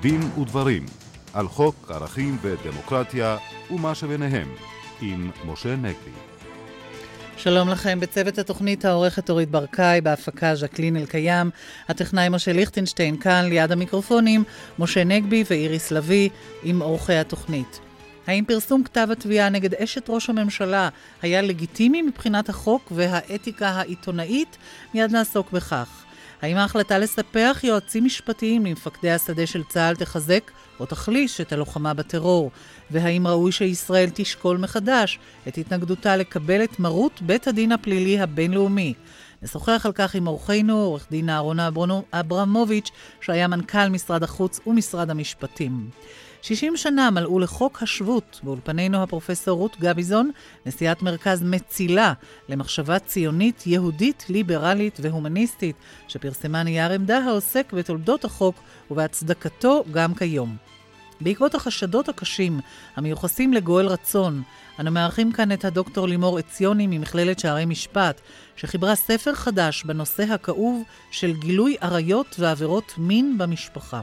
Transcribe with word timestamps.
דין 0.00 0.20
ודברים 0.40 0.86
על 1.32 1.48
חוק 1.48 1.90
ערכים 1.90 2.38
ודמוקרטיה 2.42 3.36
ומה 3.70 3.94
שביניהם 3.94 4.48
עם 5.00 5.30
משה 5.44 5.76
נגבי. 5.76 6.10
שלום 7.36 7.68
לכם, 7.68 8.00
בצוות 8.00 8.38
התוכנית 8.38 8.84
העורכת 8.84 9.30
אורית 9.30 9.50
ברקאי, 9.50 10.00
בהפקה 10.00 10.54
ז'קלין 10.54 10.96
אלקיים, 10.96 11.50
הטכנאי 11.88 12.28
משה 12.28 12.52
ליכטנשטיין 12.52 13.16
כאן 13.16 13.44
ליד 13.48 13.72
המיקרופונים, 13.72 14.44
משה 14.78 15.04
נגבי 15.04 15.44
ואיריס 15.50 15.90
לביא 15.90 16.30
עם 16.62 16.82
עורכי 16.82 17.14
התוכנית. 17.14 17.80
האם 18.26 18.44
פרסום 18.44 18.84
כתב 18.84 19.08
התביעה 19.12 19.48
נגד 19.48 19.74
אשת 19.74 20.10
ראש 20.10 20.30
הממשלה 20.30 20.88
היה 21.22 21.42
לגיטימי 21.42 22.02
מבחינת 22.02 22.48
החוק 22.48 22.92
והאתיקה 22.94 23.68
העיתונאית? 23.68 24.56
מיד 24.94 25.12
נעסוק 25.12 25.52
בכך. 25.52 26.04
האם 26.42 26.56
ההחלטה 26.56 26.98
לספח 26.98 27.60
יועצים 27.62 28.04
משפטיים 28.04 28.66
למפקדי 28.66 29.10
השדה 29.10 29.46
של 29.46 29.62
צה"ל 29.64 29.96
תחזק 29.96 30.50
או 30.80 30.86
תחליש 30.86 31.40
את 31.40 31.52
הלוחמה 31.52 31.94
בטרור? 31.94 32.50
והאם 32.90 33.26
ראוי 33.26 33.52
שישראל 33.52 34.08
תשקול 34.14 34.58
מחדש 34.58 35.18
את 35.48 35.58
התנגדותה 35.58 36.16
לקבל 36.16 36.64
את 36.64 36.78
מרות 36.78 37.22
בית 37.22 37.48
הדין 37.48 37.72
הפלילי 37.72 38.20
הבינלאומי? 38.20 38.94
נשוחח 39.42 39.86
על 39.86 39.92
כך 39.92 40.14
עם 40.14 40.26
אורחנו, 40.26 40.80
עורך 40.80 41.06
דין 41.10 41.30
אהרונה 41.30 41.68
אברמוביץ', 42.12 42.90
שהיה 43.20 43.48
מנכ"ל 43.48 43.88
משרד 43.88 44.22
החוץ 44.22 44.60
ומשרד 44.66 45.10
המשפטים. 45.10 45.90
60 46.42 46.76
שנה 46.76 47.10
מלאו 47.10 47.38
לחוק 47.38 47.82
השבות. 47.82 48.40
באולפנינו 48.42 49.02
הפרופסור 49.02 49.58
רות 49.58 49.76
גביזון, 49.80 50.30
נשיאת 50.66 51.02
מרכז 51.02 51.42
מצילה 51.42 52.12
למחשבה 52.48 52.98
ציונית, 52.98 53.66
יהודית, 53.66 54.26
ליברלית 54.28 54.98
והומניסטית, 55.02 55.76
שפרסמה 56.08 56.62
נייר 56.62 56.92
עמדה 56.92 57.18
העוסק 57.18 57.72
בתולדות 57.72 58.24
החוק 58.24 58.54
ובהצדקתו 58.90 59.84
גם 59.92 60.14
כיום. 60.14 60.56
בעקבות 61.20 61.54
החשדות 61.54 62.08
הקשים 62.08 62.60
המיוחסים 62.96 63.52
לגואל 63.52 63.86
רצון, 63.86 64.42
אנו 64.80 64.90
מארחים 64.90 65.32
כאן 65.32 65.52
את 65.52 65.64
הדוקטור 65.64 66.08
לימור 66.08 66.38
עציוני 66.38 66.86
ממכללת 66.86 67.38
שערי 67.38 67.66
משפט, 67.66 68.20
שחיברה 68.56 68.94
ספר 68.94 69.34
חדש 69.34 69.84
בנושא 69.84 70.22
הכאוב 70.22 70.82
של 71.10 71.32
גילוי 71.32 71.76
עריות 71.80 72.36
ועבירות 72.38 72.94
מין 72.98 73.38
במשפחה. 73.38 74.00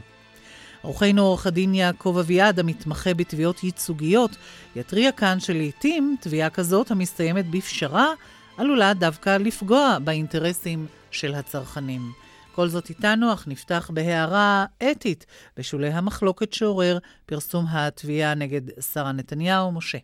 עורכנו 0.88 1.22
עורך 1.22 1.46
הדין 1.46 1.74
יעקב 1.74 2.16
אביעד, 2.20 2.58
המתמחה 2.58 3.14
בתביעות 3.14 3.64
ייצוגיות, 3.64 4.30
יתריע 4.76 5.12
כאן 5.12 5.40
שלעיתים 5.40 6.16
תביעה 6.20 6.50
כזאת 6.50 6.90
המסתיימת 6.90 7.50
בפשרה 7.50 8.12
עלולה 8.56 8.94
דווקא 8.94 9.36
לפגוע 9.36 9.98
באינטרסים 10.04 10.86
של 11.10 11.34
הצרכנים. 11.34 12.12
כל 12.54 12.68
זאת 12.68 12.90
איתנו, 12.90 13.32
אך 13.32 13.48
נפתח 13.48 13.90
בהערה 13.94 14.66
אתית 14.90 15.26
בשולי 15.56 15.88
המחלוקת 15.88 16.52
שעורר 16.52 16.98
פרסום 17.26 17.64
התביעה 17.68 18.34
נגד 18.34 18.60
שרה 18.92 19.12
נתניהו. 19.12 19.72
משה. 19.72 19.98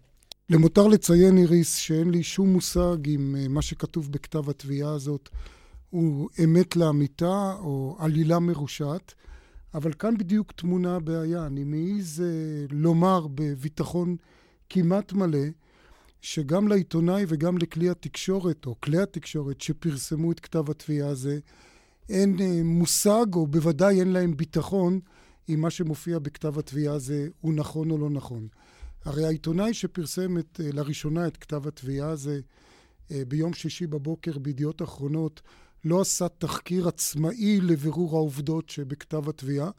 למותר 0.51 0.87
לציין, 0.87 1.39
איריס, 1.39 1.77
שאין 1.77 2.11
לי 2.11 2.23
שום 2.23 2.53
מושג 2.53 2.97
אם 3.07 3.37
אה, 3.39 3.49
מה 3.49 3.63
שכתוב 3.63 4.13
בכתב 4.13 4.51
התביעה 4.51 4.93
הזאת 4.93 5.29
הוא 5.91 6.29
אמת 6.45 6.77
לאמיתה 6.77 7.53
או 7.61 7.97
עלילה 7.99 8.39
מרושעת. 8.39 9.15
אבל 9.75 9.93
כאן 9.93 10.19
בדיוק 10.19 10.53
טמונה 10.53 10.97
הבעיה. 10.97 11.47
אני 11.47 11.65
מעז 11.65 12.23
אה, 12.27 12.67
לומר 12.71 13.27
בביטחון 13.35 14.17
כמעט 14.69 15.13
מלא, 15.13 15.47
שגם 16.21 16.69
לעיתונאי 16.69 17.25
וגם 17.29 17.59
לכלי 17.59 17.91
התקשורת, 17.91 18.67
או 18.67 18.81
כלי 18.81 18.99
התקשורת 18.99 19.61
שפרסמו 19.61 20.33
את 20.33 20.41
כתב 20.41 20.71
התביעה 20.71 21.09
הזה, 21.09 21.39
אין 22.09 22.37
אה, 22.41 22.61
מושג, 22.65 23.27
או 23.35 23.47
בוודאי 23.47 24.01
אין 24.01 24.13
להם 24.13 24.37
ביטחון, 24.37 25.01
אם 25.49 25.61
מה 25.61 25.71
שמופיע 25.71 26.19
בכתב 26.19 26.59
התביעה 26.59 26.95
הזה 26.95 27.29
הוא 27.41 27.55
נכון 27.55 27.91
או 27.91 27.99
לא 27.99 28.11
נכון. 28.11 28.49
הרי 29.05 29.25
העיתונאי 29.25 29.75
שפרסם 29.75 30.39
את, 30.39 30.61
אה, 30.65 30.73
לראשונה 30.73 31.27
את 31.27 31.37
כתב 31.37 31.67
התביעה 31.67 32.11
הזה 32.11 32.41
ביום 33.29 33.53
שישי 33.53 33.87
בבוקר 33.87 34.39
בידיעות 34.39 34.83
אחרונות, 34.83 35.43
לא 35.85 36.01
עשה 36.01 36.29
תחקיר 36.29 36.89
עצמאי 36.89 37.61
לבירור 37.61 38.17
העובדות 38.17 38.71
שבכתב 38.71 39.29
התביעה. 39.29 39.71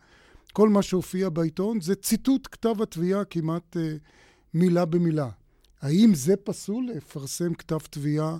כל 0.53 0.69
מה 0.69 0.81
שהופיע 0.81 1.29
בעיתון 1.29 1.81
זה 1.81 1.95
ציטוט 1.95 2.47
כתב 2.51 2.81
התביעה 2.81 3.25
כמעט 3.25 3.77
אה, 3.77 3.95
מילה 4.53 4.85
במילה. 4.85 5.29
האם 5.81 6.11
זה 6.13 6.35
פסול 6.35 6.89
לפרסם 6.95 7.53
כתב 7.53 7.77
תביעה 7.89 8.37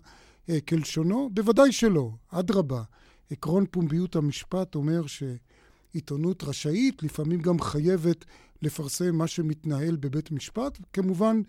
אה, 0.49 0.61
כלשונו? 0.61 1.29
בוודאי 1.33 1.71
שלא, 1.71 2.11
אדרבה. 2.29 2.83
עקרון 3.31 3.65
פומביות 3.71 4.15
המשפט 4.15 4.75
אומר 4.75 5.01
שעיתונות 5.07 6.43
רשאית, 6.43 7.03
לפעמים 7.03 7.41
גם 7.41 7.59
חייבת 7.59 8.25
לפרסם 8.61 9.15
מה 9.15 9.27
שמתנהל 9.27 9.95
בבית 9.95 10.31
משפט. 10.31 10.77
כמובן, 10.93 11.41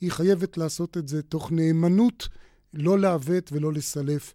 היא 0.00 0.10
חייבת 0.10 0.56
לעשות 0.58 0.96
את 0.96 1.08
זה 1.08 1.22
תוך 1.22 1.52
נאמנות, 1.52 2.28
לא 2.74 2.98
לעוות 2.98 3.52
ולא 3.52 3.72
לסלף 3.72 4.34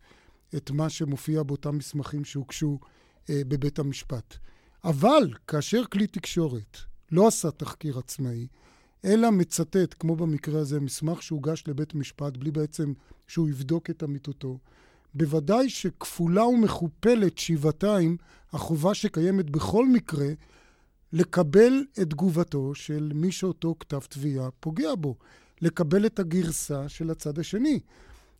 את 0.55 0.71
מה 0.71 0.89
שמופיע 0.89 1.43
באותם 1.43 1.77
מסמכים 1.77 2.25
שהוגשו 2.25 2.79
אה, 3.29 3.41
בבית 3.47 3.79
המשפט. 3.79 4.37
אבל 4.83 5.33
כאשר 5.47 5.83
כלי 5.85 6.07
תקשורת 6.07 6.77
לא 7.11 7.27
עשה 7.27 7.51
תחקיר 7.51 7.99
עצמאי, 7.99 8.47
אלא 9.05 9.31
מצטט, 9.31 9.95
כמו 9.99 10.15
במקרה 10.15 10.59
הזה, 10.59 10.79
מסמך 10.79 11.23
שהוגש 11.23 11.63
לבית 11.67 11.95
משפט 11.95 12.37
בלי 12.37 12.51
בעצם 12.51 12.93
שהוא 13.27 13.49
יבדוק 13.49 13.89
את 13.89 14.03
אמיתותו, 14.03 14.59
בוודאי 15.13 15.69
שכפולה 15.69 16.45
ומכופלת 16.45 17.37
שבעתיים 17.37 18.17
החובה 18.53 18.93
שקיימת 18.93 19.49
בכל 19.49 19.87
מקרה 19.87 20.27
לקבל 21.13 21.83
את 22.01 22.09
תגובתו 22.09 22.75
של 22.75 23.11
מי 23.15 23.31
שאותו 23.31 23.75
כתב 23.79 23.99
תביעה 23.99 24.49
פוגע 24.59 24.95
בו, 24.95 25.15
לקבל 25.61 26.05
את 26.05 26.19
הגרסה 26.19 26.89
של 26.89 27.09
הצד 27.09 27.39
השני. 27.39 27.79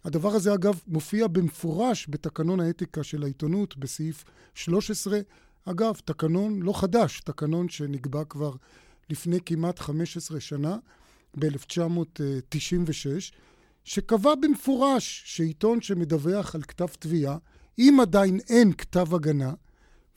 הדבר 0.03 0.29
הזה, 0.29 0.53
אגב, 0.53 0.81
מופיע 0.87 1.27
במפורש 1.27 2.07
בתקנון 2.09 2.59
האתיקה 2.59 3.03
של 3.03 3.23
העיתונות, 3.23 3.77
בסעיף 3.77 4.23
13. 4.55 5.19
אגב, 5.65 5.93
תקנון 6.05 6.61
לא 6.61 6.73
חדש, 6.81 7.21
תקנון 7.21 7.69
שנקבע 7.69 8.23
כבר 8.23 8.55
לפני 9.09 9.37
כמעט 9.45 9.79
15 9.79 10.39
שנה, 10.39 10.77
ב-1996, 11.39 13.33
שקבע 13.83 14.35
במפורש 14.35 15.23
שעיתון 15.25 15.81
שמדווח 15.81 16.55
על 16.55 16.61
כתב 16.61 16.87
תביעה, 16.87 17.37
אם 17.79 17.97
עדיין 18.01 18.39
אין 18.49 18.73
כתב 18.73 19.15
הגנה, 19.15 19.53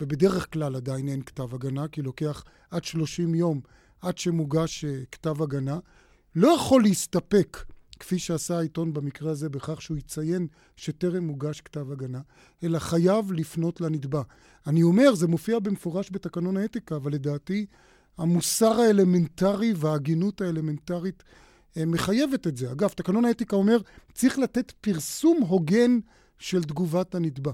ובדרך 0.00 0.52
כלל 0.52 0.76
עדיין 0.76 1.08
אין 1.08 1.22
כתב 1.22 1.54
הגנה, 1.54 1.88
כי 1.88 2.02
לוקח 2.02 2.44
עד 2.70 2.84
30 2.84 3.34
יום 3.34 3.60
עד 4.00 4.18
שמוגש 4.18 4.84
אה, 4.84 5.00
כתב 5.12 5.42
הגנה, 5.42 5.78
לא 6.34 6.48
יכול 6.48 6.82
להסתפק 6.82 7.64
כפי 8.00 8.18
שעשה 8.18 8.58
העיתון 8.58 8.92
במקרה 8.92 9.30
הזה, 9.30 9.48
בכך 9.48 9.82
שהוא 9.82 9.96
יציין 9.96 10.46
שטרם 10.76 11.24
מוגש 11.24 11.60
כתב 11.60 11.92
הגנה, 11.92 12.20
אלא 12.62 12.78
חייב 12.78 13.32
לפנות 13.32 13.80
לנתבע. 13.80 14.22
אני 14.66 14.82
אומר, 14.82 15.14
זה 15.14 15.26
מופיע 15.26 15.58
במפורש 15.58 16.08
בתקנון 16.12 16.56
האתיקה, 16.56 16.96
אבל 16.96 17.12
לדעתי 17.12 17.66
המוסר 18.18 18.80
האלמנטרי 18.80 19.72
וההגינות 19.76 20.40
האלמנטרית 20.40 21.22
אה, 21.76 21.86
מחייבת 21.86 22.46
את 22.46 22.56
זה. 22.56 22.72
אגב, 22.72 22.88
תקנון 22.88 23.24
האתיקה 23.24 23.56
אומר, 23.56 23.78
צריך 24.14 24.38
לתת 24.38 24.72
פרסום 24.80 25.42
הוגן 25.42 25.98
של 26.38 26.64
תגובת 26.64 27.14
הנתבע. 27.14 27.52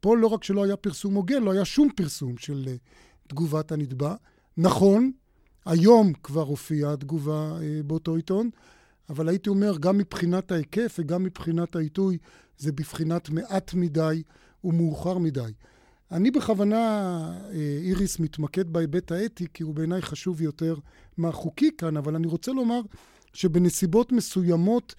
פה 0.00 0.16
לא 0.16 0.26
רק 0.26 0.44
שלא 0.44 0.64
היה 0.64 0.76
פרסום 0.76 1.14
הוגן, 1.14 1.42
לא 1.42 1.52
היה 1.52 1.64
שום 1.64 1.88
פרסום 1.96 2.38
של 2.38 2.64
uh, 2.66 3.28
תגובת 3.28 3.72
הנתבע. 3.72 4.14
נכון, 4.56 5.12
היום 5.64 6.12
כבר 6.22 6.42
הופיעה 6.42 6.92
התגובה 6.92 7.58
uh, 7.58 7.86
באותו 7.86 8.16
עיתון, 8.16 8.50
אבל 9.10 9.28
הייתי 9.28 9.48
אומר, 9.48 9.78
גם 9.80 9.98
מבחינת 9.98 10.52
ההיקף 10.52 10.96
וגם 10.98 11.22
מבחינת 11.22 11.76
העיתוי, 11.76 12.18
זה 12.58 12.72
בבחינת 12.72 13.30
מעט 13.30 13.74
מדי 13.74 14.22
ומאוחר 14.64 15.18
מדי. 15.18 15.52
אני 16.12 16.30
בכוונה, 16.30 16.76
אה, 17.52 17.78
איריס, 17.82 18.18
מתמקד 18.18 18.70
בהיבט 18.72 19.12
האתי, 19.12 19.46
כי 19.54 19.62
הוא 19.62 19.74
בעיניי 19.74 20.02
חשוב 20.02 20.42
יותר 20.42 20.74
מהחוקי 21.16 21.70
כאן, 21.78 21.96
אבל 21.96 22.14
אני 22.14 22.26
רוצה 22.26 22.52
לומר 22.52 22.80
שבנסיבות 23.32 24.12
מסוימות 24.12 24.94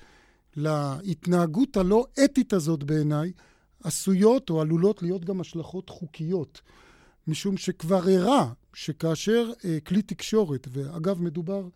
להתנהגות 0.56 1.78
הלא 1.78 2.06
אתית 2.24 2.54
הזאת 2.54 2.84
בעיניי, 2.84 3.32
עשויות 3.84 4.50
או 4.50 4.62
עלולות 4.62 5.04
להיות 5.04 5.26
גם 5.26 5.42
השלכות 5.42 5.90
חוקיות. 5.90 6.62
משום 7.28 7.58
שכבר 7.58 8.10
הראה 8.10 8.54
שכאשר 8.74 9.52
אה, 9.66 9.78
כלי 9.80 10.02
תקשורת, 10.02 10.68
ואגב, 10.72 11.22
מדובר 11.22 11.68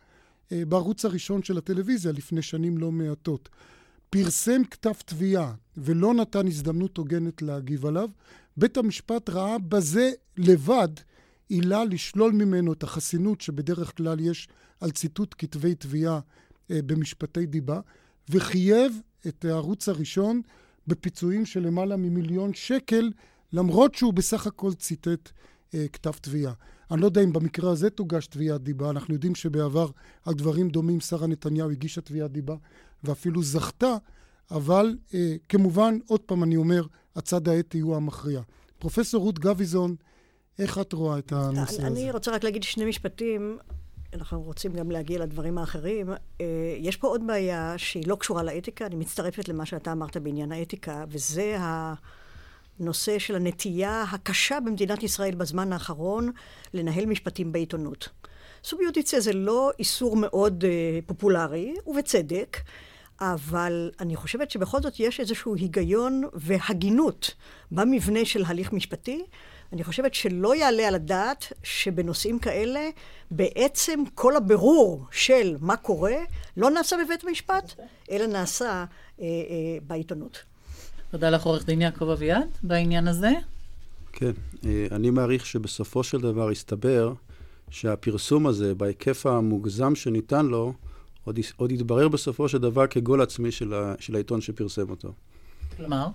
בערוץ 0.51 1.05
הראשון 1.05 1.43
של 1.43 1.57
הטלוויזיה 1.57 2.11
לפני 2.11 2.41
שנים 2.41 2.77
לא 2.77 2.91
מעטות. 2.91 3.49
פרסם 4.09 4.63
כתב 4.63 4.93
תביעה 5.05 5.53
ולא 5.77 6.13
נתן 6.13 6.47
הזדמנות 6.47 6.97
הוגנת 6.97 7.41
להגיב 7.41 7.85
עליו, 7.85 8.09
בית 8.57 8.77
המשפט 8.77 9.29
ראה 9.29 9.57
בזה 9.59 10.11
לבד 10.37 10.87
עילה 11.49 11.85
לשלול 11.85 12.31
ממנו 12.31 12.73
את 12.73 12.83
החסינות 12.83 13.41
שבדרך 13.41 13.97
כלל 13.97 14.19
יש 14.19 14.47
על 14.79 14.91
ציטוט 14.91 15.35
כתבי 15.37 15.75
תביעה 15.75 16.19
אה, 16.71 16.79
במשפטי 16.85 17.45
דיבה, 17.45 17.79
וחייב 18.29 18.99
את 19.27 19.45
הערוץ 19.45 19.89
הראשון 19.89 20.41
בפיצויים 20.87 21.45
של 21.45 21.59
למעלה 21.59 21.95
ממיליון 21.97 22.53
שקל, 22.53 23.11
למרות 23.53 23.95
שהוא 23.95 24.13
בסך 24.13 24.47
הכל 24.47 24.73
ציטט 24.73 25.29
אה, 25.73 25.85
כתב 25.93 26.11
תביעה. 26.11 26.53
אני 26.91 27.01
לא 27.01 27.05
יודע 27.05 27.21
אם 27.21 27.33
במקרה 27.33 27.71
הזה 27.71 27.89
תוגש 27.89 28.27
תביעת 28.27 28.61
דיבה, 28.61 28.89
אנחנו 28.89 29.13
יודעים 29.13 29.35
שבעבר 29.35 29.87
על 30.25 30.33
דברים 30.33 30.69
דומים 30.69 30.99
שרה 30.99 31.27
נתניהו 31.27 31.71
הגישה 31.71 32.01
תביעת 32.01 32.31
דיבה 32.31 32.55
ואפילו 33.03 33.43
זכתה, 33.43 33.95
אבל 34.51 34.97
אה, 35.13 35.35
כמובן, 35.49 35.97
עוד 36.07 36.21
פעם 36.21 36.43
אני 36.43 36.55
אומר, 36.55 36.85
הצד 37.15 37.47
האתי 37.47 37.79
הוא 37.79 37.95
המכריע. 37.95 38.41
פרופסור 38.79 39.23
רות 39.23 39.39
גביזון, 39.39 39.95
איך 40.59 40.79
את 40.79 40.93
רואה 40.93 41.17
את 41.17 41.31
הנושא 41.31 41.79
אני, 41.79 41.87
הזה? 41.87 42.01
אני 42.01 42.11
רוצה 42.11 42.31
רק 42.31 42.43
להגיד 42.43 42.63
שני 42.63 42.85
משפטים. 42.85 43.57
אנחנו 44.13 44.41
רוצים 44.41 44.73
גם 44.73 44.91
להגיע 44.91 45.19
לדברים 45.19 45.57
האחרים. 45.57 46.09
אה, 46.41 46.45
יש 46.77 46.97
פה 46.97 47.07
עוד 47.07 47.27
בעיה 47.27 47.77
שהיא 47.77 48.07
לא 48.07 48.15
קשורה 48.15 48.43
לאתיקה, 48.43 48.85
אני 48.85 48.95
מצטרפת 48.95 49.49
למה 49.49 49.65
שאתה 49.65 49.91
אמרת 49.91 50.17
בעניין 50.17 50.51
האתיקה, 50.51 51.05
וזה 51.07 51.57
הנושא 52.79 53.19
של 53.19 53.35
הנטייה 53.35 54.03
הקשה 54.11 54.59
במדינת 54.59 55.03
ישראל 55.03 55.35
בזמן 55.35 55.73
האחרון 55.73 56.31
לנהל 56.73 57.05
משפטים 57.05 57.51
בעיתונות. 57.51 58.09
סוביודיציה 58.63 59.19
זה 59.19 59.33
לא 59.33 59.71
איסור 59.79 60.15
מאוד 60.17 60.63
uh, 60.63 60.67
פופולרי, 61.07 61.75
ובצדק, 61.87 62.57
אבל 63.21 63.91
אני 63.99 64.15
חושבת 64.15 64.51
שבכל 64.51 64.81
זאת 64.81 64.99
יש 64.99 65.19
איזשהו 65.19 65.55
היגיון 65.55 66.23
והגינות 66.33 67.35
במבנה 67.71 68.25
של 68.25 68.43
הליך 68.47 68.73
משפטי. 68.73 69.23
אני 69.73 69.83
חושבת 69.83 70.13
שלא 70.13 70.55
יעלה 70.55 70.87
על 70.87 70.95
הדעת 70.95 71.53
שבנושאים 71.63 72.39
כאלה 72.39 72.89
בעצם 73.31 74.03
כל 74.15 74.35
הבירור 74.35 75.05
של 75.11 75.55
מה 75.59 75.77
קורה 75.77 76.15
לא 76.57 76.71
נעשה 76.71 76.95
בבית 77.05 77.23
המשפט, 77.23 77.73
אלא 78.11 78.25
נעשה 78.25 78.67
אה, 78.67 78.85
אה, 79.19 79.25
בעיתונות. 79.87 80.54
תודה 81.15 81.29
לך, 81.29 81.43
עורך 81.43 81.65
דין 81.65 81.81
יעקב 81.81 82.09
אביעד, 82.09 82.47
בעניין 82.63 83.07
הזה. 83.07 83.31
כן, 84.13 84.31
אה, 84.65 84.87
אני 84.91 85.09
מעריך 85.09 85.45
שבסופו 85.45 86.03
של 86.03 86.21
דבר 86.21 86.51
יסתבר 86.51 87.13
שהפרסום 87.69 88.47
הזה, 88.47 88.75
בהיקף 88.75 89.25
המוגזם 89.25 89.95
שניתן 89.95 90.45
לו, 90.45 90.73
עוד, 91.23 91.39
עוד 91.57 91.71
יתברר 91.71 92.07
בסופו 92.07 92.49
של 92.49 92.57
דבר 92.57 92.87
כגול 92.87 93.21
עצמי 93.21 93.51
של, 93.51 93.73
ה, 93.73 93.93
של 93.99 94.15
העיתון 94.15 94.41
שפרסם 94.41 94.89
אותו. 94.89 95.13
כלומר? 95.77 96.07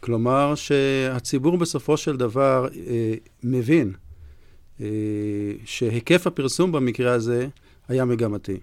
כלומר 0.00 0.54
שהציבור 0.54 1.56
בסופו 1.58 1.96
של 1.96 2.16
דבר 2.16 2.68
אה, 2.76 3.14
מבין 3.42 3.92
אה, 4.80 4.86
שהיקף 5.64 6.26
הפרסום 6.26 6.72
במקרה 6.72 7.12
הזה 7.12 7.48
היה 7.88 8.04
מגמתי. 8.04 8.58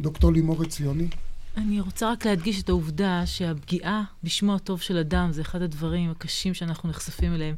דוקטור 0.00 0.32
לימור 0.32 0.62
עציוני. 0.62 1.08
אני 1.56 1.80
רוצה 1.80 2.12
רק 2.12 2.26
להדגיש 2.26 2.62
את 2.62 2.68
העובדה 2.68 3.22
שהפגיעה 3.26 4.02
בשמו 4.24 4.54
הטוב 4.54 4.80
של 4.80 4.96
אדם 4.96 5.32
זה 5.32 5.40
אחד 5.40 5.62
הדברים 5.62 6.10
הקשים 6.10 6.54
שאנחנו 6.54 6.88
נחשפים 6.88 7.34
אליהם 7.34 7.54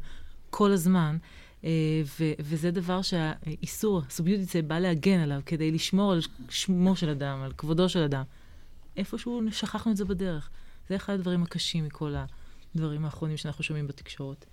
כל 0.49 0.71
הזמן. 0.71 1.17
אה, 1.63 2.01
ו- 2.19 2.33
וזה 2.39 2.71
דבר 2.71 3.01
שהאיסור, 3.01 4.01
הסוביודיציה, 4.07 4.61
בא 4.61 4.79
להגן 4.79 5.19
עליו 5.19 5.41
כדי 5.45 5.71
לשמור 5.71 6.11
על 6.11 6.19
שמו 6.49 6.95
של 6.95 7.09
אדם, 7.09 7.41
על 7.41 7.53
כבודו 7.57 7.89
של 7.89 7.99
אדם. 7.99 8.23
איפשהו 8.97 9.41
שכחנו 9.51 9.91
את 9.91 9.97
זה 9.97 10.05
בדרך. 10.05 10.49
זה 10.89 10.95
אחד 10.95 11.13
הדברים 11.13 11.43
הקשים 11.43 11.85
מכל 11.85 12.13
הדברים 12.75 13.05
האחרונים 13.05 13.37
שאנחנו 13.37 13.63
שומעים 13.63 13.87
בתקשורת. 13.87 14.45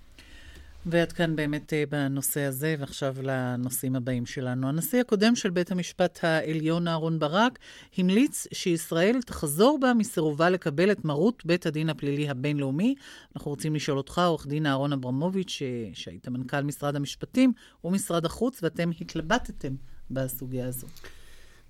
ועד 0.87 1.13
כאן 1.13 1.37
באמת 1.37 1.73
אה, 1.73 1.85
בנושא 1.91 2.41
הזה, 2.41 2.75
ועכשיו 2.79 3.17
לנושאים 3.23 3.97
הבאים 3.97 4.27
שלנו. 4.27 4.69
הנשיא 4.69 5.01
הקודם 5.01 5.37
של 5.37 5.51
בית 5.51 5.73
המשפט 5.73 6.19
העליון, 6.23 6.89
אהרן 6.89 7.19
ברק, 7.19 7.59
המליץ 7.99 8.47
שישראל 8.53 9.21
תחזור 9.27 9.79
בה 9.81 9.95
מסירובה 9.95 10.51
לקבל 10.51 10.93
את 10.93 11.05
מרות 11.05 11.47
בית 11.47 11.67
הדין 11.67 11.91
הפלילי 11.91 12.29
הבינלאומי. 12.29 12.95
אנחנו 13.37 13.51
רוצים 13.51 13.75
לשאול 13.75 13.99
אותך, 13.99 14.19
עורך 14.19 14.47
דין 14.47 14.67
אהרון 14.67 14.93
אברמוביץ', 14.93 15.59
שהיית 15.93 16.29
מנכ"ל 16.29 16.61
משרד 16.61 16.97
המשפטים 16.97 17.53
ומשרד 17.85 18.25
החוץ, 18.25 18.63
ואתם 18.63 18.91
התלבטתם 19.01 19.75
בסוגיה 20.11 20.67
הזו. 20.67 20.87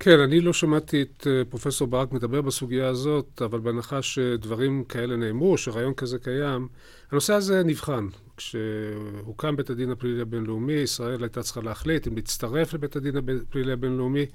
כן, 0.02 0.20
אני 0.20 0.40
לא 0.40 0.52
שמעתי 0.52 1.02
את 1.02 1.26
uh, 1.26 1.50
פרופסור 1.50 1.88
ברק 1.88 2.12
מדבר 2.12 2.40
בסוגיה 2.40 2.88
הזאת, 2.88 3.42
אבל 3.44 3.60
בהנחה 3.60 4.02
שדברים 4.02 4.84
כאלה 4.84 5.16
נאמרו, 5.16 5.58
שרעיון 5.58 5.94
כזה 5.94 6.18
קיים, 6.18 6.68
הנושא 7.10 7.34
הזה 7.34 7.62
נבחן. 7.64 8.06
כשהוקם 8.36 9.56
בית 9.56 9.70
הדין 9.70 9.90
הפלילי 9.90 10.20
הבינלאומי, 10.20 10.72
ישראל 10.72 11.22
הייתה 11.22 11.42
צריכה 11.42 11.60
להחליט 11.60 12.06
אם 12.06 12.16
להצטרף 12.16 12.74
לבית 12.74 12.96
הדין 12.96 13.14
הפלילי 13.16 13.72
הבינלאומי, 13.72 14.26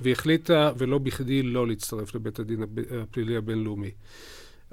והחליטה, 0.00 0.72
ולא 0.78 0.98
בכדי, 0.98 1.42
לא 1.42 1.66
להצטרף 1.66 2.14
לבית 2.14 2.38
הדין 2.38 2.64
הפלילי 3.02 3.36
הבינלאומי. 3.36 3.90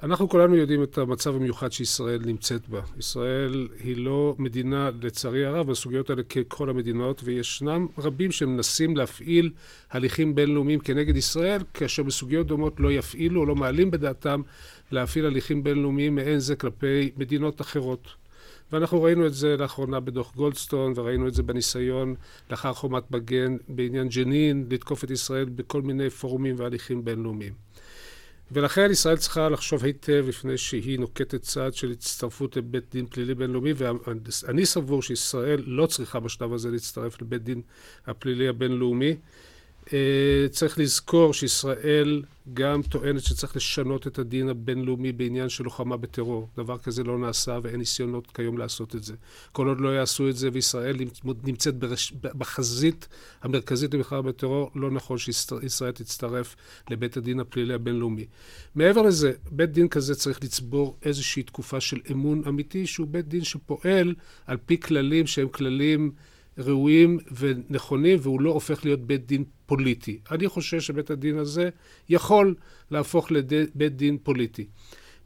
אנחנו 0.02 0.28
כולנו 0.28 0.56
יודעים 0.56 0.82
את 0.82 0.98
המצב 0.98 1.34
המיוחד 1.36 1.72
שישראל 1.72 2.20
נמצאת 2.26 2.68
בה. 2.68 2.80
ישראל 2.98 3.68
היא 3.84 3.96
לא 3.96 4.34
מדינה, 4.38 4.90
לצערי 5.02 5.44
הרב, 5.44 5.70
בסוגיות 5.70 6.10
האלה 6.10 6.22
ככל 6.22 6.70
המדינות, 6.70 7.20
וישנם 7.24 7.86
רבים 7.98 8.32
שמנסים 8.32 8.96
להפעיל 8.96 9.50
הליכים 9.90 10.34
בינלאומיים 10.34 10.80
כנגד 10.80 11.16
ישראל, 11.16 11.62
כאשר 11.74 12.02
בסוגיות 12.02 12.46
דומות 12.46 12.80
לא 12.80 12.92
יפעילו 12.92 13.40
או 13.40 13.46
לא 13.46 13.54
מעלים 13.54 13.90
בדעתם 13.90 14.42
להפעיל 14.90 15.26
הליכים 15.26 15.64
בינלאומיים 15.64 16.14
מעין 16.14 16.38
זה 16.38 16.56
כלפי 16.56 17.10
מדינות 17.16 17.60
אחרות. 17.60 18.08
ואנחנו 18.72 19.02
ראינו 19.02 19.26
את 19.26 19.34
זה 19.34 19.56
לאחרונה 19.56 20.00
בדוח 20.00 20.34
גולדסטון, 20.34 20.92
וראינו 20.96 21.28
את 21.28 21.34
זה 21.34 21.42
בניסיון 21.42 22.14
לאחר 22.50 22.72
חומת 22.72 23.10
מגן 23.10 23.56
בעניין 23.68 24.08
ג'נין, 24.08 24.66
לתקוף 24.70 25.04
את 25.04 25.10
ישראל 25.10 25.44
בכל 25.44 25.82
מיני 25.82 26.10
פורומים 26.10 26.54
והליכים 26.58 27.04
בינלאומיים. 27.04 27.52
ולכן 28.52 28.90
ישראל 28.90 29.16
צריכה 29.16 29.48
לחשוב 29.48 29.84
היטב 29.84 30.24
לפני 30.28 30.58
שהיא 30.58 30.98
נוקטת 30.98 31.42
צעד 31.42 31.74
של 31.74 31.90
הצטרפות 31.90 32.56
לבית 32.56 32.84
דין 32.90 33.06
פלילי 33.06 33.34
בינלאומי, 33.34 33.72
ואני 33.76 34.66
סבור 34.66 35.02
שישראל 35.02 35.62
לא 35.66 35.86
צריכה 35.86 36.20
בשלב 36.20 36.52
הזה 36.52 36.70
להצטרף 36.70 37.22
לבית 37.22 37.42
דין 37.42 37.62
הפלילי 38.06 38.48
הבינלאומי. 38.48 39.16
אה, 39.92 40.46
צריך 40.50 40.78
לזכור 40.78 41.34
שישראל 41.34 42.22
גם 42.54 42.82
טוענת 42.82 43.22
שצריך 43.22 43.56
לשנות 43.56 44.06
את 44.06 44.18
הדין 44.18 44.48
הבינלאומי 44.48 45.12
בעניין 45.12 45.48
של 45.48 45.64
לוחמה 45.64 45.96
בטרור. 45.96 46.48
דבר 46.56 46.78
כזה 46.78 47.04
לא 47.04 47.18
נעשה 47.18 47.58
ואין 47.62 47.76
ניסיונות 47.76 48.26
כיום 48.26 48.58
לעשות 48.58 48.96
את 48.96 49.02
זה. 49.02 49.14
כל 49.52 49.68
עוד 49.68 49.80
לא 49.80 49.88
יעשו 49.88 50.28
את 50.28 50.36
זה 50.36 50.48
וישראל 50.52 50.96
נמצאת 51.44 51.76
ברש... 51.76 52.12
בחזית 52.12 53.08
המרכזית 53.42 53.94
למלחמה 53.94 54.22
בטרור, 54.22 54.70
לא 54.74 54.90
נכון 54.90 55.18
שישראל 55.18 55.92
תצטרף 55.92 56.56
לבית 56.90 57.16
הדין 57.16 57.40
הפלילי 57.40 57.74
הבינלאומי. 57.74 58.26
מעבר 58.74 59.02
לזה, 59.02 59.32
בית 59.50 59.72
דין 59.72 59.88
כזה 59.88 60.14
צריך 60.14 60.44
לצבור 60.44 60.96
איזושהי 61.02 61.42
תקופה 61.42 61.80
של 61.80 62.00
אמון 62.12 62.42
אמיתי, 62.48 62.86
שהוא 62.86 63.06
בית 63.06 63.28
דין 63.28 63.44
שפועל 63.44 64.14
על 64.46 64.56
פי 64.66 64.80
כללים 64.80 65.26
שהם 65.26 65.48
כללים... 65.48 66.12
ראויים 66.58 67.18
ונכונים, 67.38 68.18
והוא 68.22 68.40
לא 68.40 68.50
הופך 68.50 68.84
להיות 68.84 69.00
בית 69.06 69.26
דין 69.26 69.44
פוליטי. 69.66 70.20
אני 70.30 70.48
חושב 70.48 70.80
שבית 70.80 71.10
הדין 71.10 71.38
הזה 71.38 71.70
יכול 72.08 72.54
להפוך 72.90 73.32
לבית 73.32 73.96
דין 73.96 74.18
פוליטי. 74.22 74.66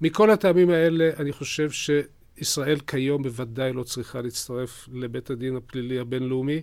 מכל 0.00 0.30
הטעמים 0.30 0.70
האלה, 0.70 1.10
אני 1.18 1.32
חושב 1.32 1.70
שישראל 1.70 2.78
כיום 2.86 3.22
בוודאי 3.22 3.72
לא 3.72 3.82
צריכה 3.82 4.20
להצטרף 4.20 4.88
לבית 4.92 5.30
הדין 5.30 5.56
הפלילי 5.56 5.98
הבינלאומי, 5.98 6.62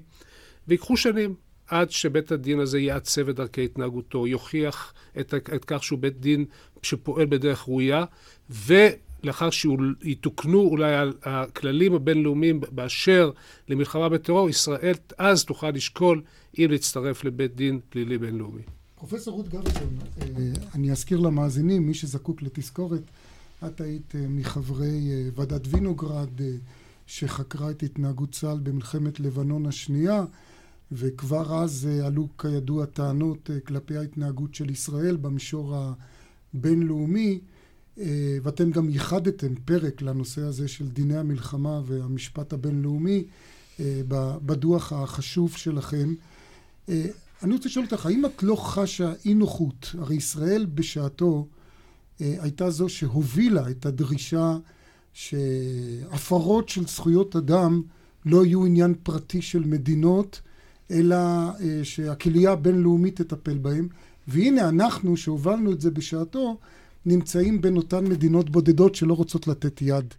ויקחו 0.68 0.98
שנים 0.98 1.36
עד 1.68 1.92
שבית 1.92 2.32
הדין 2.32 2.60
הזה 2.60 2.80
יעצב 2.80 3.30
את 3.30 3.36
דרכי 3.36 3.66
התנהגותו, 3.66 4.28
יוכיח 4.28 4.94
את, 5.20 5.34
את 5.34 5.66
כך 5.66 5.84
שהוא 5.84 6.00
בית 6.00 6.20
דין 6.20 6.46
שפועל 6.82 7.26
בדרך 7.26 7.68
ראויה, 7.68 8.06
ו... 8.50 8.74
לאחר 9.24 9.50
שיתוקנו 9.50 10.60
אולי 10.60 10.94
הכללים 11.24 11.94
הבינלאומיים 11.94 12.62
באשר 12.72 13.32
למלחמה 13.70 14.10
בטרור, 14.10 14.50
ישראל 14.50 14.96
אז 15.18 15.44
תוכל 15.44 15.70
לשקול 15.70 16.22
אם 16.60 16.68
להצטרף 16.70 17.24
לבית 17.24 17.56
דין 17.56 17.80
פלילי 17.90 18.18
בינלאומי. 18.18 18.62
פרופסור 18.96 19.34
רות 19.36 19.48
גביזון, 19.50 19.98
אה, 20.22 20.28
אני 20.76 20.92
אזכיר 20.92 21.20
למאזינים, 21.20 21.88
מי 21.88 21.94
שזקוק 21.94 22.42
לתזכורת, 22.42 23.02
את 23.68 23.82
היית 23.82 24.16
אה, 24.16 24.26
מחברי 24.30 25.12
אה, 25.12 25.30
ועדת 25.36 25.62
וינוגרד 25.68 26.30
שחקרה 27.08 27.72
את 27.72 27.84
התנהגות 27.84 28.32
צה"ל 28.32 28.60
במלחמת 28.64 29.20
לבנון 29.20 29.66
השנייה, 29.66 30.26
וכבר 30.92 31.64
אז 31.64 31.88
עלו 32.04 32.28
כידוע 32.38 32.86
טענות 32.86 33.50
כלפי 33.66 33.98
ההתנהגות 33.98 34.56
של 34.56 34.70
ישראל 34.70 35.18
במישור 35.18 35.76
הבינלאומי. 36.54 37.40
אה, 38.00 38.38
ואתם 38.44 38.72
גם 38.72 38.90
ייחדתם 38.90 39.56
פרק 39.56 40.02
לנושא 40.02 40.42
הזה 40.42 40.68
של 40.68 40.88
דיני 40.88 41.18
המלחמה 41.18 41.82
והמשפט 41.86 42.54
הבינלאומי 42.54 43.24
אה, 43.80 44.02
בדוח 44.46 44.94
החשוב 44.94 45.52
שלכם. 45.58 46.14
אה, 46.90 47.06
אני 47.44 47.54
רוצה 47.54 47.70
לשאול 47.70 47.86
אותך, 47.86 48.06
האם 48.06 48.26
את 48.26 48.44
לא 48.44 48.56
חשה 48.56 49.14
אי 49.26 49.34
נוחות? 49.34 49.96
הרי 50.00 50.16
ישראל 50.16 50.66
בשעתו 50.66 51.48
הייתה 52.20 52.70
זו 52.70 52.90
שהובילה 52.90 53.70
את 53.70 53.86
הדרישה 53.86 54.58
שהפרות 55.14 56.70
של 56.70 56.88
זכויות 56.88 57.36
אדם 57.36 57.82
לא 58.26 58.46
יהיו 58.46 58.66
עניין 58.66 58.94
פרטי 59.04 59.42
של 59.42 59.60
מדינות, 59.60 60.42
אלא 60.92 61.16
שהקהילייה 61.84 62.52
הבינלאומית 62.52 63.22
תטפל 63.22 63.58
בהם. 63.58 63.88
והנה 64.28 64.70
אנחנו, 64.70 65.18
שהובלנו 65.18 65.72
את 65.72 65.82
זה 65.82 65.92
בשעתו, 65.92 66.58
נמצאים 67.06 67.62
בין 67.62 67.78
אותן 67.78 68.04
מדינות 68.04 68.50
בודדות 68.50 68.96
שלא 68.96 69.14
רוצות 69.14 69.48
לתת 69.48 69.82
יד 69.82 70.14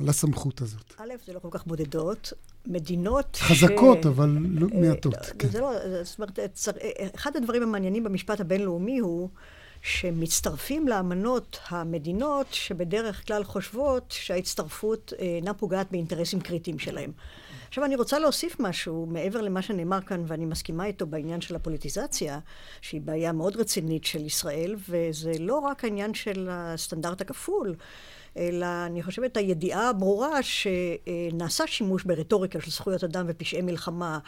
לסמכות 0.00 0.60
הזאת. 0.60 0.94
א', 0.96 1.12
זה 1.26 1.32
לא 1.32 1.38
כל 1.38 1.48
כך 1.50 1.66
בודדות. 1.66 2.32
מדינות 2.66 3.36
חזקות, 3.36 4.02
ש... 4.02 4.06
אבל 4.06 4.36
לא 4.50 4.66
אה, 4.74 4.80
מעטות. 4.80 5.14
כן. 5.38 5.48
זה 5.48 5.60
לא, 5.60 5.72
זאת 6.02 6.18
אומרת, 6.18 6.38
אחד 7.14 7.36
הדברים 7.36 7.62
המעניינים 7.62 8.04
במשפט 8.04 8.40
הבינלאומי 8.40 8.98
הוא 8.98 9.28
שמצטרפים 9.82 10.88
לאמנות 10.88 11.58
המדינות 11.68 12.46
שבדרך 12.50 13.26
כלל 13.26 13.44
חושבות 13.44 14.04
שההצטרפות 14.10 15.12
אינה 15.18 15.54
פוגעת 15.54 15.86
באינטרסים 15.90 16.40
קריטיים 16.40 16.78
שלהם. 16.78 17.12
עכשיו 17.74 17.84
אני 17.84 17.96
רוצה 17.96 18.18
להוסיף 18.18 18.56
משהו 18.60 19.06
מעבר 19.06 19.40
למה 19.40 19.62
שנאמר 19.62 20.00
כאן 20.00 20.24
ואני 20.26 20.44
מסכימה 20.44 20.86
איתו 20.86 21.06
בעניין 21.06 21.40
של 21.40 21.56
הפוליטיזציה 21.56 22.38
שהיא 22.80 23.00
בעיה 23.00 23.32
מאוד 23.32 23.56
רצינית 23.56 24.04
של 24.04 24.26
ישראל 24.26 24.76
וזה 24.88 25.32
לא 25.40 25.58
רק 25.58 25.84
העניין 25.84 26.14
של 26.14 26.48
הסטנדרט 26.50 27.20
הכפול 27.20 27.74
אלא 28.36 28.66
אני 28.86 29.02
חושבת 29.02 29.36
הידיעה 29.36 29.88
הברורה 29.88 30.38
שנעשה 30.42 31.66
שימוש 31.66 32.04
ברטוריקה 32.04 32.60
של 32.60 32.70
זכויות 32.70 33.04
אדם 33.04 33.26
ופשעי 33.28 33.62
מלחמה 33.62 34.18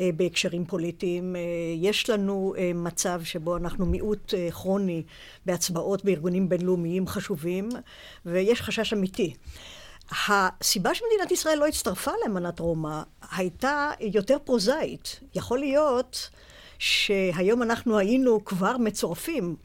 אה, 0.00 0.10
בהקשרים 0.16 0.64
פוליטיים. 0.64 1.36
אה, 1.36 1.40
יש 1.76 2.10
לנו 2.10 2.54
אה, 2.58 2.70
מצב 2.74 3.20
שבו 3.24 3.56
אנחנו 3.56 3.86
מיעוט 3.86 4.34
כרוני 4.50 5.02
בהצבעות 5.46 6.04
בארגונים 6.04 6.48
בינלאומיים 6.48 7.06
חשובים 7.06 7.68
ויש 8.26 8.62
חשש 8.62 8.92
אמיתי. 8.92 9.34
הסיבה 10.10 10.94
שמדינת 10.94 11.32
ישראל 11.32 11.58
לא 11.58 11.66
הצטרפה 11.66 12.10
לאמנת 12.22 12.58
רומא 12.58 13.02
הייתה 13.36 13.90
יותר 14.00 14.36
פרוזאית. 14.44 15.20
יכול 15.34 15.58
להיות 15.58 16.30
שהיום 16.78 17.62
אנחנו 17.62 17.98
היינו 17.98 18.44
כבר 18.44 18.76
מצורפים. 18.76 19.56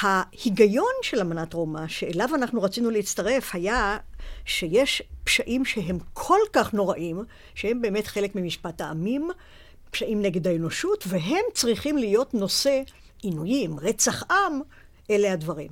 ההיגיון 0.00 0.92
של 1.02 1.20
אמנת 1.20 1.54
רומא, 1.54 1.88
שאליו 1.88 2.28
אנחנו 2.34 2.62
רצינו 2.62 2.90
להצטרף, 2.90 3.54
היה 3.54 3.96
שיש 4.44 5.02
פשעים 5.24 5.64
שהם 5.64 5.98
כל 6.12 6.38
כך 6.52 6.74
נוראים, 6.74 7.24
שהם 7.54 7.82
באמת 7.82 8.06
חלק 8.06 8.34
ממשפט 8.34 8.80
העמים, 8.80 9.30
פשעים 9.90 10.22
נגד 10.22 10.46
האנושות, 10.46 11.04
והם 11.06 11.44
צריכים 11.54 11.98
להיות 11.98 12.34
נושא 12.34 12.82
עינויים, 13.22 13.78
רצח 13.78 14.22
עם, 14.30 14.60
אלה 15.10 15.32
הדברים. 15.32 15.70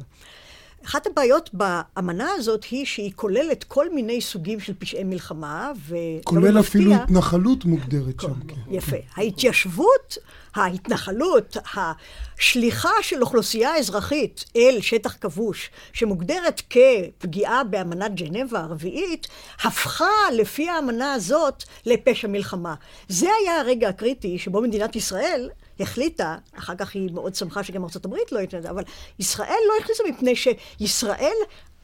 אחת 0.86 1.06
הבעיות 1.06 1.50
באמנה 1.52 2.30
הזאת 2.36 2.64
היא 2.64 2.86
שהיא 2.86 3.12
כוללת 3.16 3.64
כל 3.64 3.94
מיני 3.94 4.20
סוגים 4.20 4.60
של 4.60 4.72
פשעי 4.78 5.04
מלחמה, 5.04 5.72
ו... 5.88 5.96
כולל 6.24 6.60
אפילו 6.60 6.94
התנחלות 6.94 7.64
מוגדרת 7.64 8.20
שם. 8.20 8.32
כן. 8.48 8.54
יפה. 8.70 8.96
ההתיישבות, 9.16 10.18
ההתנחלות, 10.54 11.56
השליחה 11.74 12.90
של 13.02 13.22
אוכלוסייה 13.22 13.76
אזרחית 13.76 14.44
אל 14.56 14.78
שטח 14.80 15.16
כבוש, 15.20 15.70
שמוגדרת 15.92 16.62
כפגיעה 16.70 17.64
באמנת 17.64 18.14
ג'נבה 18.14 18.60
הרביעית, 18.60 19.26
הפכה 19.64 20.30
לפי 20.32 20.68
האמנה 20.68 21.12
הזאת 21.12 21.64
לפשע 21.86 22.28
מלחמה. 22.28 22.74
זה 23.08 23.28
היה 23.40 23.60
הרגע 23.60 23.88
הקריטי 23.88 24.38
שבו 24.38 24.62
מדינת 24.62 24.96
ישראל 24.96 25.50
החליטה, 25.80 26.36
אחר 26.58 26.74
כך 26.78 26.94
היא 26.94 27.12
מאוד 27.12 27.34
שמחה 27.34 27.64
שגם 27.64 27.84
ארה"ב 27.84 28.14
לא 28.32 28.38
התנדה, 28.38 28.70
אבל 28.70 28.82
ישראל 29.18 29.58
לא 29.68 29.74
הכניסה 29.80 30.02
מפני 30.08 30.34
שישראל, 30.36 31.36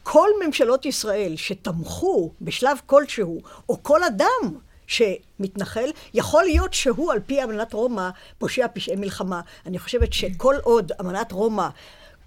כל 0.03 0.29
ממשלות 0.47 0.87
ישראל 0.87 1.37
שתמכו 1.37 2.33
בשלב 2.41 2.81
כלשהו, 2.87 3.43
או 3.69 3.83
כל 3.83 4.05
אדם 4.05 4.59
שמתנחל, 4.87 5.91
יכול 6.15 6.45
להיות 6.45 6.75
שהוא 6.75 7.13
על 7.13 7.21
פי 7.27 7.45
אמנת 7.45 7.73
רומא 7.73 8.11
פושע 8.39 8.67
פשעי 8.75 8.97
מלחמה. 8.97 9.41
אני 9.67 9.79
חושבת 9.79 10.13
שכל 10.13 10.55
עוד 10.63 10.93
אמנת 11.01 11.33
רומא 11.33 11.69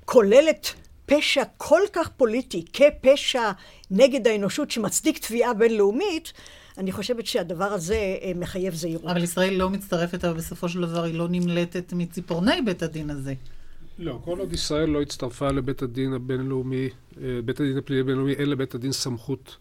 כוללת 0.06 0.74
פשע 1.06 1.44
כל 1.58 1.82
כך 1.94 2.10
פוליטי 2.18 2.66
כפשע 2.74 3.52
נגד 3.92 4.28
האנושות 4.28 4.72
שמצדיק 4.72 5.18
תביעה 5.18 5.54
בינלאומית, 5.54 6.34
אני 6.78 6.92
חושבת 6.92 7.26
שהדבר 7.26 7.66
הזה 7.66 7.96
אה, 7.96 8.32
מחייב 8.36 8.74
זהירות. 8.74 9.12
אבל 9.12 9.24
ישראל 9.24 9.54
לא 9.54 9.70
מצטרפת, 9.70 10.26
אבל 10.26 10.38
בסופו 10.38 10.70
של 10.70 10.82
דבר 10.82 11.04
היא 11.04 11.16
לא 11.16 11.28
נמלטת 11.30 11.94
מציפורני 11.94 12.62
בית 12.66 12.84
הדין 12.84 13.10
הזה. 13.10 13.34
לא, 14.00 14.20
כל 14.26 14.40
עוד 14.40 14.54
ישראל 14.54 14.90
לא 14.90 15.02
הצטרפה 15.02 15.48
לבית 15.52 15.82
הדין 15.82 16.14
הבינלאומי, 16.14 16.90
אה, 17.22 17.40
בית 17.46 17.60
הדין 17.60 17.78
הפלילי 17.78 18.02
הבינלאומי, 18.02 18.34
אין 18.34 18.50
לבית 18.50 18.76
הדין 18.76 18.92
סמכות 18.92 19.58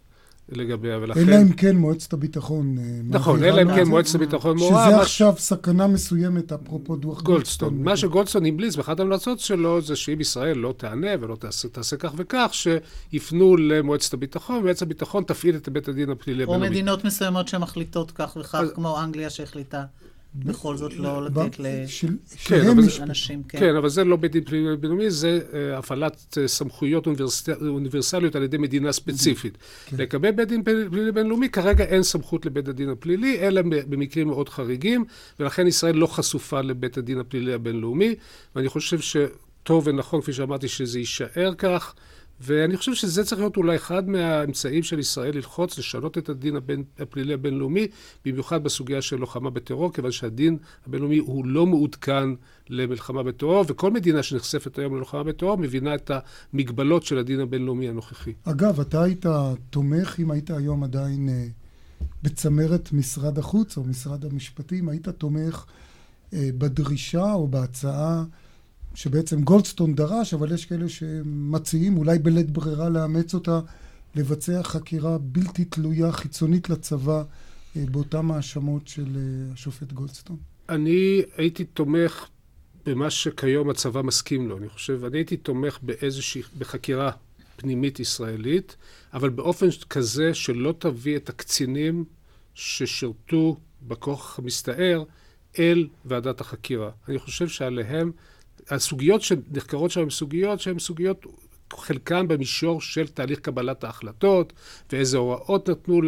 לגביה, 0.49 0.99
ולכן... 0.99 1.21
אלא 1.21 1.43
אם 1.43 1.53
כן 1.53 1.77
מועצת 1.77 2.13
הביטחון... 2.13 2.79
אה, 2.79 2.85
נכון, 3.05 3.45
אלא 3.45 3.63
אם 3.63 3.75
כן 3.75 3.89
מועצת 3.89 4.15
הביטחון 4.15 4.57
מורה... 4.57 4.87
שזה 4.87 4.97
עכשיו 5.01 5.35
סכנה 5.39 5.87
מסוימת, 5.87 6.53
אפרופו 6.53 6.97
דוח 6.97 7.23
גולדסטון. 7.23 7.83
מה 7.83 7.97
שגולדסטון 7.97 8.47
המליץ 8.47 8.77
באחת 8.77 9.01
ההמלצות 9.01 9.41
שלו, 9.41 9.81
זה 9.81 9.97
שאם 9.97 10.21
ישראל 10.21 10.59
לא 10.59 10.75
תענה 10.77 11.11
ולא 11.21 11.37
תעשה, 11.37 11.69
תעשה 11.69 11.97
כך 11.97 12.13
וכך, 12.17 12.51
שיפנו 12.53 13.57
למועצת 13.57 14.15
הביטחון, 14.15 14.57
ומועצת 14.57 14.83
הביטחון 14.83 15.25
תפעיל 15.25 15.57
את 15.57 15.69
בית 15.69 15.89
הדין 15.89 16.11
הפלילי 16.11 16.43
הבינלאומי. 16.43 16.67
או 16.67 16.73
מדינות 16.73 17.05
מסוימות 17.05 17.49
שמחליטות 17.49 18.11
כך 18.11 18.37
וכך, 18.41 18.63
כמו 18.75 19.03
אנגליה 19.03 19.31
שהחליטה. 19.31 19.85
בכל 20.35 20.77
זאת 20.77 20.97
לא 20.97 21.25
לתת 21.25 21.59
לאנשים, 21.59 23.43
כן. 23.49 23.59
כן, 23.59 23.77
אבל 23.77 23.89
זה 23.89 24.05
לא 24.05 24.17
בית 24.17 24.33
דין 24.33 24.45
פלילי 24.45 24.77
בינלאומי, 24.77 25.11
זה 25.11 25.41
אה, 25.53 25.79
הפעלת 25.79 26.39
אה, 26.41 26.49
סמכויות 26.49 27.07
אוניברסליות 27.61 28.37
על 28.37 28.43
ידי 28.43 28.59
מדינה 28.59 28.93
ספציפית. 28.93 29.59
כן. 29.87 29.97
לגבי 29.97 30.33
בית 30.33 30.49
דין 30.49 30.63
פלילי 30.65 31.13
בינלאומי, 31.13 31.49
כרגע 31.49 31.85
אין 31.85 32.03
סמכות 32.03 32.47
לבית 32.47 32.69
הדין 32.69 32.91
הפלילי, 32.91 33.39
אלא 33.39 33.63
במקרים 33.63 34.27
מאוד 34.29 34.49
חריגים, 34.49 35.05
ולכן 35.41 35.67
ישראל 35.67 35.97
לא 35.97 36.07
חשופה 36.07 36.61
לבית 36.61 36.99
הדין 36.99 37.19
הפלילי 37.19 37.53
הבינלאומי, 37.53 38.15
ואני 38.57 38.69
חושב 38.69 38.99
שטוב 39.01 39.87
ונכון, 39.89 40.21
כפי 40.21 40.33
שאמרתי, 40.33 40.69
שזה 40.69 40.99
יישאר 40.99 41.55
כך. 41.59 41.95
ואני 42.41 42.77
חושב 42.77 42.95
שזה 42.95 43.25
צריך 43.25 43.41
להיות 43.41 43.57
אולי 43.57 43.77
אחד 43.77 44.09
מהאמצעים 44.09 44.83
של 44.83 44.99
ישראל 44.99 45.35
ללחוץ, 45.35 45.79
לשנות 45.79 46.19
את 46.19 46.29
הדין 46.29 46.57
הבין, 46.57 46.85
הפלילי 46.99 47.35
הבינלאומי, 47.35 47.87
במיוחד 48.25 48.65
בסוגיה 48.65 49.03
של 49.03 49.17
לוחמה 49.17 49.51
בטרור, 49.51 49.93
כיוון 49.93 50.13
שהדין 50.13 50.59
הבינלאומי 50.87 51.19
הוא 51.19 51.47
לא 51.47 51.67
מעודכן 51.67 52.29
למלחמה 52.69 53.23
בטרור, 53.23 53.65
וכל 53.69 53.91
מדינה 53.91 54.23
שנחשפת 54.23 54.79
היום 54.79 54.97
ללוחמה 54.97 55.23
בטרור 55.23 55.59
מבינה 55.59 55.95
את 55.95 56.11
המגבלות 56.53 57.03
של 57.03 57.19
הדין 57.19 57.41
הבינלאומי 57.41 57.89
הנוכחי. 57.89 58.33
אגב, 58.45 58.81
אתה 58.81 59.03
היית 59.03 59.27
תומך, 59.71 60.17
אם 60.21 60.31
היית 60.31 60.51
היום 60.51 60.85
עדיין 60.85 61.29
אה, 61.29 61.47
בצמרת 62.23 62.93
משרד 62.93 63.39
החוץ 63.39 63.77
או 63.77 63.85
משרד 63.85 64.25
המשפטים, 64.25 64.89
היית 64.89 65.09
תומך 65.09 65.65
אה, 66.33 66.49
בדרישה 66.59 67.33
או 67.33 67.49
בהצעה 67.49 68.25
שבעצם 68.95 69.43
גולדסטון 69.43 69.95
דרש, 69.95 70.35
אבל 70.35 70.53
יש 70.53 70.67
כאלה 70.67 70.89
שמציעים, 70.89 71.97
אולי 71.97 72.19
בלית 72.19 72.51
ברירה 72.51 72.89
לאמץ 72.89 73.35
אותה, 73.35 73.61
לבצע 74.15 74.63
חקירה 74.63 75.19
בלתי 75.19 75.65
תלויה, 75.65 76.13
חיצונית 76.13 76.71
לצבא, 76.71 77.23
אה, 77.77 77.85
באותן 77.91 78.31
האשמות 78.31 78.89
של 78.89 79.07
אה, 79.17 79.53
השופט 79.53 79.93
גולדסטון. 79.93 80.37
אני 80.69 81.23
הייתי 81.37 81.65
תומך 81.65 82.27
במה 82.87 83.11
שכיום 83.11 83.71
הצבא 83.71 84.03
מסכים 84.03 84.49
לו. 84.49 84.59
אני 84.59 84.69
חושב, 84.69 85.05
אני 85.05 85.19
הייתי 85.19 85.37
תומך 85.37 85.79
באיזושהי, 85.83 86.43
בחקירה 86.59 87.11
פנימית 87.57 88.01
ישראלית, 88.01 88.77
אבל 89.15 89.29
באופן 89.29 89.67
כזה 89.91 90.35
שלא 90.35 90.75
תביא 90.79 91.17
את 91.17 91.29
הקצינים 91.29 92.05
ששירתו 92.55 93.57
בכוח 93.83 94.39
המסתער 94.39 95.05
אל 95.59 95.89
ועדת 96.05 96.41
החקירה. 96.41 96.91
אני 97.09 97.19
חושב 97.19 97.49
שעליהם 97.49 98.13
הסוגיות 98.71 99.23
שנחקרות 99.23 99.91
שם 99.91 100.01
הן 100.01 100.11
סוגיות 100.11 100.61
שהן 100.61 100.79
סוגיות, 100.79 101.27
חלקן 101.73 102.29
במישור 102.29 102.81
של 102.81 103.07
תהליך 103.07 103.39
קבלת 103.39 103.85
ההחלטות, 103.85 104.53
ואיזה 104.93 105.17
הוראות 105.17 105.71
נתנו 105.71 106.01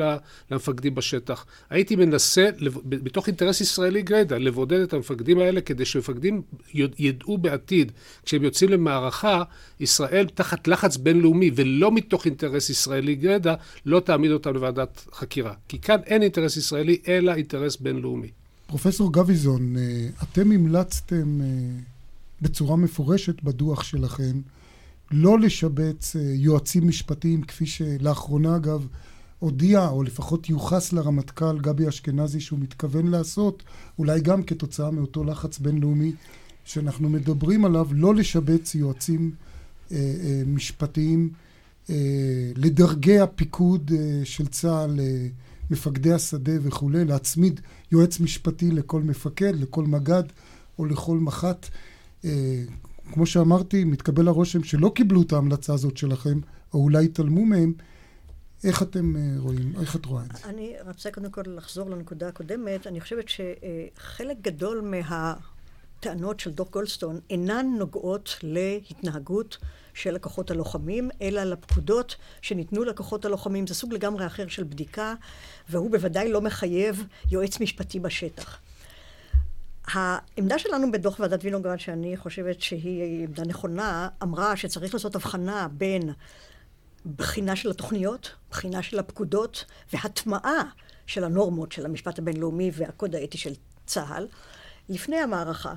למפקדים 0.50 0.94
בשטח. 0.94 1.46
הייתי 1.70 1.96
מנסה, 1.96 2.48
בתוך 2.84 3.26
אינטרס 3.26 3.60
ישראלי 3.60 4.02
גרידא, 4.02 4.38
לבודד 4.38 4.80
את 4.80 4.92
המפקדים 4.92 5.38
האלה 5.38 5.60
כדי 5.60 5.84
שמפקדים 5.84 6.42
ידעו 6.98 7.38
בעתיד, 7.38 7.92
כשהם 8.24 8.44
יוצאים 8.44 8.70
למערכה, 8.70 9.42
ישראל 9.80 10.26
תחת 10.34 10.68
לחץ 10.68 10.96
בינלאומי, 10.96 11.50
ולא 11.54 11.92
מתוך 11.92 12.26
אינטרס 12.26 12.70
ישראלי 12.70 13.14
גרידא, 13.14 13.54
לא 13.86 14.00
תעמיד 14.00 14.30
אותם 14.30 14.54
לוועדת 14.54 15.06
חקירה. 15.12 15.54
כי 15.68 15.80
כאן 15.80 16.00
אין 16.06 16.22
אינטרס 16.22 16.56
ישראלי, 16.56 16.98
אלא 17.08 17.34
אינטרס 17.34 17.76
בינלאומי. 17.76 18.30
פרופסור 18.66 19.12
גביזון, 19.12 19.76
אה, 19.76 20.08
אתם 20.22 20.52
המלצתם... 20.52 21.40
בצורה 22.42 22.76
מפורשת 22.76 23.42
בדוח 23.42 23.82
שלכם 23.82 24.40
לא 25.10 25.38
לשבץ 25.38 26.16
אה, 26.16 26.22
יועצים 26.34 26.88
משפטיים 26.88 27.42
כפי 27.42 27.66
שלאחרונה 27.66 28.56
אגב 28.56 28.86
הודיע 29.38 29.88
או 29.88 30.02
לפחות 30.02 30.50
יוחס 30.50 30.92
לרמטכ"ל 30.92 31.58
גבי 31.58 31.88
אשכנזי 31.88 32.40
שהוא 32.40 32.58
מתכוון 32.58 33.06
לעשות 33.06 33.62
אולי 33.98 34.20
גם 34.20 34.42
כתוצאה 34.42 34.90
מאותו 34.90 35.24
לחץ 35.24 35.58
בינלאומי 35.58 36.12
שאנחנו 36.64 37.08
מדברים 37.08 37.64
עליו 37.64 37.88
לא 37.92 38.14
לשבץ 38.14 38.74
יועצים 38.74 39.30
אה, 39.92 39.96
אה, 39.96 40.42
משפטיים 40.46 41.30
אה, 41.90 42.52
לדרגי 42.56 43.18
הפיקוד 43.18 43.90
אה, 43.94 44.20
של 44.24 44.46
צה"ל 44.46 45.00
אה, 45.00 45.26
מפקדי 45.70 46.12
השדה 46.12 46.52
וכולי 46.62 47.04
להצמיד 47.04 47.60
יועץ 47.92 48.20
משפטי 48.20 48.70
לכל 48.70 49.02
מפקד 49.02 49.52
לכל 49.56 49.84
מג"ד 49.84 50.22
או 50.78 50.84
לכל 50.84 51.18
מח"ט 51.18 51.66
כמו 53.12 53.26
שאמרתי, 53.26 53.84
מתקבל 53.84 54.28
הרושם 54.28 54.64
שלא 54.64 54.92
קיבלו 54.94 55.22
את 55.22 55.32
ההמלצה 55.32 55.74
הזאת 55.74 55.96
שלכם, 55.96 56.40
או 56.74 56.78
אולי 56.78 57.04
התעלמו 57.04 57.46
מהם. 57.46 57.72
איך 58.64 58.82
אתם 58.82 59.16
אה, 59.16 59.22
רואים, 59.38 59.72
איך 59.80 59.96
את 59.96 60.06
רואה 60.06 60.24
את 60.24 60.36
זה? 60.36 60.48
אני 60.48 60.74
רוצה 60.86 61.10
קודם 61.10 61.30
כל 61.30 61.42
לחזור 61.46 61.90
לנקודה 61.90 62.28
הקודמת. 62.28 62.86
אני 62.86 63.00
חושבת 63.00 63.24
שחלק 63.28 64.36
גדול 64.40 64.80
מהטענות 64.80 66.40
של 66.40 66.50
דוח 66.50 66.70
גולדסטון 66.70 67.20
אינן 67.30 67.66
נוגעות 67.78 68.36
להתנהגות 68.42 69.58
של 69.94 70.16
הכוחות 70.16 70.50
הלוחמים, 70.50 71.10
אלא 71.22 71.44
לפקודות 71.44 72.16
שניתנו 72.42 72.84
לכוחות 72.84 73.24
הלוחמים. 73.24 73.66
זה 73.66 73.74
סוג 73.74 73.92
לגמרי 73.92 74.26
אחר 74.26 74.48
של 74.48 74.64
בדיקה, 74.64 75.14
והוא 75.68 75.90
בוודאי 75.90 76.32
לא 76.32 76.40
מחייב 76.40 77.04
יועץ 77.30 77.60
משפטי 77.60 78.00
בשטח. 78.00 78.58
העמדה 79.92 80.58
שלנו 80.58 80.92
בדוח 80.92 81.20
ועדת 81.20 81.44
וינוגרד, 81.44 81.80
שאני 81.80 82.16
חושבת 82.16 82.60
שהיא 82.60 83.24
עמדה 83.24 83.44
נכונה, 83.44 84.08
אמרה 84.22 84.56
שצריך 84.56 84.94
לעשות 84.94 85.14
הבחנה 85.14 85.68
בין 85.72 86.12
בחינה 87.16 87.56
של 87.56 87.70
התוכניות, 87.70 88.30
בחינה 88.50 88.82
של 88.82 88.98
הפקודות 88.98 89.64
והטמעה 89.92 90.62
של 91.06 91.24
הנורמות 91.24 91.72
של 91.72 91.86
המשפט 91.86 92.18
הבינלאומי 92.18 92.70
והקוד 92.74 93.14
האתי 93.14 93.38
של 93.38 93.52
צה"ל 93.86 94.26
לפני 94.88 95.16
המערכה. 95.16 95.74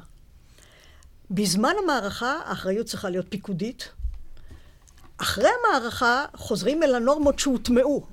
בזמן 1.32 1.74
המערכה 1.84 2.40
האחריות 2.46 2.86
צריכה 2.86 3.10
להיות 3.10 3.26
פיקודית. 3.30 3.92
אחרי 5.18 5.50
המערכה 5.60 6.26
חוזרים 6.36 6.84
אל 6.84 6.96
הנורמות 6.96 7.40
שהוטמעו. 7.40 8.06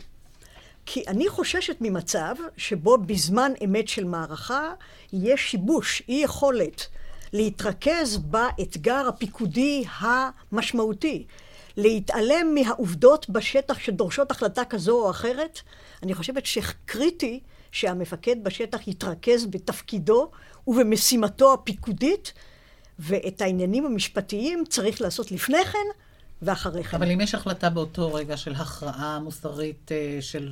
כי 0.86 1.02
אני 1.08 1.28
חוששת 1.28 1.76
ממצב 1.80 2.34
שבו 2.56 2.98
בזמן 2.98 3.52
אמת 3.64 3.88
של 3.88 4.04
מערכה 4.04 4.72
יש 5.12 5.50
שיבוש, 5.50 6.02
אי 6.08 6.20
יכולת 6.24 6.86
להתרכז 7.32 8.16
באתגר 8.16 9.08
הפיקודי 9.08 9.84
המשמעותי, 9.98 11.26
להתעלם 11.76 12.54
מהעובדות 12.54 13.30
בשטח 13.30 13.78
שדורשות 13.78 14.30
החלטה 14.30 14.64
כזו 14.64 15.04
או 15.04 15.10
אחרת. 15.10 15.60
אני 16.02 16.14
חושבת 16.14 16.46
שקריטי 16.46 17.40
שהמפקד 17.72 18.44
בשטח 18.44 18.88
יתרכז 18.88 19.46
בתפקידו 19.46 20.30
ובמשימתו 20.66 21.52
הפיקודית, 21.52 22.32
ואת 22.98 23.40
העניינים 23.40 23.86
המשפטיים 23.86 24.64
צריך 24.68 25.00
לעשות 25.00 25.32
לפני 25.32 25.64
כן 25.64 26.05
ואחרי 26.42 26.84
כן. 26.84 26.96
אבל 26.96 27.10
אם 27.10 27.20
יש 27.20 27.34
החלטה 27.34 27.70
באותו 27.70 28.14
רגע 28.14 28.36
של 28.36 28.54
הכרעה 28.54 29.18
מוסרית 29.18 29.92
אה, 29.92 30.18
של, 30.20 30.50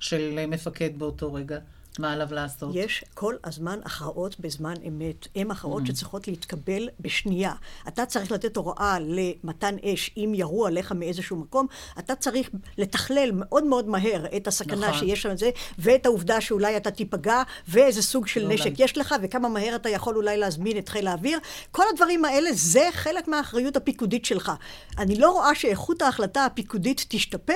של 0.00 0.46
מפקד 0.48 0.98
באותו 0.98 1.34
רגע, 1.34 1.58
מה 1.98 2.12
עליו 2.12 2.28
לעשות? 2.30 2.70
יש 2.74 3.04
כל 3.14 3.34
הזמן 3.44 3.78
הכרעות 3.84 4.40
בזמן 4.40 4.74
אמת. 4.88 5.28
הן 5.36 5.50
הכרעות 5.50 5.82
mm. 5.82 5.86
שצריכות 5.88 6.28
להתקבל 6.28 6.88
בשנייה. 7.00 7.52
אתה 7.88 8.06
צריך 8.06 8.32
לתת 8.32 8.56
הוראה 8.56 8.98
למתן 9.00 9.76
אש 9.84 10.10
אם 10.16 10.32
ירו 10.36 10.66
עליך 10.66 10.92
מאיזשהו 10.92 11.36
מקום, 11.36 11.66
אתה 11.98 12.14
צריך 12.14 12.50
לתכלל 12.78 13.30
מאוד 13.32 13.64
מאוד 13.64 13.88
מהר 13.88 14.26
את 14.36 14.46
הסכנה 14.46 14.88
נכון. 14.88 14.98
שיש 14.98 15.22
שם 15.22 15.36
זה, 15.36 15.50
ואת 15.78 16.06
העובדה 16.06 16.40
שאולי 16.40 16.76
אתה 16.76 16.90
תיפגע, 16.90 17.42
ואיזה 17.68 18.02
סוג 18.02 18.26
של 18.26 18.42
לא 18.42 18.54
נשק 18.54 18.66
אולי. 18.66 18.74
יש 18.78 18.98
לך, 18.98 19.14
וכמה 19.22 19.48
מהר 19.48 19.76
אתה 19.76 19.88
יכול 19.88 20.16
אולי 20.16 20.36
להזמין 20.36 20.78
את 20.78 20.88
חיל 20.88 21.06
האוויר. 21.06 21.38
כל 21.70 21.84
הדברים 21.92 22.24
האלה 22.24 22.50
זה 22.52 22.88
חלק 22.92 23.28
מהאחריות 23.28 23.76
הפיקודית 23.76 24.24
שלך. 24.24 24.52
אני 24.98 25.18
לא 25.18 25.30
רואה 25.30 25.54
שאיכות 25.54 26.02
ההחלטה 26.02 26.44
הפיקודית 26.44 27.06
תשתפר, 27.08 27.52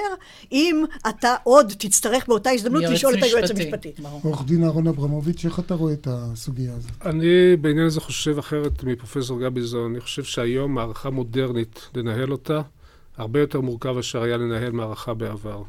אם 0.52 0.84
אתה 1.08 1.34
עוד 1.42 1.72
תצטרך 1.78 2.28
באותה 2.28 2.50
הזדמנות 2.50 2.82
לשאול 2.82 3.14
משפטי. 3.14 3.28
את 3.28 3.34
היועץ 3.34 3.50
המשפטי. 3.50 3.92
ברור. 3.98 4.25
עורך 4.26 4.42
דין 4.46 4.64
אהרון 4.64 4.86
אברמוביץ', 4.86 5.44
איך 5.44 5.58
אתה 5.58 5.74
רואה 5.74 5.92
את 5.92 6.08
הסוגיה 6.10 6.74
הזאת? 6.74 6.90
אני 7.06 7.56
בעניין 7.60 7.86
הזה 7.86 8.00
חושב 8.00 8.38
אחרת 8.38 8.84
מפרופסור 8.84 9.40
גביזון. 9.40 9.90
אני 9.90 10.00
חושב 10.00 10.24
שהיום 10.24 10.74
מערכה 10.74 11.10
מודרנית, 11.10 11.88
לנהל 11.94 12.32
אותה, 12.32 12.60
הרבה 13.16 13.40
יותר 13.40 13.60
מורכב 13.60 13.98
אשר 13.98 14.22
היה 14.22 14.36
לנהל 14.36 14.72
מערכה 14.72 15.14
בעבר. 15.14 15.62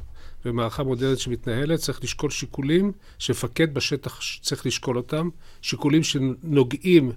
ומערכה 0.46 0.84
מודרנית 0.84 1.20
שמתנהלת, 1.20 1.80
צריך 1.80 2.04
לשקול 2.04 2.30
שיקולים 2.30 2.92
שמפקד 3.18 3.74
בשטח 3.74 4.20
צריך 4.42 4.66
לשקול 4.66 4.98
אותם, 4.98 5.30
שיקולים 5.62 6.04
שנוגעים 6.04 7.12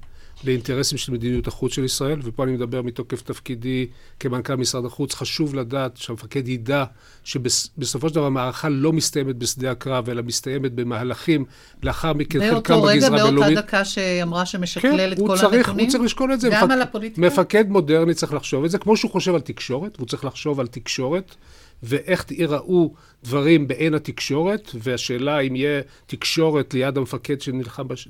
לאינטרסים 0.45 0.99
של 0.99 1.13
מדיניות 1.13 1.47
החוץ 1.47 1.73
של 1.73 1.85
ישראל, 1.85 2.19
ופה 2.23 2.45
אני 2.45 2.53
מדבר 2.53 2.83
מתוקף 2.83 3.23
תפקידי 3.23 3.87
כמנכ"ל 4.21 4.55
משרד 4.55 4.85
החוץ. 4.85 5.15
חשוב 5.15 5.55
לדעת 5.55 5.97
שהמפקד 5.97 6.49
ידע 6.49 6.85
שבסופו 7.25 8.09
של 8.09 8.15
דבר 8.15 8.27
המערכה 8.27 8.69
לא 8.69 8.93
מסתיימת 8.93 9.37
בשדה 9.37 9.71
הקרב, 9.71 10.09
אלא 10.11 10.23
מסתיימת 10.23 10.73
במהלכים 10.73 11.45
לאחר 11.83 12.13
מכן, 12.13 12.51
חלקם 12.51 12.75
בגזרה 12.75 13.11
בינלאומית. 13.11 13.11
באותו 13.11 13.41
רגע, 13.41 13.55
באותה 13.55 13.61
דקה 13.61 13.85
שאמרה 13.85 14.47
שמשקלל 14.47 14.97
כן, 14.97 15.13
את 15.13 15.19
כל 15.27 15.37
צריך, 15.39 15.69
הנתונים? 15.69 15.85
הוא 15.85 15.93
צריך 15.93 16.05
לשקול 16.05 16.33
את 16.33 16.41
זה. 16.41 16.49
גם 16.53 16.65
מפק... 16.65 16.73
על 16.73 16.83
הפוליטיקה? 16.83 17.27
מפקד 17.27 17.69
מודרני 17.69 18.15
צריך 18.15 18.33
לחשוב 18.33 18.65
את 18.65 18.71
זה, 18.71 18.79
כמו 18.79 18.97
שהוא 18.97 19.11
חושב 19.11 19.35
על 19.35 19.41
תקשורת, 19.41 19.97
והוא 19.97 20.09
צריך 20.09 20.25
לחשוב 20.25 20.61
על 20.61 20.67
תקשורת. 20.67 21.35
ואיך 21.83 22.31
ייראו 22.31 22.95
דברים 23.25 23.69
בעין 23.69 23.95
התקשורת, 23.95 24.71
והשאלה 24.75 25.41
אם 25.41 25.57
יהיה 25.57 25.81
תקשורת 26.07 26.75
ליד 26.75 26.97
המפקד 26.97 27.41
שנלחם 27.41 27.89
בש... 27.89 28.09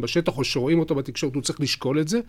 בשטח, 0.00 0.38
או 0.38 0.44
שרואים 0.44 0.78
אותו 0.78 0.94
בתקשורת, 0.94 1.34
הוא 1.34 1.42
צריך 1.42 1.60
לשקול 1.60 2.00
את 2.00 2.08
זה. 2.08 2.20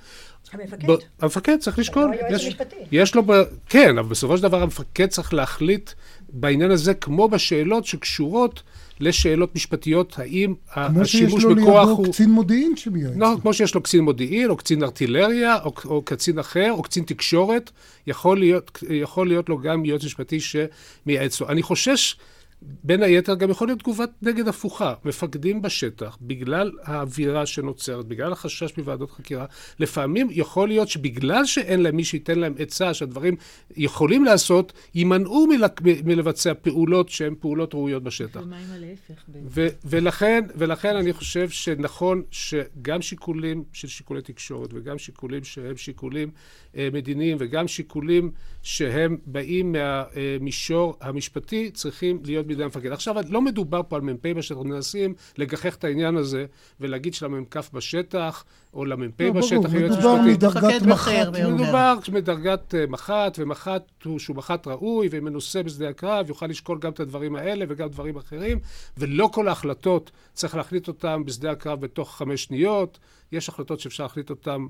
המפקד. 0.51 0.91
ב... 0.91 0.95
המפקד 1.19 1.57
צריך 1.59 1.79
לשקול. 1.79 2.11
יש... 2.29 2.55
יש 2.91 3.15
לו... 3.15 3.23
ב... 3.23 3.31
כן, 3.69 3.97
אבל 3.97 4.09
בסופו 4.09 4.37
של 4.37 4.43
דבר 4.43 4.61
המפקד 4.61 5.07
צריך 5.07 5.33
להחליט 5.33 5.91
בעניין 6.29 6.71
הזה, 6.71 6.93
כמו 6.93 7.29
בשאלות 7.29 7.85
שקשורות 7.85 8.63
לשאלות 8.99 9.55
משפטיות, 9.55 10.19
האם 10.19 10.53
השימוש 10.75 11.45
בכוח 11.45 11.89
הוא... 11.89 11.95
כמו 11.95 12.05
שיש 12.05 12.05
לו 12.05 12.05
לידו 12.05 12.11
קצין 12.11 12.29
מודיעין 12.31 12.75
שמייעץ. 12.75 13.13
נכון, 13.15 13.41
כמו 13.41 13.53
שיש 13.53 13.75
לו 13.75 13.83
קצין 13.83 14.01
מודיעין, 14.01 14.49
או 14.49 14.57
קצין 14.57 14.83
ארטילריה, 14.83 15.57
או, 15.63 15.73
או 15.85 16.01
קצין 16.01 16.39
אחר, 16.39 16.71
או 16.71 16.81
קצין 16.83 17.03
תקשורת, 17.03 17.71
יכול 18.07 18.39
להיות, 18.39 18.83
יכול 18.89 19.27
להיות 19.27 19.49
לו 19.49 19.57
גם 19.57 19.85
יועץ 19.85 20.03
משפטי 20.03 20.39
שמייעץ 20.39 21.41
לו. 21.41 21.49
אני 21.49 21.63
חושש... 21.63 22.15
בין 22.61 23.03
היתר 23.03 23.35
גם 23.35 23.49
יכול 23.49 23.67
להיות 23.67 23.79
תגובת 23.79 24.09
נגד 24.21 24.47
הפוכה. 24.47 24.93
מפקדים 25.05 25.61
בשטח, 25.61 26.17
בגלל 26.21 26.71
האווירה 26.83 27.45
שנוצרת, 27.45 28.05
בגלל 28.05 28.31
החשש 28.31 28.77
מוועדות 28.77 29.11
חקירה, 29.11 29.45
לפעמים 29.79 30.27
יכול 30.31 30.67
להיות 30.67 30.87
שבגלל 30.87 31.45
שאין 31.45 31.81
להם 31.81 31.95
מי 31.95 32.03
שייתן 32.03 32.39
להם 32.39 32.53
עצה 32.59 32.93
שהדברים 32.93 33.35
יכולים 33.77 34.25
לעשות, 34.25 34.73
יימנעו 34.95 35.47
מל... 35.47 35.63
מלבצע 36.05 36.53
פעולות 36.61 37.09
שהן 37.09 37.35
פעולות 37.39 37.73
ראויות 37.73 38.03
בשטח. 38.03 38.41
ומה 38.43 38.57
עם 38.57 38.71
הלהפך? 38.71 39.23
ו- 39.45 39.67
ולכן, 39.85 40.43
ולכן 40.55 40.95
אני 40.95 41.13
חושב 41.13 41.49
שנכון 41.49 42.23
שגם 42.31 43.01
שיקולים 43.01 43.63
של 43.73 43.87
שיקולי 43.87 44.21
תקשורת 44.21 44.69
וגם 44.73 44.97
שיקולים 44.97 45.43
שהם 45.43 45.77
שיקולים 45.77 46.31
אה, 46.77 46.89
מדיניים 46.93 47.37
וגם 47.39 47.67
שיקולים 47.67 48.31
שהם 48.61 49.17
באים 49.25 49.71
מהמישור 49.71 50.97
המשפטי 51.01 51.71
צריכים 51.71 52.19
להיות 52.23 52.48
בידי 52.49 52.63
המפקד. 52.63 52.91
עכשיו, 52.91 53.15
לא 53.29 53.41
מדובר 53.41 53.81
פה 53.87 53.95
על 53.95 54.01
מ"פ 54.01 54.27
בשטח, 54.27 54.57
מנסים 54.57 55.13
לגחך 55.37 55.75
את 55.75 55.83
העניין 55.83 56.17
הזה 56.17 56.45
ולהגיד 56.79 57.13
שלמ"כ 57.13 57.57
בשטח, 57.73 58.43
או 58.73 58.85
למ"פ 58.85 59.21
לא, 59.21 59.31
בשטח, 59.31 59.73
יועץ 59.73 59.91
משפטי. 59.91 59.99
מדובר 59.99 60.21
מדרגת 60.21 60.81
מח"ט. 60.81 61.11
מדובר 61.53 61.97
מדרגת 62.13 62.75
מח"ט, 62.89 63.39
ומח"ט 63.39 63.83
הוא 64.03 64.19
שהוא 64.19 64.35
מח"ט 64.35 64.67
ראוי 64.67 65.07
ומנוסה 65.11 65.63
בשדה 65.63 65.89
הקרב, 65.89 66.29
יוכל 66.29 66.45
לשקול 66.45 66.79
גם 66.79 66.91
את 66.91 66.99
הדברים 66.99 67.35
האלה 67.35 67.65
וגם 67.69 67.89
דברים 67.89 68.15
אחרים, 68.17 68.59
ולא 68.97 69.29
כל 69.33 69.47
ההחלטות 69.47 70.11
צריך 70.33 70.55
להחליט 70.55 70.87
אותן 70.87 71.21
בשדה 71.25 71.51
הקרב 71.51 71.81
בתוך 71.81 72.17
חמש 72.17 72.43
שניות. 72.43 72.99
יש 73.31 73.49
החלטות 73.49 73.79
שאפשר 73.79 74.03
להחליט 74.03 74.29
אותן 74.29 74.65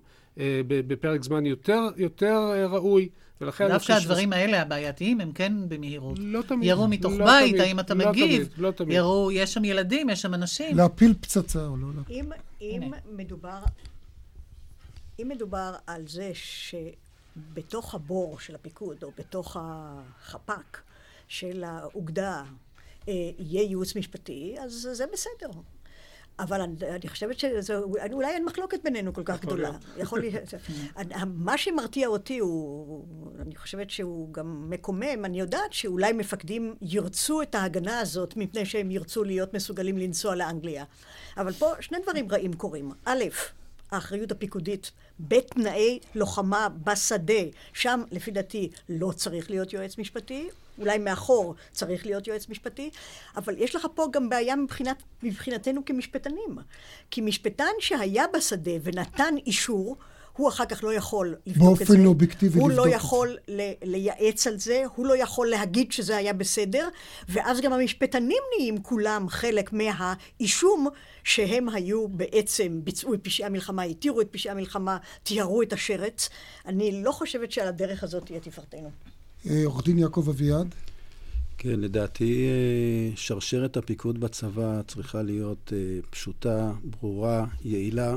בפרק 0.67 1.23
זמן 1.23 1.45
יותר, 1.45 1.81
יותר 1.97 2.51
אה, 2.53 2.65
ראוי. 2.65 3.09
ולכן 3.41 3.67
דווקא 3.67 3.91
הדברים 3.91 4.29
שזה... 4.29 4.35
האלה, 4.35 4.61
הבעייתיים, 4.61 5.21
הם 5.21 5.31
כן 5.31 5.53
במהירות. 5.69 6.19
לא 6.19 6.41
תמיד. 6.41 6.69
ירו 6.69 6.87
מתוך 6.87 7.13
לא 7.13 7.25
בית, 7.25 7.49
תמיד, 7.49 7.61
האם 7.61 7.79
אתה 7.79 7.93
לא 7.93 8.09
מגיב? 8.09 8.45
תמיד, 8.45 8.57
לא 8.57 8.71
תמיד. 8.71 8.97
ירו, 8.97 9.31
יש 9.31 9.53
שם 9.53 9.65
ילדים, 9.65 10.09
יש 10.09 10.21
שם 10.21 10.33
אנשים. 10.33 10.77
להפיל 10.77 11.13
פצצה 11.21 11.65
או 11.65 11.77
לא 11.77 11.87
להפיל. 11.97 12.15
אם, 12.15 12.31
אם 12.61 12.91
מדובר, 13.15 13.59
אם 15.21 15.27
מדובר 15.27 15.75
על 15.87 16.07
זה 16.07 16.31
שבתוך 16.33 17.95
הבור 17.95 18.39
של 18.39 18.55
הפיקוד, 18.55 19.03
או 19.03 19.11
בתוך 19.17 19.57
החפ"ק 19.59 20.81
של 21.27 21.63
האוגדה, 21.63 22.43
אה, 23.07 23.13
יהיה 23.39 23.63
ייעוץ 23.63 23.95
משפטי, 23.95 24.55
אז 24.59 24.87
זה 24.93 25.05
בסדר. 25.13 25.49
אבל 26.39 26.61
אני, 26.61 26.75
אני 26.89 27.07
חושבת 27.07 27.39
שאולי 27.39 28.27
אין 28.27 28.45
מחלוקת 28.45 28.79
בינינו 28.83 29.13
כל 29.13 29.23
כך 29.25 29.41
גדולה. 29.41 29.71
יכול 29.97 30.19
להיות. 30.19 30.53
מה 31.45 31.57
שמרתיע 31.57 32.07
אותי 32.07 32.39
הוא, 32.39 33.05
אני 33.41 33.55
חושבת 33.55 33.89
שהוא 33.89 34.33
גם 34.33 34.69
מקומם, 34.69 35.25
אני 35.25 35.39
יודעת 35.39 35.73
שאולי 35.73 36.13
מפקדים 36.13 36.75
ירצו 36.81 37.41
את 37.41 37.55
ההגנה 37.55 37.99
הזאת 37.99 38.37
מפני 38.37 38.65
שהם 38.65 38.91
ירצו 38.91 39.23
להיות 39.23 39.53
מסוגלים 39.53 39.97
לנסוע 39.97 40.35
לאנגליה. 40.35 40.83
אבל 41.37 41.53
פה 41.53 41.71
שני 41.79 41.97
דברים 42.03 42.31
רעים 42.31 42.53
קורים. 42.53 42.91
א', 43.05 43.23
האחריות 43.91 44.31
הפיקודית 44.31 44.91
בתנאי 45.19 45.99
לוחמה 46.15 46.67
בשדה, 46.83 47.43
שם 47.73 48.01
לפי 48.11 48.31
דעתי 48.31 48.69
לא 48.89 49.11
צריך 49.11 49.49
להיות 49.49 49.73
יועץ 49.73 49.97
משפטי, 49.97 50.49
אולי 50.79 50.97
מאחור 50.97 51.55
צריך 51.71 52.05
להיות 52.05 52.27
יועץ 52.27 52.49
משפטי, 52.49 52.89
אבל 53.37 53.55
יש 53.57 53.75
לך 53.75 53.87
פה 53.95 54.07
גם 54.11 54.29
בעיה 54.29 54.55
מבחינת, 54.55 55.03
מבחינתנו 55.23 55.85
כמשפטנים. 55.85 56.57
כי 57.11 57.21
משפטן 57.21 57.73
שהיה 57.79 58.25
בשדה 58.33 58.71
ונתן 58.83 59.35
אישור, 59.45 59.97
הוא 60.39 60.49
אחר 60.49 60.65
כך 60.65 60.83
לא 60.83 60.93
יכול 60.93 61.35
לבדוק 61.45 61.81
את 61.81 61.87
זה. 61.87 61.93
באופן 61.93 62.05
אובייקטיבי 62.05 62.59
לבדוק 62.59 62.69
את 62.69 62.75
זה. 62.75 62.81
הוא 62.81 62.87
לא 62.87 62.95
יכול 62.95 63.37
לייעץ 63.83 64.47
על 64.47 64.59
זה, 64.59 64.83
הוא 64.95 65.05
לא 65.05 65.17
יכול 65.17 65.49
להגיד 65.49 65.91
שזה 65.91 66.17
היה 66.17 66.33
בסדר, 66.33 66.87
ואז 67.29 67.61
גם 67.61 67.73
המשפטנים 67.73 68.43
נהיים 68.57 68.83
כולם 68.83 69.29
חלק 69.29 69.73
מהאישום 69.73 70.87
שהם 71.23 71.69
היו 71.69 72.07
בעצם, 72.07 72.79
ביצעו 72.83 73.13
את 73.13 73.19
פשעי 73.23 73.45
המלחמה, 73.45 73.83
התירו 73.83 74.21
את 74.21 74.27
פשעי 74.31 74.51
המלחמה, 74.51 74.97
תיארו 75.23 75.61
את 75.61 75.73
השרץ. 75.73 76.29
אני 76.65 77.03
לא 77.03 77.11
חושבת 77.11 77.51
שעל 77.51 77.67
הדרך 77.67 78.03
הזאת 78.03 78.25
תהיה 78.25 78.39
תפארתנו. 78.39 78.91
אה, 79.47 79.65
עורך 79.65 79.85
דין 79.85 79.97
יעקב 79.97 80.29
אביעד? 80.29 80.75
כן, 81.57 81.79
לדעתי 81.79 82.47
אה, 82.47 83.15
שרשרת 83.15 83.77
הפיקוד 83.77 84.19
בצבא 84.19 84.81
צריכה 84.87 85.21
להיות 85.21 85.73
אה, 85.75 85.99
פשוטה, 86.09 86.71
ברורה, 86.83 87.45
יעילה 87.65 88.15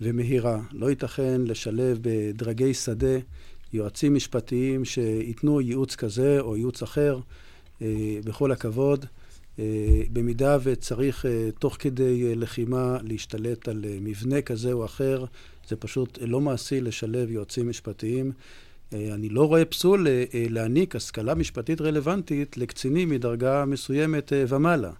ומהירה. 0.00 0.60
לא 0.72 0.90
ייתכן 0.90 1.40
לשלב 1.40 1.98
בדרגי 2.02 2.74
שדה 2.74 3.18
יועצים 3.72 4.14
משפטיים 4.14 4.84
שייתנו 4.84 5.60
ייעוץ 5.60 5.94
כזה 5.94 6.40
או 6.40 6.56
ייעוץ 6.56 6.82
אחר, 6.82 7.20
בכל 8.24 8.52
הכבוד. 8.52 9.06
במידה 10.12 10.58
וצריך 10.62 11.26
תוך 11.58 11.76
כדי 11.78 12.34
לחימה 12.34 12.98
להשתלט 13.02 13.68
על 13.68 13.84
מבנה 14.00 14.42
כזה 14.42 14.72
או 14.72 14.84
אחר, 14.84 15.24
זה 15.68 15.76
פשוט 15.76 16.18
לא 16.22 16.40
מעשי 16.40 16.80
לשלב 16.80 17.30
יועצים 17.30 17.68
משפטיים. 17.68 18.32
אה, 18.92 19.14
אני 19.14 19.28
לא 19.28 19.48
רואה 19.48 19.64
פסול 19.64 20.06
אה, 20.06 20.24
אה, 20.34 20.46
להעניק 20.48 20.96
השכלה 20.96 21.34
משפטית 21.34 21.80
רלוונטית 21.80 22.56
לקצינים 22.56 23.08
מדרגה 23.08 23.64
מסוימת 23.64 24.32
ומעלה. 24.48 24.90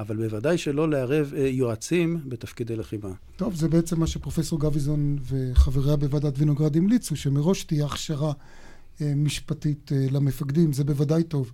אבל 0.00 0.16
בוודאי 0.16 0.58
שלא 0.58 0.88
לערב 0.88 1.32
יועצים 1.36 2.20
בתפקידי 2.28 2.76
לחימה. 2.76 3.12
טוב, 3.36 3.54
זה 3.54 3.68
בעצם 3.68 4.00
מה 4.00 4.06
שפרופסור 4.06 4.60
גביזון 4.60 5.18
וחבריה 5.28 5.96
בוועדת 5.96 6.38
וינוגרד 6.38 6.76
המליצו, 6.76 7.16
שמראש 7.16 7.64
תהיה 7.64 7.86
הכשרה 7.86 8.32
משפטית 9.00 9.92
למפקדים, 10.10 10.72
זה 10.72 10.84
בוודאי 10.84 11.22
טוב. 11.22 11.52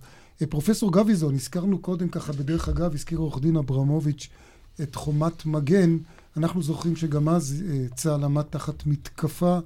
פרופסור 0.49 0.91
גביזון, 0.91 1.35
הזכרנו 1.35 1.79
קודם 1.79 2.09
ככה, 2.09 2.33
בדרך 2.33 2.69
אגב, 2.69 2.93
הזכיר 2.93 3.17
עורך 3.17 3.39
דין 3.41 3.55
אברמוביץ' 3.57 4.29
את 4.81 4.95
חומת 4.95 5.45
מגן. 5.45 5.97
אנחנו 6.37 6.61
זוכרים 6.61 6.95
שגם 6.95 7.29
אז 7.29 7.63
צה"ל 7.95 8.23
עמד 8.23 8.41
תחת 8.41 8.85
מתקפה 8.85 9.59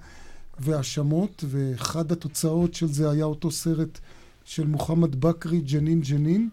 והאשמות, 0.60 1.44
ואחד 1.48 2.12
התוצאות 2.12 2.74
של 2.74 2.88
זה 2.88 3.10
היה 3.10 3.26
אותו 3.26 3.52
סרט 3.52 4.00
של 4.46 4.68
מוחמד 4.68 5.16
בכרי, 5.16 5.62
ג'נין 5.62 6.02
ג'נין, 6.02 6.50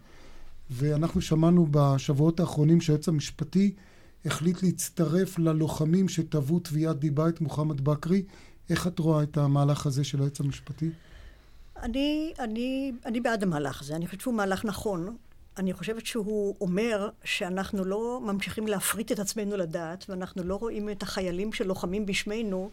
ואנחנו 0.69 1.21
שמענו 1.21 1.67
בשבועות 1.71 2.39
האחרונים 2.39 2.81
שהיועץ 2.81 3.07
המשפטי 3.07 3.71
החליט 4.25 4.63
להצטרף 4.63 5.39
ללוחמים 5.39 6.09
שתבעו 6.09 6.59
תביעת 6.59 6.99
דיבה 6.99 7.29
את 7.29 7.41
מוחמד 7.41 7.81
בכרי. 7.81 8.23
איך 8.69 8.87
את 8.87 8.99
רואה 8.99 9.23
את 9.23 9.37
המהלך 9.37 9.85
הזה 9.85 10.03
של 10.03 10.19
היועץ 10.19 10.39
המשפטי? 10.39 10.89
אני, 11.81 12.33
אני, 12.39 12.91
אני 13.05 13.21
בעד 13.21 13.43
המהלך 13.43 13.81
הזה, 13.81 13.95
אני 13.95 14.05
חושבת 14.05 14.21
שהוא 14.21 14.33
מהלך 14.33 14.65
נכון. 14.65 15.15
אני 15.57 15.73
חושבת 15.73 16.05
שהוא 16.05 16.55
אומר 16.61 17.09
שאנחנו 17.23 17.85
לא 17.85 18.21
ממשיכים 18.23 18.67
להפריט 18.67 19.11
את 19.11 19.19
עצמנו 19.19 19.57
לדעת, 19.57 20.05
ואנחנו 20.09 20.43
לא 20.43 20.55
רואים 20.55 20.89
את 20.89 21.03
החיילים 21.03 21.53
שלוחמים 21.53 22.05
בשמנו 22.05 22.69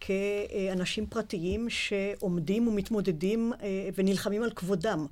כאנשים 0.00 1.06
פרטיים 1.06 1.70
שעומדים 1.70 2.68
ומתמודדים 2.68 3.52
אה, 3.62 3.88
ונלחמים 3.94 4.42
על 4.42 4.50
כבודם. 4.50 5.06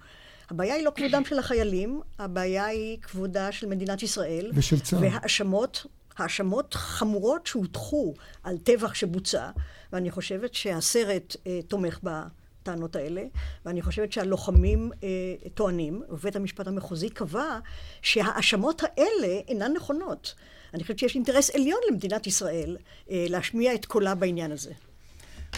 הבעיה 0.50 0.74
היא 0.74 0.84
לא 0.84 0.92
כבודם 0.94 1.24
של 1.24 1.38
החיילים, 1.38 2.00
הבעיה 2.18 2.64
היא 2.64 2.98
כבודה 3.02 3.52
של 3.52 3.66
מדינת 3.66 4.02
ישראל. 4.02 4.50
ושל 4.54 4.80
צה"ל. 4.80 5.04
והאשמות, 5.04 5.86
האשמות 6.16 6.74
חמורות 6.74 7.46
שהוטחו 7.46 8.14
על 8.42 8.58
טבח 8.58 8.94
שבוצע, 8.94 9.50
ואני 9.92 10.10
חושבת 10.10 10.54
שהסרט 10.54 11.36
אה, 11.46 11.60
תומך 11.68 12.00
בטענות 12.02 12.96
האלה, 12.96 13.22
ואני 13.66 13.82
חושבת 13.82 14.12
שהלוחמים 14.12 14.90
אה, 15.02 15.08
טוענים, 15.54 16.02
ובית 16.08 16.36
המשפט 16.36 16.66
המחוזי 16.66 17.10
קבע 17.10 17.58
שההאשמות 18.02 18.82
האלה 18.82 19.40
אינן 19.48 19.72
נכונות. 19.72 20.34
אני 20.74 20.82
חושבת 20.82 20.98
שיש 20.98 21.14
אינטרס 21.14 21.50
עליון 21.50 21.80
למדינת 21.90 22.26
ישראל 22.26 22.76
אה, 23.10 23.26
להשמיע 23.28 23.74
את 23.74 23.84
קולה 23.86 24.14
בעניין 24.14 24.52
הזה. 24.52 24.72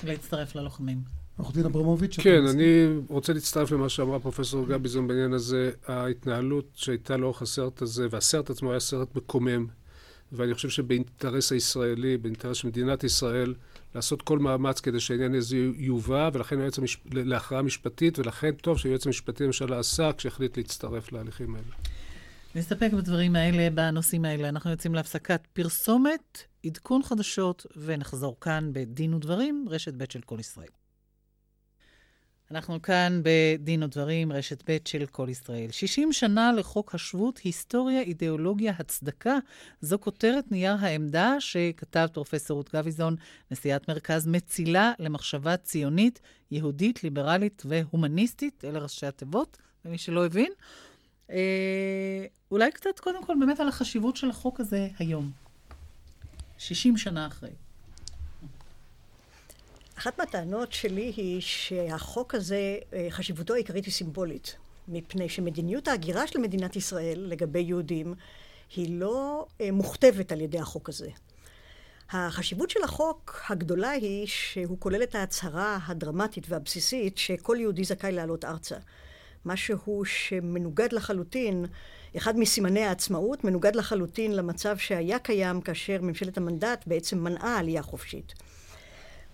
להצטרף 0.04 0.54
ללוחמים. 0.54 0.98
עורך 1.36 1.54
דין 1.54 1.64
אברמוביץ'. 1.64 2.16
כן, 2.20 2.46
אני 2.46 2.86
רוצה 3.08 3.32
להצטרף 3.32 3.72
למה 3.72 3.88
שאמרה 3.88 4.20
פרופסור 4.20 4.66
גביזון 4.66 5.08
בעניין 5.08 5.32
הזה. 5.32 5.70
ההתנהלות 5.86 6.64
שהייתה 6.74 7.16
לאורך 7.16 7.42
הסרט 7.42 7.82
הזה, 7.82 8.06
והסרט 8.10 8.50
עצמו 8.50 8.70
היה 8.70 8.80
סרט 8.80 9.16
מקומם, 9.16 9.66
ואני 10.32 10.54
חושב 10.54 10.68
שבאינטרס 10.68 11.52
הישראלי, 11.52 12.16
באינטרס 12.16 12.56
של 12.56 12.68
מדינת 12.68 13.04
ישראל, 13.04 13.54
לעשות 13.94 14.22
כל 14.22 14.38
מאמץ 14.38 14.80
כדי 14.80 15.00
שהעניין 15.00 15.34
הזה 15.34 15.56
יובא, 15.76 16.30
ולכן 16.32 16.58
היועץ 16.58 16.78
המשפ... 16.78 17.00
להכרעה 17.12 17.62
משפטית, 17.62 18.18
ולכן 18.18 18.52
טוב 18.52 18.78
שהיועץ 18.78 19.06
המשפטי 19.06 19.44
לממשלה 19.44 19.78
עשה 19.78 20.10
כשהחליט 20.12 20.56
להצטרף 20.56 21.12
להליכים 21.12 21.54
האלה. 21.54 21.74
נסתפק 22.54 22.92
בדברים 22.92 23.36
האלה, 23.36 23.70
בנושאים 23.70 24.24
האלה. 24.24 24.48
אנחנו 24.48 24.70
יוצאים 24.70 24.94
להפסקת 24.94 25.46
פרסומת, 25.52 26.42
עדכון 26.66 27.02
חדשות, 27.02 27.66
ונחזור 27.76 28.36
כאן 28.40 28.70
בדין 28.72 29.14
ודברים, 29.14 29.66
רשת 29.68 29.94
ב' 29.94 30.04
של 30.12 30.20
כל 30.20 30.40
ישראל. 30.40 30.68
אנחנו 32.50 32.82
כאן 32.82 33.20
בדין 33.24 33.82
ודברים, 33.82 34.32
רשת 34.32 34.70
ב' 34.70 34.76
של 34.84 35.06
כל 35.06 35.26
ישראל. 35.30 35.70
60 35.70 36.12
שנה 36.12 36.52
לחוק 36.52 36.94
השבות, 36.94 37.38
היסטוריה, 37.38 38.00
אידיאולוגיה, 38.00 38.72
הצדקה. 38.78 39.38
זו 39.80 39.98
כותרת 40.00 40.52
נייר 40.52 40.76
העמדה 40.80 41.36
שכתב 41.40 42.06
פרופסור 42.12 42.56
רות 42.56 42.74
גביזון, 42.74 43.16
נשיאת 43.50 43.88
מרכז 43.88 44.26
מצילה 44.26 44.92
למחשבה 44.98 45.56
ציונית, 45.56 46.20
יהודית, 46.50 47.04
ליברלית 47.04 47.62
והומניסטית. 47.66 48.64
אלה 48.64 48.78
ראשי 48.78 49.06
התיבות, 49.06 49.58
למי 49.84 49.98
שלא 49.98 50.26
הבין. 50.26 50.52
אה, 51.30 52.26
אולי 52.50 52.72
קצת 52.72 53.00
קודם 53.00 53.24
כל 53.24 53.34
באמת 53.40 53.60
על 53.60 53.68
החשיבות 53.68 54.16
של 54.16 54.30
החוק 54.30 54.60
הזה 54.60 54.88
היום, 54.98 55.30
60 56.58 56.96
שנה 56.96 57.26
אחרי. 57.26 57.50
אחת 59.98 60.18
מהטענות 60.18 60.72
שלי 60.72 61.12
היא 61.16 61.40
שהחוק 61.40 62.34
הזה, 62.34 62.78
אה, 62.92 63.06
חשיבותו 63.10 63.54
העיקרית 63.54 63.84
היא 63.84 63.92
סימבולית, 63.92 64.56
מפני 64.88 65.28
שמדיניות 65.28 65.88
ההגירה 65.88 66.26
של 66.26 66.38
מדינת 66.38 66.76
ישראל 66.76 67.20
לגבי 67.28 67.60
יהודים 67.60 68.14
היא 68.76 69.00
לא 69.00 69.46
אה, 69.60 69.72
מוכתבת 69.72 70.32
על 70.32 70.40
ידי 70.40 70.58
החוק 70.58 70.88
הזה. 70.88 71.08
החשיבות 72.10 72.70
של 72.70 72.84
החוק 72.84 73.42
הגדולה 73.48 73.90
היא 73.90 74.26
שהוא 74.26 74.76
כולל 74.80 75.02
את 75.02 75.14
ההצהרה 75.14 75.78
הדרמטית 75.86 76.44
והבסיסית 76.48 77.18
שכל 77.18 77.56
יהודי 77.60 77.84
זכאי 77.84 78.12
לעלות 78.12 78.44
ארצה. 78.44 78.76
משהו 79.46 80.05
שמנוגד 80.05 80.92
לחלוטין, 80.92 81.66
אחד 82.16 82.38
מסימני 82.38 82.81
העצמאות, 82.81 83.44
מנוגד 83.44 83.76
לחלוטין 83.76 84.37
למצב 84.37 84.76
שהיה 84.79 85.18
קיים 85.18 85.61
כאשר 85.61 86.03
ממשלת 86.03 86.38
המנדט 86.38 86.85
בעצם 86.87 87.24
מנעה 87.24 87.59
עלייה 87.59 87.83
חופשית. 87.83 88.35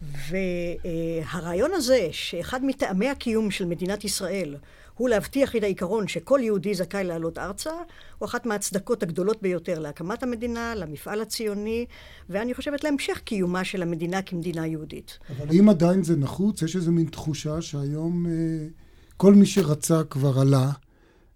והרעיון 0.03 1.71
הזה, 1.75 2.09
שאחד 2.13 2.65
מטעמי 2.65 3.09
הקיום 3.09 3.51
של 3.51 3.65
מדינת 3.65 4.05
ישראל 4.05 4.57
הוא 4.97 5.09
להבטיח 5.09 5.57
את 5.57 5.63
העיקרון 5.63 6.09
שכל 6.09 6.41
יהודי 6.43 6.75
זכאי 6.75 7.05
לעלות 7.05 7.39
ארצה, 7.39 7.71
הוא 8.19 8.27
אחת 8.27 8.47
מההצדקות 8.47 9.03
הגדולות 9.03 9.43
ביותר 9.43 9.79
להקמת 9.79 10.23
המדינה, 10.23 10.75
למפעל 10.75 11.21
הציוני, 11.21 11.87
ואני 12.31 12.55
חושבת 12.55 12.85
להמשך 12.85 13.21
קיומה 13.25 13.65
של 13.65 13.83
המדינה 13.83 14.23
כמדינה 14.23 14.67
יהודית. 14.67 15.19
אבל 15.31 15.57
אם 15.61 15.69
עדיין 15.69 16.03
זה 16.03 16.17
נחוץ, 16.17 16.63
יש 16.63 16.77
איזו 16.77 16.93
מין 16.93 17.07
תחושה 17.07 17.63
שהיום... 17.63 18.27
אה... 18.27 18.86
כל 19.17 19.35
מי 19.35 19.47
שרצה 19.47 20.05
כבר 20.05 20.39
עלה, 20.39 20.71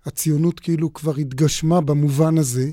הציונות 0.04 0.60
כאילו 0.60 0.92
כבר 0.94 1.16
התגשמה 1.16 1.80
במובן 1.80 2.38
הזה. 2.38 2.70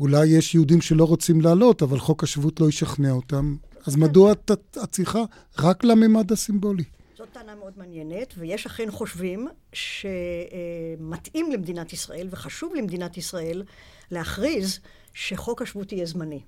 אולי 0.00 0.26
יש 0.26 0.54
יהודים 0.54 0.80
שלא 0.80 1.04
רוצים 1.04 1.40
לעלות, 1.40 1.82
אבל 1.82 1.98
חוק 1.98 2.22
השבות 2.22 2.60
לא 2.60 2.68
ישכנע 2.68 3.10
אותם. 3.10 3.56
אז 3.86 3.96
מדוע 3.96 4.32
את, 4.32 4.50
את 4.84 4.90
צריכה 4.90 5.22
רק 5.58 5.84
לממד 5.84 6.32
הסימבולי? 6.32 6.84
זאת 7.18 7.28
טענה 7.32 7.54
מאוד 7.54 7.72
מעניינת, 7.76 8.34
ויש 8.38 8.66
אכן 8.66 8.90
חושבים 8.90 9.48
שמתאים 9.72 11.52
למדינת 11.52 11.92
ישראל 11.92 12.28
וחשוב 12.30 12.74
למדינת 12.74 13.16
ישראל 13.16 13.62
להכריז 14.10 14.80
שחוק 15.14 15.62
השבות 15.62 15.92
יהיה 15.92 16.06
זמני. 16.06 16.40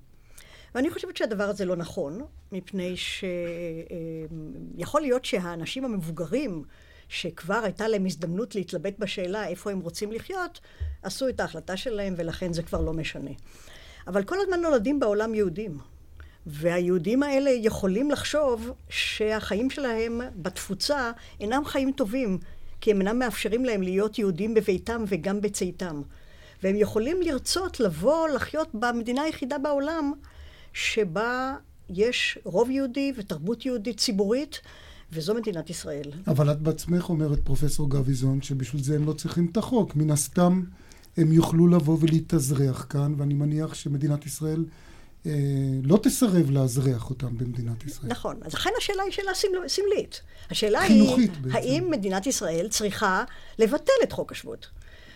ואני 0.75 0.89
חושבת 0.89 1.17
שהדבר 1.17 1.43
הזה 1.43 1.65
לא 1.65 1.75
נכון, 1.75 2.21
מפני 2.51 2.95
שיכול 4.77 5.01
להיות 5.01 5.25
שהאנשים 5.25 5.85
המבוגרים 5.85 6.63
שכבר 7.09 7.61
הייתה 7.63 7.87
להם 7.87 8.05
הזדמנות 8.05 8.55
להתלבט 8.55 8.99
בשאלה 8.99 9.47
איפה 9.47 9.71
הם 9.71 9.79
רוצים 9.79 10.11
לחיות, 10.11 10.59
עשו 11.03 11.29
את 11.29 11.39
ההחלטה 11.39 11.77
שלהם 11.77 12.13
ולכן 12.17 12.53
זה 12.53 12.63
כבר 12.63 12.81
לא 12.81 12.93
משנה. 12.93 13.31
אבל 14.07 14.23
כל 14.23 14.37
הזמן 14.41 14.61
נולדים 14.61 14.99
בעולם 14.99 15.35
יהודים. 15.35 15.77
והיהודים 16.45 17.23
האלה 17.23 17.49
יכולים 17.49 18.11
לחשוב 18.11 18.71
שהחיים 18.89 19.69
שלהם 19.69 20.21
בתפוצה 20.35 21.11
אינם 21.39 21.65
חיים 21.65 21.91
טובים, 21.91 22.37
כי 22.81 22.91
הם 22.91 22.99
אינם 23.01 23.19
מאפשרים 23.19 23.65
להם 23.65 23.81
להיות 23.81 24.19
יהודים 24.19 24.53
בביתם 24.53 25.03
וגם 25.07 25.41
בצאתם. 25.41 26.01
והם 26.63 26.75
יכולים 26.75 27.21
לרצות 27.21 27.79
לבוא 27.79 28.27
לחיות 28.27 28.69
במדינה 28.73 29.21
היחידה 29.21 29.57
בעולם 29.57 30.13
שבה 30.73 31.55
יש 31.89 32.39
רוב 32.43 32.69
יהודי 32.69 33.13
ותרבות 33.15 33.65
יהודית 33.65 33.97
ציבורית, 33.97 34.61
וזו 35.11 35.33
מדינת 35.33 35.69
ישראל. 35.69 36.11
אבל 36.27 36.51
את 36.51 36.61
בעצמך 36.61 37.09
אומרת, 37.09 37.39
פרופסור 37.43 37.89
גביזון, 37.89 38.41
שבשביל 38.41 38.83
זה 38.83 38.95
הם 38.95 39.05
לא 39.05 39.13
צריכים 39.13 39.47
את 39.51 39.57
החוק. 39.57 39.95
מן 39.95 40.11
הסתם 40.11 40.63
הם 41.17 41.31
יוכלו 41.31 41.67
לבוא 41.67 41.97
ולהתאזרח 41.99 42.85
כאן, 42.89 43.15
ואני 43.17 43.33
מניח 43.33 43.73
שמדינת 43.73 44.25
ישראל 44.25 44.65
אה, 45.25 45.31
לא 45.83 45.99
תסרב 46.03 46.51
לאזרח 46.51 47.09
אותם 47.09 47.37
במדינת 47.37 47.85
ישראל. 47.85 48.11
נכון. 48.11 48.35
אז 48.41 48.53
לכן 48.53 48.69
השאלה 48.77 49.03
היא 49.03 49.11
שאלה 49.11 49.31
סמלית. 49.67 50.21
השאלה 50.49 50.81
היא, 50.81 51.29
בעצם. 51.41 51.55
האם 51.55 51.91
מדינת 51.91 52.27
ישראל 52.27 52.67
צריכה 52.69 53.23
לבטל 53.59 53.93
את 54.03 54.11
חוק 54.11 54.31
השבות? 54.31 54.67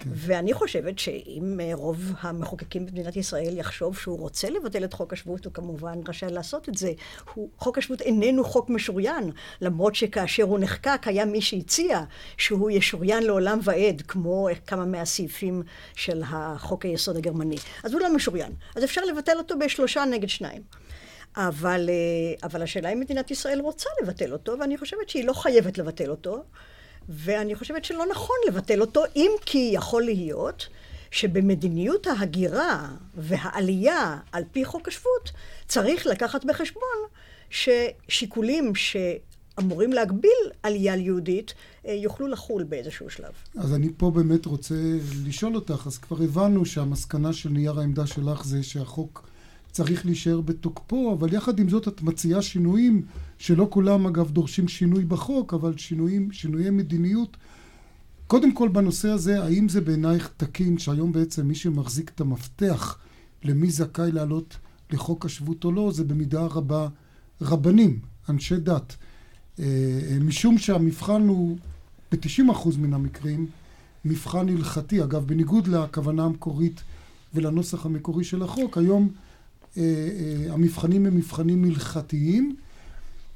כן. 0.03 0.09
ואני 0.13 0.53
חושבת 0.53 0.99
שאם 0.99 1.59
אה, 1.63 1.71
רוב 1.73 2.11
המחוקקים 2.21 2.85
במדינת 2.85 3.15
ישראל 3.15 3.57
יחשוב 3.57 3.97
שהוא 3.97 4.19
רוצה 4.19 4.49
לבטל 4.49 4.83
את 4.83 4.93
חוק 4.93 5.13
השבות, 5.13 5.45
הוא 5.45 5.53
כמובן 5.53 5.99
רשאי 6.07 6.31
לעשות 6.31 6.69
את 6.69 6.77
זה. 6.77 6.91
הוא, 7.33 7.49
חוק 7.57 7.77
השבות 7.77 8.01
איננו 8.01 8.43
חוק 8.43 8.69
משוריין, 8.69 9.31
למרות 9.61 9.95
שכאשר 9.95 10.43
הוא 10.43 10.59
נחקק 10.59 11.01
היה 11.05 11.25
מי 11.25 11.41
שהציע 11.41 12.03
שהוא 12.37 12.71
ישוריין 12.71 13.23
לעולם 13.23 13.59
ועד, 13.63 14.01
כמו 14.07 14.47
כמה 14.67 14.85
מהסעיפים 14.85 15.63
של 15.95 16.21
החוק 16.25 16.85
היסוד 16.85 17.17
הגרמני. 17.17 17.57
אז 17.83 17.93
הוא 17.93 18.01
לא 18.01 18.15
משוריין. 18.15 18.51
אז 18.75 18.83
אפשר 18.83 19.01
לבטל 19.05 19.37
אותו 19.37 19.59
בשלושה 19.59 20.05
נגד 20.05 20.29
שניים. 20.29 20.61
אבל, 21.37 21.89
אה, 21.89 22.47
אבל 22.47 22.61
השאלה 22.61 22.89
אם 22.89 22.99
מדינת 22.99 23.31
ישראל 23.31 23.59
רוצה 23.59 23.89
לבטל 24.01 24.33
אותו, 24.33 24.55
ואני 24.59 24.77
חושבת 24.77 25.09
שהיא 25.09 25.25
לא 25.25 25.33
חייבת 25.33 25.77
לבטל 25.77 26.09
אותו. 26.09 26.43
ואני 27.09 27.55
חושבת 27.55 27.85
שלא 27.85 28.05
נכון 28.11 28.35
לבטל 28.47 28.81
אותו, 28.81 29.03
אם 29.15 29.31
כי 29.45 29.69
יכול 29.73 30.03
להיות 30.03 30.67
שבמדיניות 31.11 32.07
ההגירה 32.07 32.89
והעלייה 33.15 34.17
על 34.31 34.43
פי 34.51 34.65
חוק 34.65 34.87
השבות, 34.87 35.31
צריך 35.67 36.07
לקחת 36.07 36.45
בחשבון 36.45 36.83
ששיקולים 37.49 38.73
שאמורים 38.75 39.93
להגביל 39.93 40.51
עלייה 40.63 40.95
יהודית 40.95 41.53
אה, 41.87 41.93
יוכלו 41.93 42.27
לחול 42.27 42.63
באיזשהו 42.63 43.09
שלב. 43.09 43.31
אז 43.57 43.73
אני 43.73 43.89
פה 43.97 44.11
באמת 44.11 44.45
רוצה 44.45 44.75
לשאול 45.25 45.55
אותך, 45.55 45.83
אז 45.87 45.97
כבר 45.97 46.23
הבנו 46.23 46.65
שהמסקנה 46.65 47.33
של 47.33 47.49
נייר 47.49 47.79
העמדה 47.79 48.07
שלך 48.07 48.45
זה 48.45 48.63
שהחוק 48.63 49.29
צריך 49.71 50.05
להישאר 50.05 50.41
בתוקפו, 50.41 51.15
אבל 51.19 51.33
יחד 51.33 51.59
עם 51.59 51.69
זאת 51.69 51.87
את 51.87 52.01
מציעה 52.01 52.41
שינויים 52.41 53.05
שלא 53.43 53.67
כולם 53.69 54.07
אגב 54.07 54.31
דורשים 54.31 54.67
שינוי 54.67 55.05
בחוק, 55.05 55.53
אבל 55.53 55.77
שינויים, 55.77 56.31
שינויי 56.31 56.69
מדיניות. 56.69 57.37
קודם 58.27 58.53
כל 58.53 58.69
בנושא 58.69 59.09
הזה, 59.09 59.43
האם 59.43 59.69
זה 59.69 59.81
בעינייך 59.81 60.29
תקין 60.37 60.77
שהיום 60.77 61.11
בעצם 61.11 61.47
מי 61.47 61.55
שמחזיק 61.55 62.11
את 62.15 62.21
המפתח 62.21 62.97
למי 63.43 63.71
זכאי 63.71 64.11
לעלות 64.11 64.57
לחוק 64.91 65.25
השבות 65.25 65.63
או 65.63 65.71
לא, 65.71 65.91
זה 65.91 66.03
במידה 66.03 66.45
רבה 66.45 66.87
רבנים, 67.41 67.99
אנשי 68.29 68.57
דת. 68.57 68.95
אה, 69.59 69.65
אה, 69.65 70.17
משום 70.21 70.57
שהמבחן 70.57 71.27
הוא 71.27 71.57
ב-90% 72.11 72.77
מן 72.77 72.93
המקרים 72.93 73.47
מבחן 74.05 74.49
הלכתי. 74.49 75.03
אגב, 75.03 75.27
בניגוד 75.27 75.67
לכוונה 75.67 76.23
המקורית 76.23 76.81
ולנוסח 77.33 77.85
המקורי 77.85 78.23
של 78.23 78.43
החוק, 78.43 78.77
היום 78.77 79.09
אה, 79.77 79.83
המבחנים 80.49 81.05
הם 81.05 81.15
מבחנים 81.15 81.63
הלכתיים, 81.63 82.55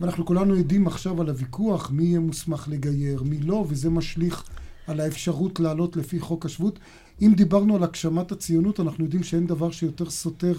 ואנחנו 0.02 0.26
כולנו 0.26 0.54
עדים 0.54 0.88
עכשיו 0.88 1.22
על 1.22 1.30
הוויכוח 1.30 1.92
מי 1.92 2.04
יהיה 2.04 2.20
מוסמך 2.20 2.68
לגייר, 2.68 3.24
מי 3.24 3.38
לא, 3.38 3.66
וזה 3.70 3.90
משליך 3.90 4.44
על 4.88 5.00
האפשרות 5.00 5.60
לעלות 5.60 5.96
לפי 5.96 6.20
חוק 6.20 6.46
השבות. 6.46 6.80
אם 7.22 7.34
דיברנו 7.36 7.76
על 7.76 7.84
הגשמת 7.84 8.32
הציונות, 8.32 8.80
אנחנו 8.80 9.04
יודעים 9.04 9.24
שאין 9.24 9.48
דבר 9.48 9.72
שיותר 9.72 10.10
סותר 10.10 10.54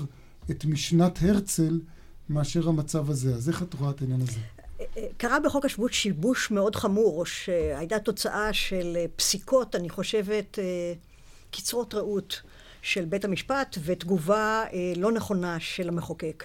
את 0.51 0.65
משנת 0.65 1.19
הרצל 1.23 1.81
מאשר 2.29 2.69
המצב 2.69 3.11
הזה. 3.11 3.35
אז 3.35 3.49
איך 3.49 3.63
את 3.63 3.75
רואה 3.75 3.91
את 3.91 4.01
העניין 4.01 4.21
הזה? 4.21 4.41
קרה 5.17 5.41
בחוק 5.41 5.65
השבות 5.65 5.93
שיבוש 5.93 6.51
מאוד 6.51 6.77
חמור, 6.77 7.27
שהייתה 7.27 7.99
תוצאה 7.99 8.53
של 8.53 8.97
פסיקות, 9.17 9.77
אני 9.77 9.89
חושבת, 9.89 10.59
אה, 10.59 10.93
קצרות 11.51 11.95
ראות. 11.95 12.43
של 12.83 13.05
בית 13.05 13.25
המשפט 13.25 13.79
ותגובה 13.85 14.65
אה, 14.73 14.93
לא 14.97 15.13
נכונה 15.13 15.61
של 15.61 15.89
המחוקק. 15.89 16.45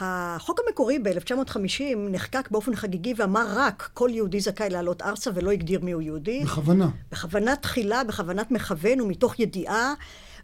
החוק 0.00 0.60
המקורי 0.66 0.98
ב-1950 0.98 1.82
נחקק 2.10 2.48
באופן 2.50 2.76
חגיגי 2.76 3.14
ואמר 3.16 3.46
רק 3.54 3.90
כל 3.94 4.10
יהודי 4.12 4.40
זכאי 4.40 4.70
לעלות 4.70 5.02
ארצה 5.02 5.30
ולא 5.34 5.50
הגדיר 5.50 5.80
מיהו 5.80 6.00
יהודי. 6.00 6.40
בכוונה. 6.44 6.88
בכוונה 7.12 7.56
תחילה, 7.56 8.04
בכוונת 8.04 8.50
מכוון 8.50 9.00
ומתוך 9.00 9.38
ידיעה, 9.38 9.94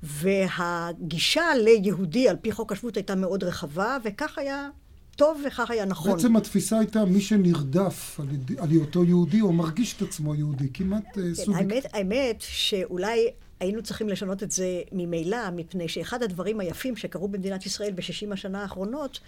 והגישה 0.02 1.44
ליהודי 1.64 2.28
על 2.28 2.36
פי 2.36 2.52
חוק 2.52 2.72
השבות 2.72 2.96
הייתה 2.96 3.14
מאוד 3.14 3.44
רחבה, 3.44 3.96
וכך 4.04 4.38
היה 4.38 4.68
טוב 5.16 5.42
וכך 5.46 5.70
היה 5.70 5.84
נכון. 5.84 6.12
בעצם 6.12 6.36
התפיסה 6.36 6.78
הייתה 6.78 7.04
מי 7.04 7.20
שנרדף 7.20 8.20
על, 8.20 8.26
היותו 8.70 9.04
יהודי 9.04 9.40
או 9.40 9.52
מרגיש 9.52 9.94
את 9.96 10.02
עצמו 10.02 10.34
יהודי, 10.34 10.68
כמעט 10.74 11.04
אה, 11.06 11.22
כן, 11.22 11.34
סוג... 11.34 11.54
האמת, 11.56 11.86
האמת 11.92 12.36
שאולי 12.40 13.28
היינו 13.61 13.83
צריכים 13.83 14.09
לשנות 14.09 14.42
את 14.42 14.51
זה 14.51 14.83
ממילא, 14.92 15.51
מפני 15.51 15.88
שאחד 15.88 16.23
הדברים 16.23 16.61
היפים 16.61 16.96
שקרו 16.96 17.29
במדינת 17.29 17.66
ישראל 17.66 17.92
בשישים 17.92 18.33
השנה 18.33 18.62
האחרונות, 18.62 19.20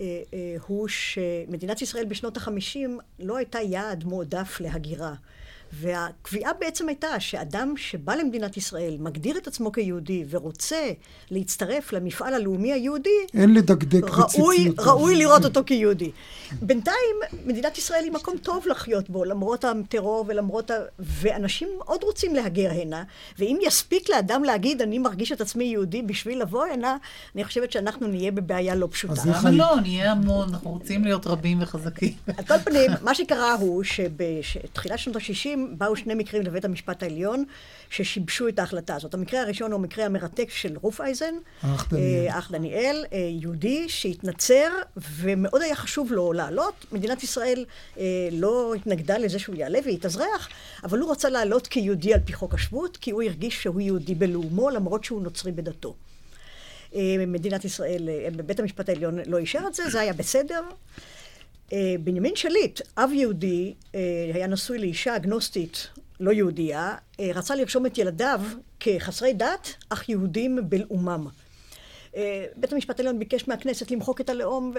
אה, 0.00 0.04
אה, 0.34 0.56
הוא 0.66 0.88
שמדינת 0.88 1.82
ישראל 1.82 2.04
בשנות 2.04 2.36
החמישים 2.36 2.98
לא 3.18 3.36
הייתה 3.36 3.60
יעד 3.60 4.04
מועדף 4.04 4.60
להגירה. 4.60 5.14
והקביעה 5.80 6.52
בעצם 6.60 6.88
הייתה 6.88 7.20
שאדם 7.20 7.74
שבא 7.76 8.14
למדינת 8.14 8.56
ישראל, 8.56 8.96
מגדיר 9.00 9.38
את 9.38 9.46
עצמו 9.46 9.72
כיהודי 9.72 10.24
ורוצה 10.30 10.90
להצטרף 11.30 11.92
למפעל 11.92 12.34
הלאומי 12.34 12.72
היהודי, 12.72 13.10
אין 13.34 13.54
לדקדק 13.54 14.04
ראוי, 14.04 14.72
ראוי 14.78 15.16
לראות 15.16 15.44
אותו 15.44 15.62
כיהודי. 15.66 16.10
בינתיים 16.52 17.16
מדינת 17.46 17.78
ישראל 17.78 18.04
היא 18.04 18.12
מקום 18.12 18.36
טוב 18.38 18.66
לחיות 18.66 19.10
בו, 19.10 19.24
למרות 19.24 19.64
הטרור 19.64 20.24
ולמרות 20.28 20.70
ה... 20.70 20.74
ואנשים 20.98 21.68
עוד 21.78 22.02
רוצים 22.02 22.34
להגר 22.34 22.70
הנה, 22.70 23.04
ואם 23.38 23.58
יספיק 23.62 24.10
לאדם 24.10 24.44
להגיד, 24.44 24.82
אני 24.82 24.98
מרגיש 24.98 25.32
את 25.32 25.40
עצמי 25.40 25.64
יהודי 25.64 26.02
בשביל 26.02 26.42
לבוא 26.42 26.64
הנה, 26.64 26.96
אני 27.34 27.44
חושבת 27.44 27.72
שאנחנו 27.72 28.06
נהיה 28.06 28.30
בבעיה 28.30 28.74
לא 28.74 28.88
פשוטה. 28.90 29.12
אז 29.12 29.26
למה 29.26 29.50
לא? 29.50 29.80
נהיה 29.80 30.12
המון, 30.12 30.48
אנחנו 30.48 30.70
רוצים 30.70 31.04
להיות 31.04 31.26
רבים 31.26 31.62
וחזקים. 31.62 32.12
על 32.36 32.44
כל 32.44 32.58
פנים, 32.58 32.90
מה 33.02 33.14
שקרה 33.14 33.54
הוא 33.54 33.82
שבתחילת 33.82 34.98
שנות 34.98 35.16
ה-60 35.16 35.58
באו 35.78 35.96
שני 35.96 36.14
מקרים 36.14 36.42
לבית 36.42 36.64
המשפט 36.64 37.02
העליון 37.02 37.44
ששיבשו 37.90 38.48
את 38.48 38.58
ההחלטה 38.58 38.94
הזאת. 38.94 39.14
המקרה 39.14 39.40
הראשון 39.40 39.72
הוא 39.72 39.80
המקרה 39.80 40.06
המרתק 40.06 40.50
של 40.50 40.76
רופאייזן. 40.82 41.34
אח 41.62 41.88
דניאל. 41.90 42.28
אה, 42.28 42.38
אח 42.38 42.50
דניאל, 42.50 43.04
אה, 43.12 43.18
יהודי 43.40 43.88
שהתנצר, 43.88 44.68
ומאוד 44.96 45.62
היה 45.62 45.74
חשוב 45.74 46.12
לו 46.12 46.32
לעלות. 46.32 46.86
מדינת 46.92 47.22
ישראל 47.22 47.64
אה, 47.98 48.04
לא 48.32 48.74
התנגדה 48.74 49.18
לזה 49.18 49.38
שהוא 49.38 49.56
יעלה 49.56 49.78
ויתאזרח, 49.84 50.48
אבל 50.84 50.98
הוא 50.98 51.12
רצה 51.12 51.28
לעלות 51.28 51.66
כיהודי 51.66 52.14
על 52.14 52.20
פי 52.24 52.32
חוק 52.32 52.54
השבות, 52.54 52.96
כי 52.96 53.10
הוא 53.10 53.22
הרגיש 53.22 53.62
שהוא 53.62 53.80
יהודי 53.80 54.14
בלאומו, 54.14 54.70
למרות 54.70 55.04
שהוא 55.04 55.22
נוצרי 55.22 55.52
בדתו. 55.52 55.94
מדינת 57.28 57.64
ישראל, 57.64 58.08
בית 58.46 58.60
המשפט 58.60 58.88
העליון 58.88 59.18
לא 59.26 59.38
אישר 59.38 59.60
את 59.66 59.74
זה, 59.74 59.90
זה 59.90 60.00
היה 60.00 60.12
בסדר. 60.12 60.60
אה, 61.72 61.94
בנימין 62.00 62.36
שליט, 62.36 62.80
אב 62.96 63.10
יהודי, 63.12 63.74
אה, 63.94 64.00
היה 64.34 64.46
נשוי 64.46 64.78
לאישה 64.78 65.16
אגנוסטית 65.16 65.88
לא 66.20 66.30
יהודייה, 66.30 66.94
אה, 67.20 67.30
רצה 67.34 67.54
לרשום 67.54 67.86
את 67.86 67.98
ילדיו 67.98 68.40
כחסרי 68.80 69.32
דת, 69.32 69.74
אך 69.88 70.08
יהודים 70.08 70.58
בלאומם. 70.68 71.26
בית 72.56 72.72
המשפט 72.72 73.00
העליון 73.00 73.18
ביקש 73.18 73.48
מהכנסת 73.48 73.90
למחוק 73.90 74.20
את 74.20 74.30
הלאום, 74.30 74.72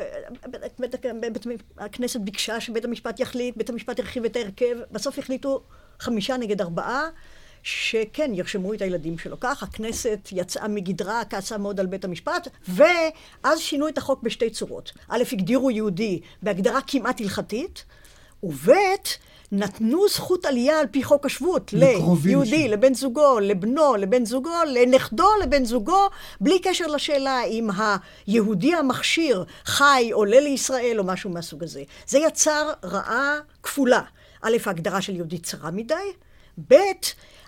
והכנסת 1.77 2.19
ביקשה 2.19 2.59
שבית 2.59 2.85
המשפט 2.85 3.19
יחליט, 3.19 3.57
בית 3.57 3.69
המשפט 3.69 3.99
הרחיב 3.99 4.25
את 4.25 4.35
ההרכב, 4.35 4.77
בסוף 4.91 5.19
החליטו 5.19 5.63
חמישה 5.99 6.37
נגד 6.37 6.61
ארבעה, 6.61 7.09
שכן, 7.67 8.31
ירשמו 8.33 8.73
את 8.73 8.81
הילדים 8.81 9.17
שלו 9.17 9.39
כך. 9.39 9.63
הכנסת 9.63 10.29
יצאה 10.31 10.67
מגדרה, 10.67 11.25
כעסה 11.25 11.57
מאוד 11.57 11.79
על 11.79 11.85
בית 11.85 12.05
המשפט, 12.05 12.47
ואז 12.67 13.59
שינו 13.59 13.87
את 13.87 13.97
החוק 13.97 14.23
בשתי 14.23 14.49
צורות. 14.49 14.91
א', 15.09 15.23
הגדירו 15.31 15.71
יהודי 15.71 16.19
בהגדרה 16.41 16.79
כמעט 16.87 17.21
הלכתית, 17.21 17.85
וב', 18.43 18.71
נתנו 19.51 20.07
זכות 20.09 20.45
עלייה 20.45 20.79
על 20.79 20.87
פי 20.91 21.03
חוק 21.03 21.25
השבות 21.25 21.73
ליהודי, 21.73 22.67
ש... 22.67 22.71
לבן 22.71 22.93
זוגו, 22.93 23.39
לבנו, 23.39 23.95
לבן 23.95 24.25
זוגו, 24.25 24.51
לנכדו, 24.67 25.27
לבן 25.43 25.65
זוגו, 25.65 26.09
בלי 26.41 26.59
קשר 26.59 26.87
לשאלה 26.87 27.43
אם 27.43 27.69
היהודי 28.27 28.75
המכשיר 28.75 29.45
חי, 29.65 30.09
עולה 30.13 30.39
לישראל 30.39 30.95
או 30.99 31.03
משהו 31.03 31.29
מהסוג 31.29 31.63
הזה. 31.63 31.83
זה 32.07 32.19
יצר 32.19 32.71
רעה 32.83 33.39
כפולה. 33.63 34.01
א', 34.41 34.57
ההגדרה 34.65 35.01
של 35.01 35.15
יהודי 35.15 35.37
צרה 35.37 35.71
מדי, 35.71 35.95
ב', 36.67 36.75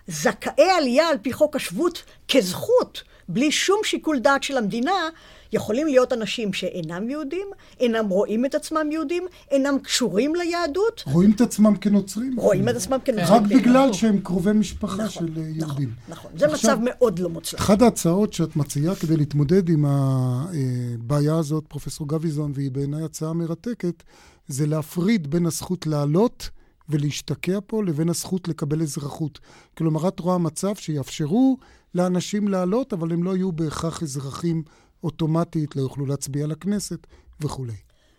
זכאי 0.07 0.69
עלייה 0.77 1.09
על 1.09 1.17
פי 1.21 1.33
חוק 1.33 1.55
השבות 1.55 2.03
כזכות, 2.31 3.03
בלי 3.29 3.51
שום 3.51 3.79
שיקול 3.83 4.19
דעת 4.19 4.43
של 4.43 4.57
המדינה, 4.57 5.09
יכולים 5.53 5.87
להיות 5.87 6.13
אנשים 6.13 6.53
שאינם 6.53 7.09
יהודים, 7.09 7.47
אינם 7.79 8.09
רואים 8.09 8.45
את 8.45 8.55
עצמם 8.55 8.91
יהודים, 8.91 9.27
אינם 9.51 9.79
קשורים 9.83 10.35
ליהדות. 10.35 11.03
רואים 11.05 11.31
את 11.31 11.41
עצמם 11.41 11.75
כנוצרים. 11.75 12.39
רואים 12.39 12.69
את 12.69 12.75
עצמם 12.75 12.97
כנוצרים. 13.05 13.33
רק 13.33 13.41
בגלל 13.41 13.93
שהם 13.93 14.19
קרובי 14.19 14.53
משפחה 14.53 15.03
נכון, 15.03 15.09
של 15.09 15.31
נכון, 15.31 15.43
יהודים. 15.55 15.89
נכון, 16.09 16.31
זה 16.37 16.47
מצב 16.47 16.77
מאוד 16.81 17.19
לא 17.19 17.29
מוצלח. 17.29 17.59
אחת 17.59 17.81
ההצעות 17.81 18.33
שאת 18.33 18.55
מציעה 18.55 18.95
כדי 18.95 19.17
להתמודד 19.17 19.69
עם 19.69 19.85
הבעיה 19.87 21.35
הזאת, 21.35 21.63
פרופסור 21.67 22.07
גביזון, 22.07 22.51
והיא 22.55 22.71
בעיניי 22.71 23.03
הצעה 23.03 23.33
מרתקת, 23.33 24.03
זה 24.47 24.67
להפריד 24.67 25.31
בין 25.31 25.45
הזכות 25.45 25.87
לעלות 25.87 26.49
ולהשתקע 26.89 27.59
פה 27.67 27.83
לבין 27.83 28.09
הזכות 28.09 28.47
לקבל 28.47 28.81
אזרחות. 28.81 29.39
כלומר, 29.77 30.07
את 30.07 30.19
רואה 30.19 30.37
מצב 30.37 30.75
שיאפשרו 30.75 31.57
לאנשים 31.95 32.47
לעלות, 32.47 32.93
אבל 32.93 33.11
הם 33.11 33.23
לא 33.23 33.35
יהיו 33.35 33.51
בהכרח 33.51 34.03
אזרחים 34.03 34.63
אוטומטית, 35.03 35.75
לא 35.75 35.81
יוכלו 35.81 36.05
להצביע 36.05 36.47
לכנסת 36.47 37.07
וכולי. 37.41 37.75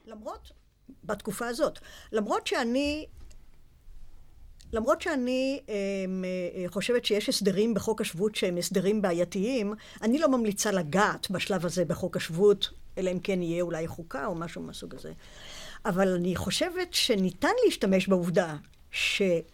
למרות, 0.07 0.51
בתקופה 1.05 1.47
הזאת, 1.47 1.79
למרות 2.13 2.47
שאני 2.47 3.07
למרות 4.73 5.03
שאני 5.03 5.61
אה, 5.69 5.75
חושבת 6.69 7.05
שיש 7.05 7.29
הסדרים 7.29 7.75
בחוק 7.75 8.01
השבות 8.01 8.35
שהם 8.35 8.57
הסדרים 8.57 9.03
בעייתיים, 9.03 9.75
אני 10.03 10.19
לא 10.19 10.29
ממליצה 10.29 10.71
לגעת 10.71 11.31
בשלב 11.31 11.67
הזה 11.67 11.85
בחוק 11.85 12.17
השבות, 12.17 12.71
אלא 12.99 13.11
אם 13.11 13.19
כן 13.19 13.43
יהיה 13.43 13.63
אולי 13.63 13.87
חוקה 13.89 14.27
או 14.27 14.35
משהו 14.35 14.63
מהסוג 14.63 14.95
הזה. 14.95 15.13
אבל 15.87 16.09
אני 16.09 16.37
חושבת 16.37 16.95
שניתן 16.95 17.49
להשתמש 17.65 18.09
בעובדה 18.09 18.57
שחלק 18.91 19.45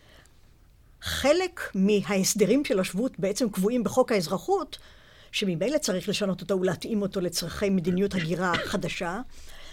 מההסדרים 1.74 2.64
של 2.64 2.80
השבות 2.80 3.18
בעצם 3.18 3.50
קבועים 3.50 3.84
בחוק 3.84 4.12
האזרחות, 4.12 4.78
שממילא 5.32 5.78
צריך 5.78 6.08
לשנות 6.08 6.40
אותו 6.40 6.60
ולהתאים 6.60 7.02
אותו 7.02 7.20
לצרכי 7.20 7.70
מדיניות 7.70 8.14
הגירה 8.14 8.54
חדשה. 8.64 9.20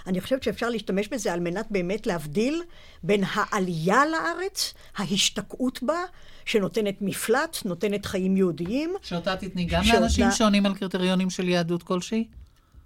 אני 0.07 0.21
חושבת 0.21 0.43
שאפשר 0.43 0.69
להשתמש 0.69 1.07
בזה 1.07 1.33
על 1.33 1.39
מנת 1.39 1.67
באמת 1.71 2.07
להבדיל 2.07 2.63
בין 3.03 3.23
העלייה 3.33 4.05
לארץ, 4.05 4.73
ההשתקעות 4.95 5.83
בה, 5.83 5.99
שנותנת 6.45 7.01
מפלט, 7.01 7.57
נותנת 7.65 8.05
חיים 8.05 8.37
יהודיים. 8.37 8.93
שאותה 9.01 9.35
תתני 9.35 9.65
גם 9.65 9.83
שאותה... 9.83 9.99
לאנשים 9.99 10.31
שעונים 10.31 10.65
על 10.65 10.75
קריטריונים 10.75 11.29
של 11.29 11.49
יהדות 11.49 11.83
כלשהי? 11.83 12.27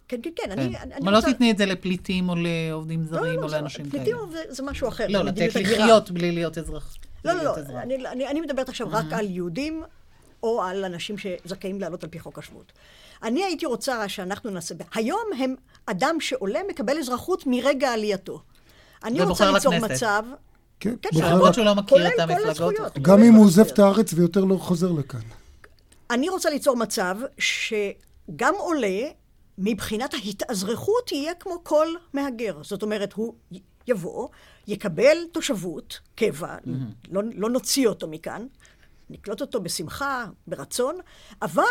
כן, 0.08 0.20
כן, 0.24 0.30
כן. 0.36 0.52
אני, 0.52 0.78
אני 0.78 0.94
אבל 1.04 1.16
רוצה... 1.16 1.28
לא 1.28 1.34
תתני 1.34 1.52
את 1.52 1.58
זה 1.58 1.66
לפליטים 1.66 2.30
או 2.30 2.36
לעובדים 2.36 3.06
זרים 3.06 3.24
לא, 3.24 3.42
לא, 3.42 3.42
או 3.42 3.48
לאנשים 3.48 3.90
כאלה. 3.90 4.04
פליטים 4.04 4.32
זה, 4.32 4.44
זה 4.50 4.64
משהו 4.64 4.88
אחר. 4.88 5.06
לא, 5.10 5.24
לתת 5.24 5.56
לחיות 5.56 6.12
בלי 6.12 6.32
להיות 6.32 6.58
אזרח. 6.58 6.96
לא, 7.26 7.34
לא, 7.34 7.44
לא. 7.44 7.54
אני, 7.84 8.08
אני, 8.08 8.28
אני 8.28 8.42
מדברת 8.42 8.70
עכשיו 8.70 8.88
רק 8.92 9.06
על 9.12 9.30
יהודים 9.30 9.84
או 10.44 10.64
על 10.64 10.86
אנשים 10.86 11.16
שזכאים 11.18 11.80
לעלות 11.80 12.04
על 12.04 12.10
פי 12.10 12.20
חוק 12.20 12.40
השבות. 12.40 12.72
אני 13.24 13.44
הייתי 13.44 13.66
רוצה 13.66 14.10
שאנחנו 14.10 14.50
נעשה... 14.50 14.76
היום 14.94 15.24
הם, 15.40 15.56
אדם 15.86 16.16
שעולה 16.20 16.60
מקבל 16.70 16.98
אזרחות 16.98 17.44
מרגע 17.46 17.94
עלייתו. 17.94 18.42
אני 19.04 19.22
רוצה 19.22 19.52
ליצור 19.52 19.74
לכנסת. 19.74 19.92
מצב... 19.92 20.24
כן, 20.80 20.96
כן 21.02 21.10
למרות 21.14 21.54
שהוא 21.54 21.66
לא 21.66 21.76
מכיר 21.76 22.08
את 22.08 22.20
המפלגות. 22.20 22.98
גם 23.02 23.24
אם 23.24 23.34
הוא 23.34 23.46
עוזב 23.46 23.66
את 23.68 23.80
הארץ 23.80 24.14
ויותר 24.14 24.44
לא 24.44 24.56
חוזר 24.56 24.92
לכאן. 24.92 25.20
אני 26.10 26.30
רוצה 26.30 26.50
ליצור 26.50 26.76
מצב 26.76 27.18
שגם 27.38 28.54
עולה, 28.58 29.00
מבחינת 29.58 30.14
ההתאזרחות, 30.14 31.12
יהיה 31.12 31.34
כמו 31.34 31.64
כל 31.64 31.88
מהגר. 32.14 32.58
זאת 32.64 32.84
אומרת, 32.84 33.14
הוא 33.14 33.34
יבוא, 33.88 34.28
יקבל 34.68 35.18
תושבות, 35.32 36.00
קבע, 36.16 36.56
mm-hmm. 36.58 37.08
לא, 37.12 37.22
לא 37.36 37.50
נוציא 37.50 37.88
אותו 37.88 38.08
מכאן, 38.08 38.46
נקלוט 39.10 39.42
אותו 39.42 39.62
בשמחה, 39.62 40.26
ברצון, 40.48 40.96
אבל 41.42 41.64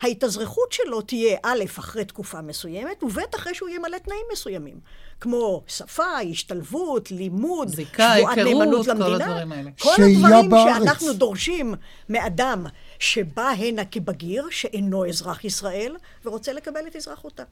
ההתאזרחות 0.00 0.72
שלו 0.72 1.00
תהיה 1.00 1.38
א', 1.42 1.64
אחרי 1.78 2.04
תקופה 2.04 2.42
מסוימת, 2.42 3.02
וב', 3.02 3.18
אחרי 3.36 3.54
שהוא 3.54 3.68
ימלא 3.68 3.98
תנאים 3.98 4.26
מסוימים. 4.32 4.80
כמו 5.20 5.62
שפה, 5.66 6.18
השתלבות, 6.30 7.10
לימוד, 7.10 7.68
זיקה, 7.68 8.14
שבועת 8.18 8.38
נאמנות 8.38 8.86
למדינה. 8.86 9.06
כל 9.06 9.22
הדברים 9.22 9.52
האלה. 9.52 9.70
כל 9.78 9.94
הדברים 10.02 10.50
בארץ. 10.50 10.82
שאנחנו 10.84 11.12
דורשים 11.12 11.74
מאדם 12.08 12.66
שבא 12.98 13.48
הנה 13.48 13.84
כבגיר, 13.84 14.46
שאינו 14.50 15.08
אזרח 15.08 15.44
ישראל, 15.44 15.96
ורוצה 16.24 16.52
לקבל 16.52 16.86
את 16.86 16.96
אזרחותה. 16.96 17.42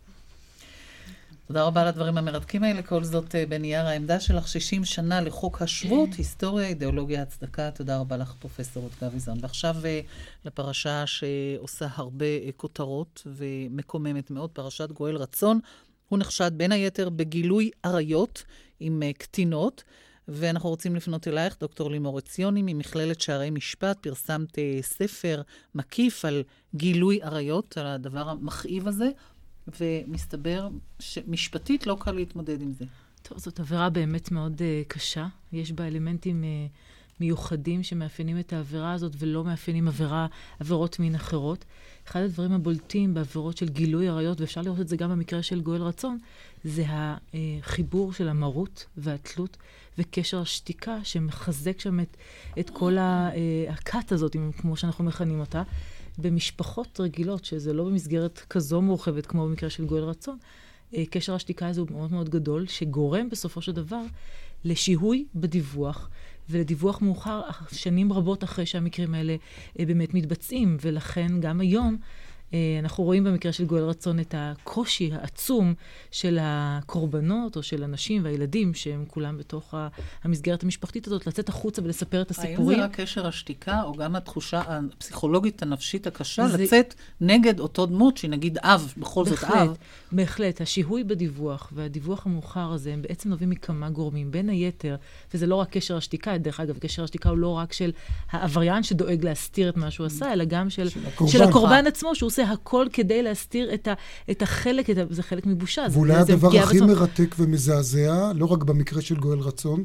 תודה 1.47 1.65
רבה 1.65 1.81
על 1.81 1.89
הדברים 1.89 2.19
המרתקים 2.19 2.65
האלה. 2.65 2.83
כל 2.83 3.05
זאת 3.05 3.35
אה, 3.35 3.47
בנייר 3.47 3.87
העמדה 3.87 4.21
שלך, 4.21 4.49
60 4.49 4.85
שנה 4.85 5.21
לחוק 5.21 5.63
השבות, 5.63 6.09
היסטוריה, 6.19 6.69
אידיאולוגיה, 6.69 7.23
הצדקה. 7.23 7.71
תודה 7.71 7.99
רבה 7.99 8.17
לך, 8.17 8.35
פרופ' 8.39 8.77
רות 8.77 8.93
גביזון. 9.03 9.39
ועכשיו 9.41 9.77
אה, 9.85 10.01
לפרשה 10.45 11.05
שעושה 11.07 11.87
הרבה 11.95 12.27
אה, 12.27 12.51
כותרות 12.57 13.23
ומקוממת 13.27 14.31
מאוד, 14.31 14.51
פרשת 14.51 14.93
גואל 14.93 15.17
רצון. 15.17 15.61
הוא 16.09 16.19
נחשד 16.19 16.51
בין 16.57 16.73
היתר 16.73 17.09
בגילוי 17.09 17.71
עריות 17.83 18.45
עם 18.81 19.03
קטינות. 19.19 19.83
ואנחנו 20.29 20.69
רוצים 20.69 20.97
לפנות 20.97 21.29
אלייך, 21.29 21.57
דוקטור 21.61 21.91
לימור 21.91 22.19
עציוני, 22.19 22.63
ממכללת 22.63 23.21
שערי 23.21 23.51
משפט. 23.51 23.99
פרסמת 24.01 24.59
ספר 24.81 25.43
מקיף 25.75 26.25
על 26.25 26.43
גילוי 26.75 27.23
עריות, 27.23 27.79
על 27.79 27.87
הדבר 27.87 28.29
המכאיב 28.29 28.89
הזה. 28.89 29.09
ומסתבר 29.81 30.69
שמשפטית 30.99 31.87
לא 31.87 31.97
קל 32.01 32.13
להתמודד 32.13 32.63
עם 32.63 32.73
זה. 32.73 32.85
טוב, 33.23 33.39
זאת 33.39 33.61
עבירה 33.61 33.91
באמת 33.91 34.31
מאוד 34.31 34.59
uh, 34.59 34.89
קשה. 34.89 35.27
יש 35.53 35.73
בה 35.73 35.87
אלמנטים 35.87 36.43
uh, 36.43 37.21
מיוחדים 37.21 37.83
שמאפיינים 37.83 38.39
את 38.39 38.53
העבירה 38.53 38.93
הזאת 38.93 39.13
ולא 39.19 39.45
מאפיינים 39.45 39.89
עבירה, 39.89 40.27
עבירות 40.61 40.99
מין 40.99 41.15
אחרות. 41.15 41.65
אחד 42.09 42.21
הדברים 42.21 42.53
הבולטים 42.53 43.15
בעבירות 43.15 43.57
של 43.57 43.69
גילוי 43.69 44.09
עריות, 44.09 44.41
ואפשר 44.41 44.63
לראות 44.63 44.81
את 44.81 44.89
זה 44.89 44.97
גם 44.97 45.11
במקרה 45.11 45.43
של 45.43 45.61
גואל 45.61 45.83
רצון, 45.83 46.19
זה 46.65 46.85
החיבור 46.89 48.13
של 48.13 48.29
המרות 48.29 48.87
והתלות 48.97 49.57
וקשר 49.99 50.41
השתיקה 50.41 50.99
שמחזק 51.05 51.81
שם 51.81 52.01
את, 52.01 52.17
את 52.59 52.71
כל 52.71 52.99
אה, 52.99 53.31
הכת 53.69 54.13
הזאת, 54.13 54.37
כמו 54.59 54.77
שאנחנו 54.77 55.05
מכנים 55.05 55.41
אותה. 55.41 55.63
במשפחות 56.19 57.01
רגילות, 57.01 57.45
שזה 57.45 57.73
לא 57.73 57.85
במסגרת 57.85 58.39
כזו 58.51 58.83
מורחבת 58.83 59.27
כמו 59.27 59.47
במקרה 59.47 59.71
של 59.71 59.85
גואל 59.85 60.03
רצון, 60.03 60.39
אה, 60.95 61.05
קשר 61.11 61.35
השתיקה 61.35 61.69
הזה 61.69 61.81
הוא 61.81 61.89
מאוד 61.91 62.13
מאוד 62.13 62.29
גדול, 62.29 62.67
שגורם 62.67 63.29
בסופו 63.31 63.63
של 63.63 63.73
דבר 63.73 64.03
לשיהוי 64.65 65.25
בדיווח, 65.35 66.11
ולדיווח 66.51 67.03
מאוחר 67.03 67.43
שנים 67.73 68.13
רבות 68.13 68.45
אחרי 68.45 68.67
שהמקרים 68.67 69.15
האלה 69.15 69.37
אה, 69.79 69.87
באמת 69.87 70.15
מתבצעים, 70.15 70.77
ולכן 70.81 71.41
גם 71.41 71.61
היום 71.61 71.97
אנחנו 72.83 73.05
רואים 73.05 73.25
במקרה 73.25 73.53
של 73.53 73.65
גואל 73.65 73.83
רצון 73.83 74.21
את 74.21 74.35
הקושי 74.39 75.11
העצום 75.13 75.75
של 76.11 76.39
הקורבנות 76.41 77.57
או 77.57 77.63
של 77.63 77.85
הנשים 77.85 78.25
והילדים, 78.25 78.75
שהם 78.75 79.05
כולם 79.09 79.39
בתוך 79.39 79.75
המסגרת 80.25 80.63
המשפחתית 80.63 81.07
הזאת, 81.07 81.27
לצאת 81.27 81.49
החוצה 81.49 81.83
ולספר 81.85 82.23
את 82.23 82.31
הסיפורים. 82.31 82.81
האם 82.81 82.89
זה 82.89 82.93
רק 82.93 83.01
קשר 83.01 83.27
השתיקה, 83.27 83.83
או 83.83 83.93
גם 83.93 84.17
התחושה 84.17 84.63
הפסיכולוגית 84.67 85.63
הנפשית 85.63 86.07
הקשה, 86.07 86.49
זה... 86.49 86.59
לצאת 86.59 86.95
נגד 87.21 87.61
אותו 87.61 87.87
דמות, 87.87 88.17
שהיא 88.17 88.31
נגיד 88.31 88.59
אב, 88.59 88.93
בכל 88.97 89.25
בהחלט, 89.25 89.41
זאת 89.41 89.51
אב? 89.51 89.77
בהחלט. 90.13 90.61
השיהוי 90.61 91.05
בדיווח 91.05 91.73
והדיווח 91.75 92.27
המאוחר 92.27 92.73
הזה, 92.73 92.93
הם 92.93 93.03
בעצם 93.03 93.29
נובעים 93.29 93.51
מכמה 93.51 93.91
גורמים. 93.91 94.31
בין 94.31 94.49
היתר, 94.49 94.97
וזה 95.35 95.47
לא 95.47 95.57
רק 95.57 95.71
קשר 95.71 95.97
השתיקה, 95.97 96.39
דרך 96.39 96.61
אגב, 96.61 96.79
קשר 96.79 97.05
השתיקה 97.05 97.29
הוא 97.29 97.39
לא 97.39 97.49
רק 97.49 97.73
של 97.73 97.93
העבריין 98.31 98.83
שדואג 98.83 99.25
להסתיר 99.25 99.69
את 99.69 99.77
מה 99.77 99.91
שהוא 99.91 100.07
עשה, 100.07 100.33
אלא 100.33 100.45
גם 100.45 100.71
של, 100.71 100.89
של, 100.89 101.07
הקורבן. 101.07 101.33
של 101.33 101.43
הקורבן 101.43 101.87
עצמו, 101.87 102.15
שהוא 102.15 102.27
עושה 102.27 102.42
הכל 102.45 102.87
כדי 102.93 103.23
להסתיר 103.23 103.75
את, 103.75 103.89
ה, 103.89 103.95
את 104.31 104.43
החלק, 104.43 104.91
את 104.91 104.99
ה, 104.99 105.03
זה 105.11 105.23
חלק 105.23 105.47
מבושה. 105.47 105.87
ואולי 105.91 106.15
הדבר 106.15 106.49
הכי 106.59 106.77
בצור... 106.77 106.89
מרתק 106.89 107.35
ומזעזע, 107.39 108.33
לא 108.35 108.47
רק 108.47 108.63
במקרה 108.63 109.03
של 109.03 109.17
גואל 109.17 109.39
רצון, 109.39 109.85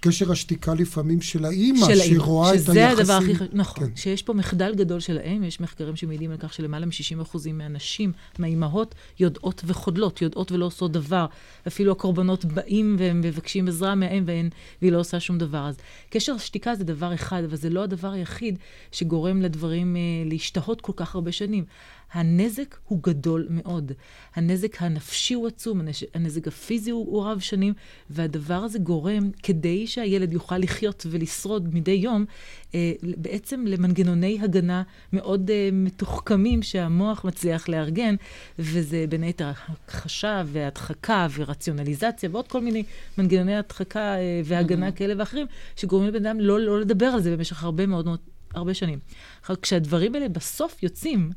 קשר 0.00 0.32
השתיקה 0.32 0.74
לפעמים 0.74 1.20
של 1.20 1.44
האימא, 1.44 1.86
שרואה 1.94 2.48
את 2.48 2.54
היחסים. 2.54 2.74
שזה 2.74 2.90
הדבר 2.90 3.12
הכי 3.12 3.34
חשוב, 3.34 3.48
נכון. 3.52 3.86
כן. 3.86 3.96
שיש 3.96 4.22
פה 4.22 4.32
מחדל 4.32 4.74
גדול 4.74 5.00
של 5.00 5.18
האם, 5.18 5.44
יש 5.44 5.60
מחקרים 5.60 5.96
שמעידים 5.96 6.30
על 6.30 6.36
כך 6.36 6.54
שלמעלה 6.54 6.86
מ-60% 6.86 7.38
מהנשים, 7.52 8.12
מהאימהות, 8.38 8.94
יודעות 9.20 9.62
וחודלות, 9.66 10.22
יודעות 10.22 10.52
ולא 10.52 10.64
עושות 10.64 10.92
דבר. 10.92 11.26
אפילו 11.66 11.92
הקורבנות 11.92 12.44
באים 12.44 12.96
והם 12.98 13.20
מבקשים 13.20 13.68
עזרה 13.68 13.94
מהאם 13.94 14.24
והיא 14.82 14.92
לא 14.92 15.00
עושה 15.00 15.20
שום 15.20 15.38
דבר. 15.38 15.66
אז 15.68 15.76
קשר 16.10 16.34
השתיקה 16.34 16.74
זה 16.74 16.84
דבר 16.84 17.14
אחד, 17.14 17.42
אבל 17.44 17.56
זה 17.56 17.70
לא 17.70 17.82
הדבר 17.82 18.10
היחיד 18.10 18.58
שגורם 18.92 19.42
לדברים 19.42 19.96
אה, 19.96 20.00
להשתהות 20.30 20.80
כל 20.80 20.92
כך 20.96 21.14
הרבה 21.14 21.32
שנים. 21.32 21.64
הנזק 22.14 22.76
הוא 22.84 22.98
גדול 23.02 23.46
מאוד. 23.50 23.92
הנזק 24.34 24.82
הנפשי 24.82 25.34
הוא 25.34 25.46
עצום, 25.46 25.80
הנזק 26.14 26.48
הפיזי 26.48 26.90
הוא, 26.90 27.06
הוא 27.06 27.24
רב 27.24 27.38
שנים, 27.38 27.72
והדבר 28.10 28.54
הזה 28.54 28.78
גורם, 28.78 29.30
כדי 29.42 29.86
שהילד 29.86 30.32
יוכל 30.32 30.58
לחיות 30.58 31.06
ולשרוד 31.10 31.74
מדי 31.74 31.90
יום, 31.90 32.24
אה, 32.74 32.92
בעצם 33.02 33.64
למנגנוני 33.66 34.38
הגנה 34.42 34.82
מאוד 35.12 35.50
אה, 35.50 35.68
מתוחכמים 35.72 36.62
שהמוח 36.62 37.24
מצליח 37.24 37.68
לארגן, 37.68 38.14
וזה 38.58 39.04
בין 39.08 39.22
היתר 39.22 39.50
הכחשה 39.68 40.42
והדחקה 40.46 41.26
ורציונליזציה 41.34 42.28
ועוד 42.32 42.48
כל 42.48 42.60
מיני 42.60 42.82
מנגנוני 43.18 43.56
הדחקה 43.56 44.14
אה, 44.16 44.40
והגנה 44.44 44.88
mm-hmm. 44.88 44.92
כאלה 44.92 45.14
ואחרים, 45.18 45.46
שגורמים 45.76 46.08
לבן 46.08 46.26
אדם 46.26 46.40
לא, 46.40 46.60
לא 46.60 46.80
לדבר 46.80 47.06
על 47.06 47.20
זה 47.20 47.36
במשך 47.36 47.64
הרבה 47.64 47.86
מאוד, 47.86 48.04
מאוד 48.04 48.18
הרבה 48.54 48.74
שנים. 48.74 48.98
כשהדברים 49.62 50.14
האלה 50.14 50.28
בסוף 50.28 50.82
יוצאים, 50.82 51.30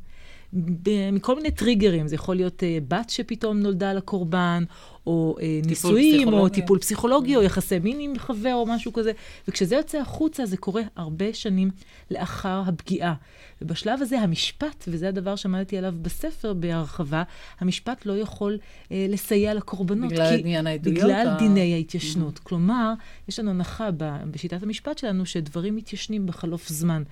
מכל 1.12 1.36
מיני 1.36 1.50
טריגרים. 1.50 2.08
זה 2.08 2.14
יכול 2.14 2.36
להיות 2.36 2.62
בת 2.88 3.10
שפתאום 3.10 3.60
נולדה 3.60 3.92
לקורבן, 3.92 4.64
או 5.08 5.36
אה, 5.40 5.60
נישואים, 5.66 6.32
או 6.32 6.48
טיפול 6.48 6.78
פסיכולוגי, 6.78 7.36
או 7.36 7.42
יחסי 7.42 7.78
מין 7.78 8.00
עם 8.00 8.18
חבר, 8.18 8.54
או 8.54 8.66
משהו 8.66 8.92
כזה. 8.92 9.12
וכשזה 9.48 9.76
יוצא 9.76 9.98
החוצה, 9.98 10.46
זה 10.46 10.56
קורה 10.56 10.82
הרבה 10.96 11.34
שנים 11.34 11.70
לאחר 12.10 12.62
הפגיעה. 12.66 13.14
ובשלב 13.62 14.02
הזה 14.02 14.20
המשפט, 14.20 14.84
וזה 14.88 15.08
הדבר 15.08 15.36
שעמדתי 15.36 15.78
עליו 15.78 15.94
בספר 16.02 16.52
בהרחבה, 16.52 17.22
המשפט 17.60 18.06
לא 18.06 18.18
יכול 18.18 18.58
אה, 18.92 19.06
לסייע 19.08 19.54
לקורבנות. 19.54 20.12
בגלל 20.12 20.34
עניין 20.38 20.66
העדויות? 20.66 20.98
בגלל 20.98 21.28
או... 21.32 21.38
דיני 21.38 21.74
ההתיישנות. 21.74 22.36
Mm-hmm. 22.36 22.42
כלומר, 22.42 22.92
יש 23.28 23.38
לנו 23.38 23.50
הנחה 23.50 23.90
בשיטת 24.30 24.62
המשפט 24.62 24.98
שלנו 24.98 25.26
שדברים 25.26 25.76
מתיישנים 25.76 26.26
בחלוף 26.26 26.68
זמן. 26.68 27.02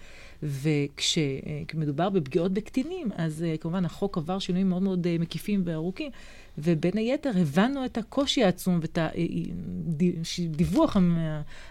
וכשמדובר 0.43 2.11
בפגיעות 2.11 2.53
בקטינים, 2.53 3.09
אז 3.17 3.43
אה, 3.43 3.57
כמובן 3.57 3.85
החוק 3.85 4.19
עבר 4.19 4.39
שינויים 4.39 4.69
מאוד 4.69 4.83
מאוד 4.83 5.07
אה, 5.07 5.17
מקיפים 5.21 5.63
וארוכים. 5.65 6.11
ובין 6.59 6.99
היתר 6.99 7.31
הבנו 7.37 7.85
את 7.85 7.99
הקושי 7.99 8.45
העצום 8.45 8.79
ואת 8.83 8.99
הדיווח 10.39 10.97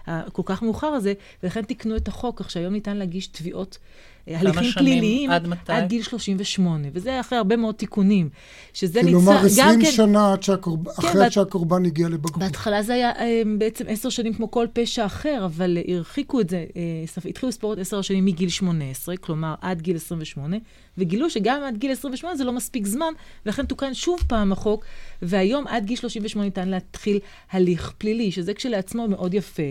הכל 0.06 0.42
כך 0.44 0.62
מאוחר 0.62 0.86
הזה, 0.86 1.12
ולכן 1.42 1.62
תיקנו 1.62 1.96
את 1.96 2.08
החוק, 2.08 2.42
כך 2.42 2.50
שהיום 2.50 2.72
ניתן 2.72 2.96
להגיש 2.96 3.26
תביעות 3.26 3.78
הליכים 4.26 4.70
פליליים 4.72 5.30
עד 5.30 5.48
מתי? 5.48 5.72
עד 5.72 5.88
גיל 5.88 6.02
38, 6.02 6.88
וזה 6.92 7.20
אחרי 7.20 7.38
הרבה 7.38 7.56
מאוד 7.56 7.74
תיקונים. 7.74 8.28
שזה 8.72 9.02
ניצח... 9.02 9.10
כלומר, 9.10 9.44
20 9.44 9.82
כן, 9.82 9.90
שנה 9.90 10.32
עד 10.32 10.42
שהקורב... 10.42 10.84
כן, 10.88 11.08
אחרי 11.08 11.24
עד 11.24 11.32
שהקורבן 11.32 11.84
הגיע 11.84 12.08
לבגרות. 12.08 12.38
בהתחלה 12.38 12.82
זה 12.82 12.94
היה 12.94 13.10
אה, 13.10 13.42
בעצם 13.58 13.84
עשר 13.88 14.08
שנים 14.08 14.34
כמו 14.34 14.50
כל 14.50 14.66
פשע 14.72 15.06
אחר, 15.06 15.42
אבל 15.44 15.78
הרחיקו 15.88 16.40
את 16.40 16.50
זה, 16.50 16.64
אה, 16.76 17.28
התחילו 17.28 17.48
לספור 17.48 17.72
את 17.72 17.78
עשר 17.78 17.98
השנים 17.98 18.24
מגיל 18.24 18.48
18, 18.48 19.16
כלומר 19.16 19.54
עד 19.60 19.82
גיל 19.82 19.96
28, 19.96 20.56
וגילו 20.98 21.30
שגם 21.30 21.62
עד 21.62 21.78
גיל 21.78 21.92
28 21.92 22.36
זה 22.36 22.44
לא 22.44 22.52
מספיק 22.52 22.86
זמן, 22.86 23.12
ולכן 23.46 23.66
תוקן 23.66 23.94
שוב 23.94 24.20
פעם 24.28 24.52
החוק, 24.52 24.84
והיום 25.22 25.66
עד 25.66 25.84
גיל 25.84 25.96
38 25.96 26.44
ניתן 26.44 26.68
להתחיל 26.68 27.18
הליך 27.50 27.92
פלילי, 27.98 28.32
שזה 28.32 28.54
כשלעצמו 28.54 29.08
מאוד 29.08 29.34
יפה, 29.34 29.62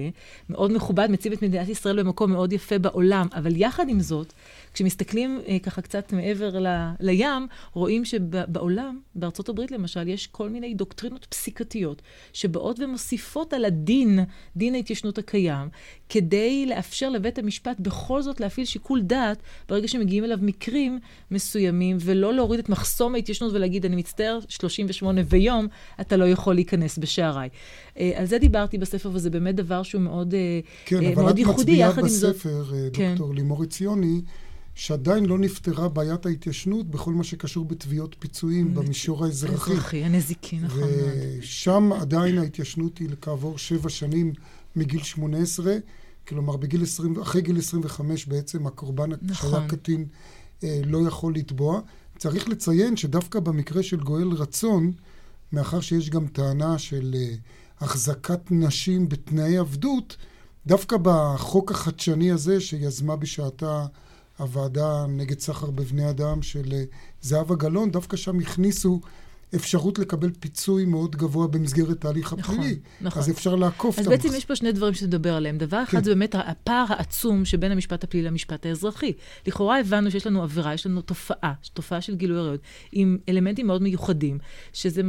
מאוד 0.50 0.72
מכובד, 0.72 1.12
מציב 1.12 1.34
את 1.34 1.42
מדינת 1.42 1.70
ישראל 1.70 2.04
במקום 2.04 2.32
מאוד 2.32 2.54
יפה 2.54 2.80
בעולם, 2.80 3.28
אבל 3.36 3.52
יחד 3.56 3.90
עם 3.90 4.00
זאת, 4.00 4.34
כשמסתכלים 4.74 5.42
אה, 5.48 5.60
ככה 5.60 5.82
קצת 5.82 6.14
מעבר 6.14 6.60
ל, 6.60 6.68
לים, 7.00 7.48
רואים 7.74 8.06
שבעולם, 8.06 9.00
בארצות 9.16 9.50
הברית 9.50 9.72
למשל, 9.72 10.08
יש 10.08 10.28
כל 10.28 10.50
מיני 10.50 10.74
דוקטרינות 10.74 11.26
פסיקתיות 11.26 12.02
שבאות 12.34 12.80
ומוסיפות 12.80 13.54
על 13.54 13.66
הדין, 13.66 14.20
דין 14.56 14.76
ההתיישנות 14.76 15.18
הקיים, 15.18 15.70
כדי 16.10 16.66
לאפשר 16.66 17.10
לבית 17.10 17.40
המשפט 17.40 17.80
בכל 17.80 18.22
זאת 18.22 18.40
להפעיל 18.40 18.66
שיקול 18.66 19.02
דעת 19.02 19.38
ברגע 19.70 19.88
שמגיעים 19.88 20.24
אליו 20.24 20.38
מקרים 20.42 21.00
מסוימים, 21.32 21.97
ולא 21.99 22.34
להוריד 22.34 22.59
את 22.59 22.70
מחסום 22.70 23.16
ההתיישנות 23.16 23.53
ולהגיד, 23.53 23.86
אני 23.86 23.95
מצטער, 23.95 24.39
38 24.47 25.22
ויום, 25.30 25.68
אתה 26.01 26.18
לא 26.18 26.26
יכול 26.26 26.55
להיכנס 26.55 26.97
בשעריי. 26.97 27.49
אה, 27.99 28.11
על 28.16 28.26
זה 28.26 28.38
דיברתי 28.38 28.78
בספר, 28.78 29.09
וזה 29.13 29.30
באמת 29.30 29.55
דבר 29.55 29.84
שהוא 29.84 30.01
מאוד, 30.01 30.34
אה, 30.34 30.59
כן, 30.86 31.03
אה, 31.03 31.16
מאוד 31.16 31.39
ייחודי, 31.39 31.72
יחד 31.72 32.01
עם 32.01 32.07
זאת... 32.07 32.36
כן, 32.41 32.49
אבל 32.49 32.59
את 32.59 32.70
מצביעה 32.70 32.93
בספר, 32.93 33.09
דוקטור 33.09 33.36
לימור 33.36 33.63
עציוני, 33.63 34.22
שעדיין 34.76 35.26
לא 35.26 35.38
נפתרה 35.38 35.89
בעיית 35.89 36.26
ההתיישנות 36.26 36.88
בכל 36.88 37.13
מה 37.13 37.24
שקשור 37.24 37.66
בתביעות 37.66 38.16
פיצויים 38.20 38.74
במישור 38.74 39.26
האזרחי. 39.26 39.72
אזרחי, 39.72 40.03
הנזיקי, 40.03 40.59
נכון 40.59 40.80
מאוד. 40.80 40.89
ושם 41.39 41.89
עדיין 41.93 42.38
ההתיישנות 42.38 42.97
היא 42.97 43.09
כעבור 43.22 43.57
שבע 43.57 43.89
שנים 43.89 44.34
מגיל 44.76 45.03
18, 45.03 45.74
כלומר 46.28 46.57
בגיל 46.57 46.84
20, 46.84 47.22
אחרי 47.22 47.41
גיל 47.41 47.57
25 47.57 48.26
בעצם 48.26 48.68
הקורבן 48.68 49.09
נכון. 49.22 49.51
שהיה 49.51 49.68
קטין 49.68 50.01
אה, 50.01 50.05
לא 50.86 51.07
יכול 51.07 51.36
לתבוע. 51.36 51.82
צריך 52.18 52.49
לציין 52.49 52.97
שדווקא 52.97 53.39
במקרה 53.39 53.84
של 53.84 53.97
גואל 53.97 54.32
רצון, 54.32 54.91
מאחר 55.51 55.80
שיש 55.80 56.09
גם 56.09 56.28
טענה 56.28 56.78
של 56.78 57.16
אה, 57.18 57.36
החזקת 57.80 58.39
נשים 58.51 59.09
בתנאי 59.09 59.57
עבדות, 59.57 60.18
דווקא 60.68 60.97
בחוק 61.01 61.72
החדשני 61.72 62.32
הזה 62.32 62.61
שיזמה 62.61 63.16
בשעתה 63.16 63.86
הוועדה 64.38 65.05
נגד 65.09 65.39
סחר 65.39 65.70
בבני 65.70 66.09
אדם 66.09 66.41
של 66.41 66.74
אה, 66.74 66.84
זהבה 67.22 67.55
גלאון, 67.55 67.91
דווקא 67.91 68.18
שם 68.18 68.39
הכניסו 68.39 69.01
אפשרות 69.56 70.00
לקבל 70.00 70.30
פיצוי 70.39 70.86
מאוד 70.86 71.16
גבוה 71.16 71.48
במסגרת 71.48 72.06
ההליך 72.06 72.34
נכון, 72.38 72.56
הפלילי. 72.56 72.80
נכון. 73.02 73.22
אז 73.22 73.30
אפשר 73.30 73.56
לעקוף 73.56 73.96
את 73.96 74.00
המחסום. 74.00 74.14
אז 74.14 74.20
בעצם 74.24 74.38
יש 74.38 74.46
פה 74.46 74.56
שני 74.56 74.72
דברים 74.72 74.93
שתדבר 74.93 75.34
עליהם. 75.34 75.58
דבר 75.58 75.78
כן. 75.78 75.84
אחד 75.84 76.04
זה 76.04 76.12
באמת 76.12 76.36
הפער 76.36 76.86
העצום 76.89 77.46
שבין 77.46 77.72
המשפט 77.72 78.04
הפלילי 78.04 78.28
למשפט 78.28 78.66
האזרחי. 78.66 79.14
לכאורה 79.48 79.80
הבנו 79.80 80.12
שיש 80.12 80.28
לנו 80.28 80.43
עבירה, 80.43 80.74
יש 80.74 80.86
לנו 80.86 81.02
תופעה, 81.02 81.54
תופעה 81.74 82.02
של 82.02 82.16
גילוי 82.16 82.39
עריות, 82.39 82.60
עם 82.91 83.18
אלמנטים 83.30 83.68
מאוד 83.68 83.82
מיוחדים, 83.82 84.38
שזה 84.74 85.02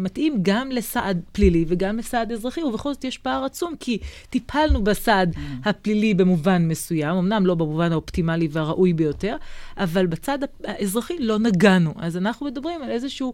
מתאים 0.00 0.38
גם 0.42 0.70
לסעד 0.70 1.20
פלילי 1.32 1.64
וגם 1.68 1.98
לסעד 1.98 2.32
אזרחי, 2.32 2.62
ובכל 2.62 2.92
זאת 2.92 3.04
יש 3.04 3.18
פער 3.18 3.44
עצום, 3.44 3.74
כי 3.80 3.98
טיפלנו 4.30 4.84
בסעד 4.84 5.34
mm. 5.34 5.38
הפלילי 5.64 6.14
במובן 6.14 6.68
מסוים, 6.68 7.16
אמנם 7.16 7.46
לא 7.46 7.54
במובן 7.54 7.92
האופטימלי 7.92 8.48
והראוי 8.50 8.92
ביותר, 8.92 9.36
אבל 9.76 10.06
בצד 10.06 10.38
האזרחי 10.64 11.18
לא 11.18 11.38
נגענו. 11.38 11.94
אז 11.96 12.16
אנחנו 12.16 12.46
מדברים 12.46 12.82
על 12.82 12.90
איזשהו 12.90 13.32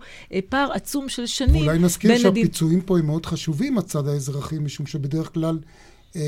פער 0.49 0.73
עצום 0.73 1.09
של 1.09 1.27
שנים. 1.27 1.63
אולי 1.63 1.79
נזכיר 1.79 2.19
שהפיצויים 2.19 2.79
הדין... 2.79 2.87
פה 2.87 2.99
הם 2.99 3.07
מאוד 3.07 3.27
חשובים, 3.27 3.79
הצד 3.79 4.09
האזרחי, 4.09 4.59
משום 4.59 4.87
שבדרך 4.87 5.35
כלל 5.35 5.59
אה, 6.17 6.23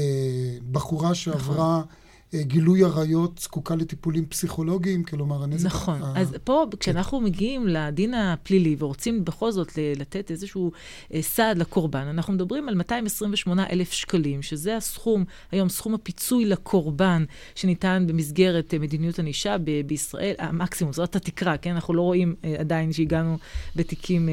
בחורה 0.72 1.14
שעברה... 1.14 1.80
נכון. 1.80 2.05
אה, 2.34 2.42
גילוי 2.42 2.84
עריות 2.84 3.38
זקוקה 3.38 3.74
לטיפולים 3.74 4.26
פסיכולוגיים, 4.26 5.04
כלומר 5.04 5.42
הנזק... 5.42 5.66
נכון. 5.66 6.02
ה... 6.02 6.20
אז 6.20 6.34
פה, 6.44 6.64
כן. 6.70 6.76
כשאנחנו 6.76 7.20
מגיעים 7.20 7.66
לדין 7.66 8.14
הפלילי 8.14 8.76
ורוצים 8.78 9.24
בכל 9.24 9.50
זאת 9.50 9.72
לתת 9.96 10.30
איזשהו 10.30 10.72
אה, 11.14 11.22
סעד 11.22 11.58
לקורבן, 11.58 12.06
אנחנו 12.06 12.32
מדברים 12.32 12.68
על 12.68 12.74
228 12.74 13.66
אלף 13.70 13.92
שקלים, 13.92 14.42
שזה 14.42 14.76
הסכום, 14.76 15.24
היום 15.52 15.68
סכום 15.68 15.94
הפיצוי 15.94 16.44
לקורבן 16.44 17.24
שניתן 17.54 18.04
במסגרת 18.08 18.74
אה, 18.74 18.78
מדיניות 18.78 19.18
ענישה 19.18 19.56
ב- 19.58 19.80
בישראל, 19.86 20.34
המקסימום, 20.38 20.92
זאת 20.92 21.16
התקרה, 21.16 21.56
כן? 21.56 21.70
אנחנו 21.70 21.94
לא 21.94 22.02
רואים 22.02 22.34
עדיין 22.58 22.92
שהגענו 22.92 23.38
בתיקים 23.76 24.28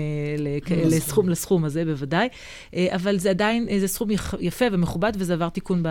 לסכום, 0.86 1.30
לסכום 1.30 1.66
הזה, 1.66 1.86
בוודאי, 1.86 2.28
אבל 2.76 3.20
זה 3.20 3.30
עדיין, 3.30 3.68
זה 3.80 3.88
סכום 3.88 4.10
יפה 4.40 4.66
ומכובד, 4.72 5.12
וזה 5.16 5.34
עבר 5.34 5.50
תיקון 5.50 5.84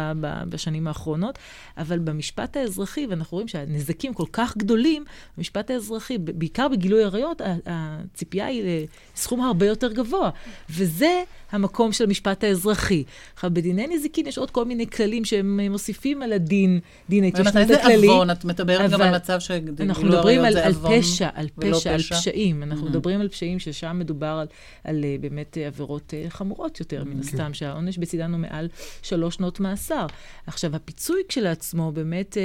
בשנים 0.48 0.86
האחרונות. 0.86 1.38
אבל 1.76 1.91
במשפט 1.98 2.56
האזרחי, 2.56 3.06
ואנחנו 3.06 3.34
רואים 3.34 3.48
שהנזקים 3.48 4.14
כל 4.14 4.26
כך 4.32 4.56
גדולים, 4.56 5.04
במשפט 5.36 5.70
האזרחי, 5.70 6.18
בעיקר 6.18 6.68
בגילוי 6.68 7.04
עריות, 7.04 7.42
הציפייה 7.66 8.46
היא 8.46 8.86
לסכום 9.14 9.40
הרבה 9.40 9.66
יותר 9.66 9.92
גבוה. 9.92 10.30
וזה 10.70 11.22
המקום 11.52 11.92
של 11.92 12.04
המשפט 12.04 12.44
האזרחי. 12.44 13.04
עכשיו, 13.34 13.50
בדיני 13.52 13.86
נזיקין 13.86 14.26
יש 14.26 14.38
עוד 14.38 14.50
כל 14.50 14.64
מיני 14.64 14.86
כללים 14.86 15.24
שהם 15.24 15.60
מוסיפים 15.70 16.22
על 16.22 16.32
הדין, 16.32 16.80
דין 17.08 17.24
ההתיישנות 17.24 17.56
הכללי. 17.56 17.94
ומתי 17.94 18.06
זה 18.06 18.12
עוון? 18.12 18.30
את 18.30 18.44
מדברת 18.44 18.90
גם 18.90 19.02
על 19.02 19.14
מצב 19.14 19.40
שגילוי 19.40 19.62
עריות 19.68 19.76
זה 19.76 19.84
עוון 19.84 19.92
אנחנו 19.92 20.08
מדברים 20.08 20.44
על 20.44 20.72
פשע, 20.72 21.28
על 21.34 21.48
פשע, 21.54 21.92
על 21.92 22.02
פשעים. 22.02 22.62
אנחנו 22.62 22.86
mm-hmm. 22.86 22.90
מדברים 22.90 23.20
על 23.20 23.28
פשעים 23.28 23.58
ששם 23.58 23.96
מדובר 23.98 24.26
על, 24.26 24.46
על 24.84 25.04
אה, 25.04 25.16
באמת 25.20 25.58
אה, 25.58 25.66
עבירות 25.66 26.14
אה, 26.14 26.24
חמורות 26.28 26.80
יותר, 26.80 27.04
מן 27.04 27.20
הסתם, 27.20 27.36
כן. 27.36 27.54
שהעונש 27.54 27.98
בצידן 27.98 28.32
הוא 28.32 28.40
מעל 28.40 28.68
שלוש 29.02 29.34
שנות 29.34 29.60
מאסר. 29.60 30.06
עכשיו, 30.46 30.76
הפיצוי 30.76 31.22
כשלעצמו 31.28 31.81
באמת 31.90 32.36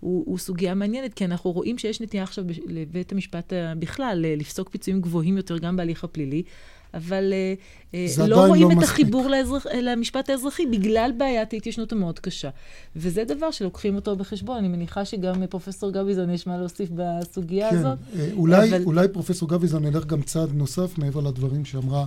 הוא, 0.00 0.24
הוא 0.26 0.38
סוגיה 0.38 0.74
מעניינת, 0.74 1.14
כי 1.14 1.24
אנחנו 1.24 1.52
רואים 1.52 1.78
שיש 1.78 2.00
נטייה 2.00 2.22
עכשיו 2.22 2.44
לבית 2.66 3.12
המשפט 3.12 3.52
בכלל 3.78 4.24
לפסוק 4.36 4.68
פיצויים 4.68 5.00
גבוהים 5.00 5.36
יותר 5.36 5.58
גם 5.58 5.76
בהליך 5.76 6.04
הפלילי. 6.04 6.42
אבל 6.94 7.32
אה, 7.32 7.54
אה, 7.94 8.26
לא 8.26 8.46
רואים 8.46 8.62
לא 8.62 8.72
את 8.72 8.76
מספיק. 8.76 8.90
החיבור 8.90 9.28
לאזרח, 9.28 9.66
למשפט 9.82 10.30
האזרחי 10.30 10.66
בגלל 10.66 11.10
בעיית 11.18 11.52
ההתיישנות 11.52 11.92
המאוד 11.92 12.18
קשה. 12.18 12.50
וזה 12.96 13.24
דבר 13.24 13.50
שלוקחים 13.50 13.94
אותו 13.94 14.16
בחשבון. 14.16 14.56
אני 14.56 14.68
מניחה 14.68 15.04
שגם 15.04 15.46
פרופסור 15.46 15.90
גביזון 15.90 16.30
יש 16.30 16.46
מה 16.46 16.58
להוסיף 16.58 16.88
בסוגיה 16.94 17.70
כן, 17.70 17.76
הזאת. 17.76 17.98
אה, 18.18 18.28
אולי, 18.32 18.68
אבל... 18.68 18.84
אולי 18.84 19.08
פרופסור 19.08 19.48
גביזון 19.48 19.84
ילך 19.84 20.06
גם 20.06 20.22
צעד 20.22 20.54
נוסף 20.54 20.98
מעבר 20.98 21.20
לדברים 21.20 21.64
שאמרה 21.64 22.04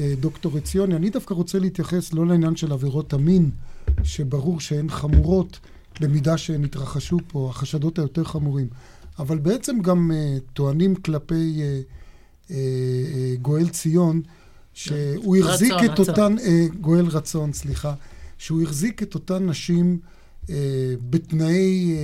דוקטור 0.00 0.56
עציוני. 0.56 0.96
אני 0.96 1.10
דווקא 1.10 1.34
רוצה 1.34 1.58
להתייחס 1.58 2.12
לא 2.12 2.26
לעניין 2.26 2.56
של 2.56 2.72
עבירות 2.72 3.12
המין, 3.12 3.50
שברור 4.04 4.60
שהן 4.60 4.88
חמורות 4.88 5.58
במידה 6.00 6.38
שהן 6.38 6.64
התרחשו 6.64 7.18
פה, 7.28 7.48
החשדות 7.50 7.98
היותר 7.98 8.24
חמורים, 8.24 8.68
אבל 9.18 9.38
בעצם 9.38 9.80
גם 9.80 10.10
טוענים 10.52 10.94
כלפי... 10.94 11.62
אה, 12.50 12.56
אה, 12.56 13.34
גואל 13.42 13.68
ציון, 13.68 14.20
שהוא 14.74 15.36
החזיק 15.36 15.72
רצון, 15.72 15.84
את 15.84 15.90
רצון. 15.90 16.08
אותן, 16.08 16.38
אה, 16.38 16.66
גואל 16.80 17.06
רצון, 17.06 17.52
סליחה, 17.52 17.94
שהוא 18.38 18.62
החזיק 18.62 19.02
את 19.02 19.14
אותן 19.14 19.46
נשים 19.46 19.98
בתנאי 21.10 21.96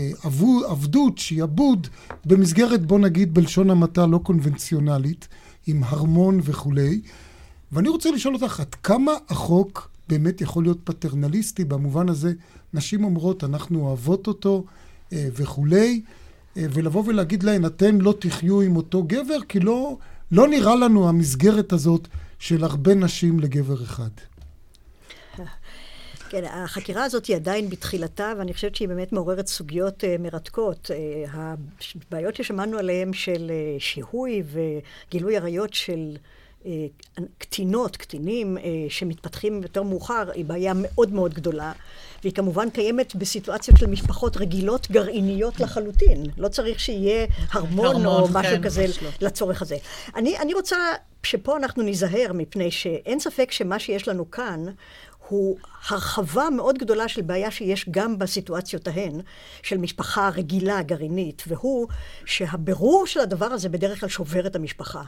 עבדות, 0.68 1.18
שיעבוד, 1.18 1.86
במסגרת, 2.24 2.86
בוא 2.86 2.99
נגיד, 2.99 3.34
בלשון 3.34 3.70
המעטה 3.70 4.07
לא 4.07 4.18
קונבנציונלית, 4.18 5.28
עם 5.66 5.82
הרמון 5.84 6.40
וכולי. 6.45 7.01
ואני 7.72 7.88
רוצה 7.88 8.11
לשאול 8.11 8.34
אותך, 8.34 8.61
עד 8.61 8.74
כמה 8.74 9.12
החוק 9.28 9.90
באמת 10.12 10.40
יכול 10.40 10.62
להיות 10.62 10.78
פטרנליסטי 10.84 11.64
במובן 11.64 12.08
הזה, 12.08 12.32
נשים 12.74 13.04
אומרות, 13.04 13.44
אנחנו 13.44 13.80
אוהבות 13.80 14.26
אותו 14.26 14.64
וכולי, 15.12 16.02
ולבוא 16.56 17.02
ולהגיד 17.06 17.42
להן, 17.42 17.66
אתן 17.66 17.98
לא 17.98 18.14
תחיו 18.18 18.60
עם 18.60 18.76
אותו 18.76 19.02
גבר, 19.02 19.42
כי 19.48 19.60
לא, 19.60 19.96
לא 20.32 20.48
נראה 20.48 20.76
לנו 20.76 21.08
המסגרת 21.08 21.72
הזאת 21.72 22.08
של 22.38 22.64
הרבה 22.64 22.94
נשים 22.94 23.40
לגבר 23.40 23.82
אחד. 23.82 24.10
כן, 26.32 26.44
החקירה 26.44 27.04
הזאת 27.04 27.26
היא 27.26 27.36
עדיין 27.36 27.68
בתחילתה, 27.68 28.32
ואני 28.38 28.54
חושבת 28.54 28.74
שהיא 28.74 28.88
באמת 28.88 29.12
מעוררת 29.12 29.46
סוגיות 29.46 30.04
uh, 30.04 30.22
מרתקות. 30.22 30.90
Uh, 30.90 31.30
הבעיות 31.32 32.34
ששמענו 32.36 32.78
עליהן 32.78 33.12
של 33.12 33.50
uh, 33.50 33.82
שיהוי 33.82 34.42
וגילוי 34.52 35.36
עריות 35.36 35.74
של 35.74 36.16
קטינות, 37.38 37.96
קטינים, 37.96 38.56
uh, 38.56 38.60
שמתפתחים 38.88 39.62
יותר 39.62 39.82
מאוחר, 39.82 40.30
היא 40.34 40.44
בעיה 40.44 40.72
מאוד 40.76 41.12
מאוד 41.12 41.34
גדולה. 41.34 41.72
והיא 42.22 42.32
כמובן 42.32 42.70
קיימת 42.70 43.14
בסיטואציות 43.14 43.78
של 43.78 43.86
משפחות 43.86 44.36
רגילות, 44.36 44.90
גרעיניות 44.90 45.60
לחלוטין. 45.60 46.26
לא 46.38 46.48
צריך 46.48 46.80
שיהיה 46.80 47.26
הרמון 47.50 48.06
או 48.06 48.28
משהו 48.28 48.56
כן, 48.56 48.62
כזה 48.62 48.86
לא. 49.02 49.08
לצורך 49.20 49.62
הזה. 49.62 49.76
אני, 50.16 50.38
אני 50.38 50.54
רוצה 50.54 50.76
שפה 51.22 51.56
אנחנו 51.56 51.82
ניזהר, 51.82 52.32
מפני 52.34 52.70
שאין 52.70 53.20
ספק 53.20 53.50
שמה 53.50 53.78
שיש 53.78 54.08
לנו 54.08 54.30
כאן 54.30 54.64
הוא 55.28 55.58
הרחבה 55.88 56.50
מאוד 56.50 56.78
גדולה 56.78 57.08
של 57.08 57.22
בעיה 57.22 57.50
שיש 57.50 57.88
גם 57.90 58.18
בסיטואציות 58.18 58.88
ההן, 58.88 59.20
של 59.62 59.78
משפחה 59.78 60.28
רגילה, 60.28 60.82
גרעינית, 60.82 61.42
והוא 61.46 61.88
שהבירור 62.24 63.06
של 63.06 63.20
הדבר 63.20 63.46
הזה 63.46 63.68
בדרך 63.68 64.00
כלל 64.00 64.08
שובר 64.08 64.46
את 64.46 64.56
המשפחה. 64.56 65.02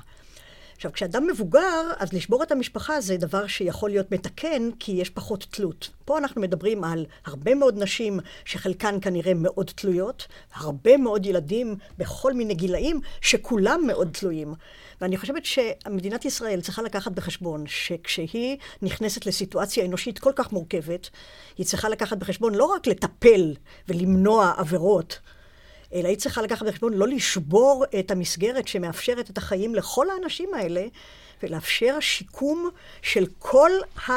עכשיו, 0.76 0.92
כשאדם 0.92 1.26
מבוגר, 1.26 1.90
אז 1.98 2.12
לשבור 2.12 2.42
את 2.42 2.52
המשפחה 2.52 3.00
זה 3.00 3.16
דבר 3.16 3.46
שיכול 3.46 3.90
להיות 3.90 4.12
מתקן, 4.12 4.70
כי 4.78 4.92
יש 4.92 5.10
פחות 5.10 5.46
תלות. 5.50 5.90
פה 6.04 6.18
אנחנו 6.18 6.40
מדברים 6.40 6.84
על 6.84 7.06
הרבה 7.24 7.54
מאוד 7.54 7.82
נשים 7.82 8.20
שחלקן 8.44 8.98
כנראה 9.00 9.34
מאוד 9.34 9.70
תלויות, 9.74 10.26
הרבה 10.54 10.96
מאוד 10.96 11.26
ילדים 11.26 11.76
בכל 11.98 12.32
מיני 12.32 12.54
גילאים 12.54 13.00
שכולם 13.20 13.80
מאוד 13.86 14.08
תלויים. 14.12 14.54
ואני 15.00 15.16
חושבת 15.16 15.44
שמדינת 15.44 16.24
ישראל 16.24 16.60
צריכה 16.60 16.82
לקחת 16.82 17.12
בחשבון 17.12 17.64
שכשהיא 17.66 18.56
נכנסת 18.82 19.26
לסיטואציה 19.26 19.84
אנושית 19.84 20.18
כל 20.18 20.32
כך 20.36 20.52
מורכבת, 20.52 21.10
היא 21.58 21.66
צריכה 21.66 21.88
לקחת 21.88 22.16
בחשבון 22.18 22.54
לא 22.54 22.64
רק 22.64 22.86
לטפל 22.86 23.54
ולמנוע 23.88 24.52
עבירות, 24.56 25.18
אלא 25.95 26.09
היא 26.09 26.16
צריכה 26.16 26.42
לקחת 26.42 26.66
בחשבון 26.66 26.95
לא 26.95 27.09
לשבור 27.09 27.84
את 27.99 28.11
המסגרת 28.11 28.68
שמאפשרת 28.68 29.30
את 29.30 29.38
החיים 29.38 29.74
לכל 29.74 30.11
האנשים 30.11 30.55
האלה, 30.55 30.86
ולאפשר 31.42 32.01
שיקום 32.01 32.70
של 33.03 33.26
כל 33.38 33.70
ה... 34.09 34.12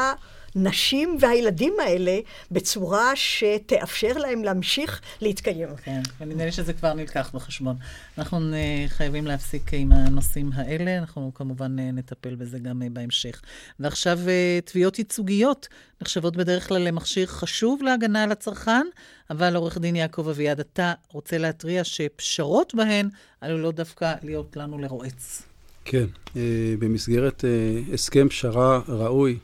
הנשים 0.58 1.18
והילדים 1.20 1.74
האלה 1.84 2.20
בצורה 2.52 3.16
שתאפשר 3.16 4.18
להם 4.18 4.44
להמשיך 4.44 5.02
להתקיים. 5.22 5.70
כן, 5.84 6.02
ונדמה 6.22 6.46
לי 6.46 6.52
שזה 6.52 6.74
כבר 6.74 6.94
נלקח 6.94 7.32
בחשבון. 7.34 7.76
אנחנו 8.18 8.40
חייבים 8.88 9.28
להפסיק 9.28 9.74
עם 9.74 9.92
הנושאים 9.92 10.50
האלה, 10.54 10.98
אנחנו 10.98 11.32
כמובן 11.36 11.76
נטפל 11.80 12.36
בזה 12.36 12.60
גם 12.60 12.82
בהמשך. 12.92 13.42
ועכשיו 13.80 14.20
תביעות 14.66 15.00
ייצוגיות 15.00 15.68
נחשבות 16.02 16.38
בדרך 16.38 16.68
כלל 16.68 16.82
למכשיר 16.82 17.26
חשוב 17.26 17.82
להגנה 17.84 18.24
על 18.24 18.32
הצרכן, 18.32 18.86
אבל 19.30 19.56
עורך 19.56 19.78
דין 19.78 19.96
יעקב 19.96 20.28
אביעד, 20.30 20.60
אתה 20.60 20.94
רוצה 21.12 21.38
להתריע 21.38 21.84
שפשרות 21.84 22.76
בהן 22.76 23.10
עלולות 23.42 23.76
דווקא 23.76 24.14
להיות 24.24 24.58
לנו 24.58 24.78
לרועץ. 24.78 25.42
כן, 25.86 26.06
אה, 26.36 26.42
במסגרת 26.80 27.46
אה, 27.46 27.94
הסכם 27.94 28.30
פשרה 28.30 28.82
ראוי 28.88 29.38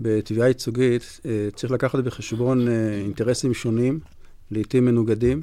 בתביעה 0.00 0.48
ייצוגית 0.48 1.20
אה, 1.26 1.48
צריך 1.54 1.72
לקחת 1.72 1.98
בחשבון 1.98 2.68
אה, 2.68 3.00
אינטרסים 3.00 3.54
שונים, 3.54 4.00
לעיתים 4.50 4.84
מנוגדים, 4.84 5.42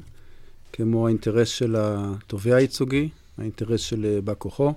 כמו 0.72 1.06
האינטרס 1.06 1.48
של 1.48 1.76
התובע 1.78 2.56
הייצוגי, 2.56 3.08
האינטרס 3.38 3.80
של 3.80 4.04
אה, 4.04 4.20
בא 4.20 4.32
כוחו, 4.38 4.74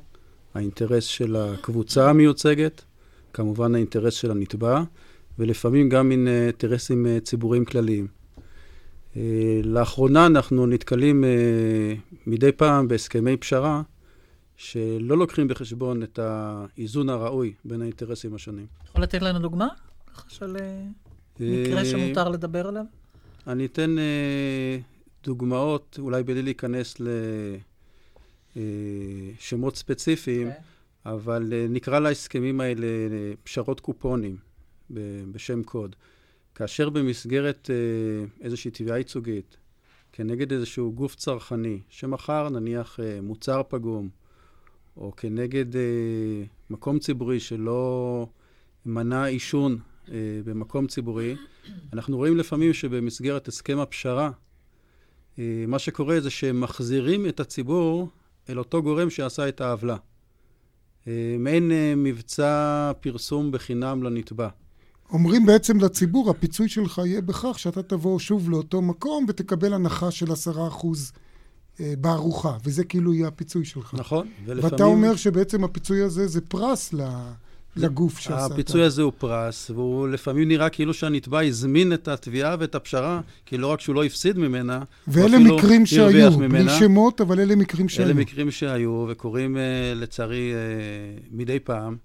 האינטרס 0.53 1.03
של 1.03 1.35
הקבוצה 1.35 2.09
המיוצגת, 2.09 2.81
כמובן 3.33 3.75
האינטרס 3.75 4.13
של 4.13 4.31
הנתבע, 4.31 4.83
ולפעמים 5.39 5.89
גם 5.89 6.11
אינטרסים 6.11 7.07
ציבוריים 7.23 7.65
כלליים. 7.65 8.07
לאחרונה 9.63 10.25
אנחנו 10.25 10.67
נתקלים 10.67 11.23
מדי 12.27 12.51
פעם 12.51 12.87
בהסכמי 12.87 13.37
פשרה 13.37 13.81
שלא 14.61 15.17
לוקחים 15.17 15.47
בחשבון 15.47 16.03
את 16.03 16.19
האיזון 16.19 17.09
הראוי 17.09 17.53
בין 17.65 17.81
האינטרסים 17.81 18.35
השונים. 18.35 18.65
יכול 18.85 19.03
לתת 19.03 19.21
לנו 19.21 19.39
דוגמה? 19.39 19.67
ככה 20.13 20.29
של 20.29 20.57
אה, 20.59 20.83
מקרה 21.39 21.79
אה, 21.79 21.85
שמותר 21.85 22.29
לדבר 22.29 22.67
עליו? 22.67 22.85
אני 23.47 23.65
אתן 23.65 23.99
אה, 23.99 24.77
דוגמאות, 25.23 25.99
אולי 26.01 26.23
בלי 26.23 26.41
להיכנס 26.41 26.95
לשמות 28.55 29.75
ספציפיים, 29.75 30.47
okay. 30.47 30.51
אוקיי. 30.51 30.63
אבל 31.05 31.53
נקרא 31.69 31.99
להסכמים 31.99 32.61
האלה 32.61 32.87
פשרות 33.43 33.79
קופונים 33.79 34.37
בשם 35.31 35.63
קוד. 35.63 35.95
כאשר 36.55 36.89
במסגרת 36.89 37.69
איזושהי 38.41 38.71
תביעה 38.71 38.97
ייצוגית, 38.97 39.57
כנגד 40.11 40.51
איזשהו 40.51 40.93
גוף 40.93 41.15
צרכני, 41.15 41.79
שמכר 41.89 42.49
נניח 42.49 42.99
מוצר 43.21 43.61
פגום, 43.69 44.09
או 45.01 45.11
כנגד 45.17 45.75
אה, 45.75 45.81
מקום 46.69 46.99
ציבורי 46.99 47.39
שלא 47.39 48.27
מנע 48.85 49.23
עישון 49.23 49.77
אה, 50.11 50.15
במקום 50.45 50.87
ציבורי, 50.87 51.35
אנחנו 51.93 52.17
רואים 52.17 52.37
לפעמים 52.37 52.73
שבמסגרת 52.73 53.47
הסכם 53.47 53.79
הפשרה, 53.79 54.31
אה, 55.39 55.63
מה 55.67 55.79
שקורה 55.79 56.19
זה 56.19 56.29
שהם 56.29 56.61
מחזירים 56.61 57.27
את 57.27 57.39
הציבור 57.39 58.09
אל 58.49 58.59
אותו 58.59 58.83
גורם 58.83 59.09
שעשה 59.09 59.47
את 59.47 59.61
העוולה. 59.61 59.97
אה, 61.07 61.35
מעין 61.39 61.71
אה, 61.71 61.93
מבצע 61.97 62.91
פרסום 62.99 63.51
בחינם 63.51 64.03
לנתבע. 64.03 64.47
אומרים 65.09 65.45
בעצם 65.45 65.79
לציבור, 65.79 66.29
הפיצוי 66.29 66.69
שלך 66.69 67.01
יהיה 67.05 67.21
בכך 67.21 67.59
שאתה 67.59 67.83
תבוא 67.83 68.19
שוב 68.19 68.49
לאותו 68.49 68.81
מקום 68.81 69.25
ותקבל 69.27 69.73
הנחה 69.73 70.11
של 70.11 70.31
עשרה 70.31 70.67
אחוז 70.67 71.11
בארוחה, 71.79 72.57
וזה 72.63 72.83
כאילו 72.83 73.13
יהיה 73.13 73.27
הפיצוי 73.27 73.65
שלך. 73.65 73.93
נכון, 73.93 74.27
ולפעמים... 74.45 74.71
ואתה 74.73 74.83
אומר 74.83 75.15
שבעצם 75.15 75.63
הפיצוי 75.63 76.01
הזה 76.01 76.27
זה 76.27 76.41
פרס 76.41 76.93
לגוף 77.75 78.19
שעשה 78.19 78.45
את 78.45 78.51
הפיצוי 78.51 78.83
הזה 78.83 79.01
הוא 79.01 79.11
פרס, 79.17 79.69
והוא 79.69 80.07
לפעמים 80.07 80.47
נראה 80.47 80.69
כאילו 80.69 80.93
שהנתבע 80.93 81.41
הזמין 81.41 81.93
את 81.93 82.07
התביעה 82.07 82.55
ואת 82.59 82.75
הפשרה, 82.75 83.21
כי 83.45 83.57
לא 83.57 83.67
רק 83.67 83.81
שהוא 83.81 83.95
לא 83.95 84.03
הפסיד 84.03 84.37
ממנה, 84.37 84.83
ואלה 85.07 85.39
מקרים 85.39 85.85
שהיו, 85.85 86.31
בלי 86.31 86.69
שמות, 86.79 87.21
אבל 87.21 87.39
אלה 87.39 87.55
מקרים 87.55 87.89
שהיו. 87.89 88.05
אלה 88.05 88.13
מקרים 88.13 88.51
שהיו, 88.51 89.05
וקורים 89.09 89.57
אה, 89.57 89.93
לצערי 89.95 90.53
אה, 90.53 91.19
מדי 91.31 91.59
פעם. 91.59 91.95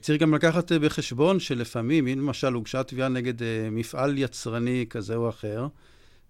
צריך 0.00 0.22
גם 0.22 0.34
לקחת 0.34 0.72
בחשבון 0.72 1.40
שלפעמים, 1.40 2.06
אם 2.06 2.18
למשל 2.18 2.52
הוגשה 2.52 2.82
תביעה 2.82 3.08
נגד 3.08 3.34
מפעל 3.72 4.18
יצרני 4.18 4.84
כזה 4.90 5.16
או 5.16 5.28
אחר, 5.28 5.66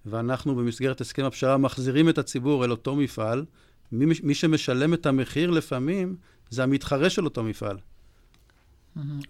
ואנחנו 0.06 0.54
במסגרת 0.54 1.00
הסכם 1.00 1.24
הפשרה 1.24 1.56
מחזירים 1.56 2.08
את 2.08 2.18
הציבור 2.18 2.64
אל 2.64 2.70
אותו 2.70 2.96
מפעל, 2.96 3.44
מי, 3.92 4.14
מי 4.22 4.34
שמשלם 4.34 4.94
את 4.94 5.06
המחיר 5.06 5.50
לפעמים 5.50 6.16
זה 6.50 6.62
המתחרה 6.62 7.10
של 7.10 7.24
אותו 7.24 7.42
מפעל. 7.42 7.76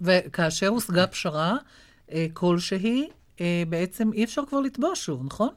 וכאשר 0.00 0.68
הושגה 0.68 1.06
פשרה 1.06 1.56
אה, 2.12 2.26
כלשהי, 2.32 3.08
אה, 3.40 3.62
בעצם 3.68 4.12
אי 4.12 4.24
אפשר 4.24 4.42
כבר 4.48 4.60
לתבוע 4.60 4.90
שוב, 4.94 5.24
נכון? 5.24 5.48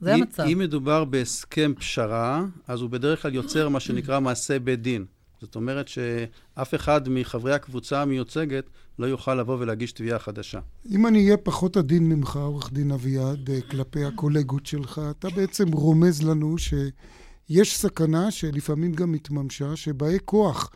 זה 0.00 0.14
המצב. 0.14 0.42
אם 0.42 0.58
מדובר 0.58 1.04
בהסכם 1.04 1.72
פשרה, 1.78 2.44
אז 2.68 2.80
הוא 2.80 2.90
בדרך 2.90 3.22
כלל 3.22 3.34
יוצר 3.34 3.68
מה 3.68 3.80
שנקרא 3.80 4.20
מעשה 4.20 4.58
בית 4.58 4.82
דין. 4.82 5.04
זאת 5.40 5.56
אומרת 5.56 5.88
שאף 5.88 6.74
אחד 6.74 7.08
מחברי 7.08 7.54
הקבוצה 7.54 8.02
המיוצגת 8.02 8.64
לא 8.98 9.06
יוכל 9.06 9.34
לבוא 9.34 9.56
ולהגיש 9.60 9.92
תביעה 9.92 10.18
חדשה. 10.18 10.60
אם 10.90 11.06
אני 11.06 11.24
אהיה 11.24 11.36
פחות 11.36 11.76
עדין 11.76 12.08
ממך, 12.08 12.36
עורך 12.36 12.72
דין 12.72 12.90
אביעד, 12.90 13.50
אה, 13.50 13.60
כלפי 13.60 14.04
הקולגות 14.04 14.66
שלך, 14.66 15.00
אתה 15.10 15.28
בעצם 15.30 15.72
רומז 15.72 16.22
לנו 16.22 16.56
שיש 16.58 17.78
סכנה 17.78 18.30
שלפעמים 18.30 18.92
גם 18.92 19.14
התממשה, 19.14 19.76
שבאי 19.76 20.18
כוח 20.24 20.70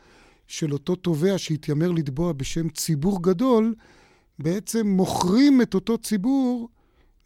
של 0.47 0.73
אותו 0.73 0.97
תובע 0.97 1.39
שהתיימר 1.39 1.91
לתבוע 1.91 2.33
בשם 2.33 2.69
ציבור 2.69 3.23
גדול, 3.23 3.75
בעצם 4.39 4.87
מוכרים 4.87 5.63
את 5.63 5.75
אותו 5.75 5.99
ציבור 5.99 6.69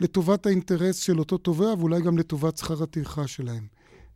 לטובת 0.00 0.46
האינטרס 0.46 0.98
של 0.98 1.18
אותו 1.18 1.38
תובע, 1.38 1.74
ואולי 1.78 2.02
גם 2.02 2.18
לטובת 2.18 2.56
שכר 2.56 2.82
הטרחה 2.82 3.26
שלהם. 3.26 3.66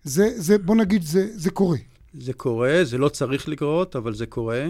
זה, 0.04 0.32
זה, 0.36 0.58
בוא 0.58 0.76
נגיד, 0.76 1.02
זה, 1.02 1.28
זה 1.34 1.50
קורה. 1.50 1.78
זה 2.14 2.32
קורה, 2.32 2.80
זה 2.82 2.98
לא 2.98 3.08
צריך 3.08 3.48
לקרות, 3.48 3.96
אבל 3.96 4.14
זה 4.14 4.26
קורה. 4.26 4.68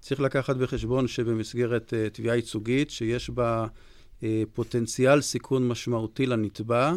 צריך 0.00 0.20
לקחת 0.20 0.56
בחשבון 0.56 1.08
שבמסגרת 1.08 1.92
uh, 1.92 2.14
תביעה 2.14 2.36
ייצוגית, 2.36 2.90
שיש 2.90 3.30
בה 3.30 3.66
uh, 4.20 4.24
פוטנציאל 4.52 5.20
סיכון 5.20 5.68
משמעותי 5.68 6.26
לנתבע, 6.26 6.92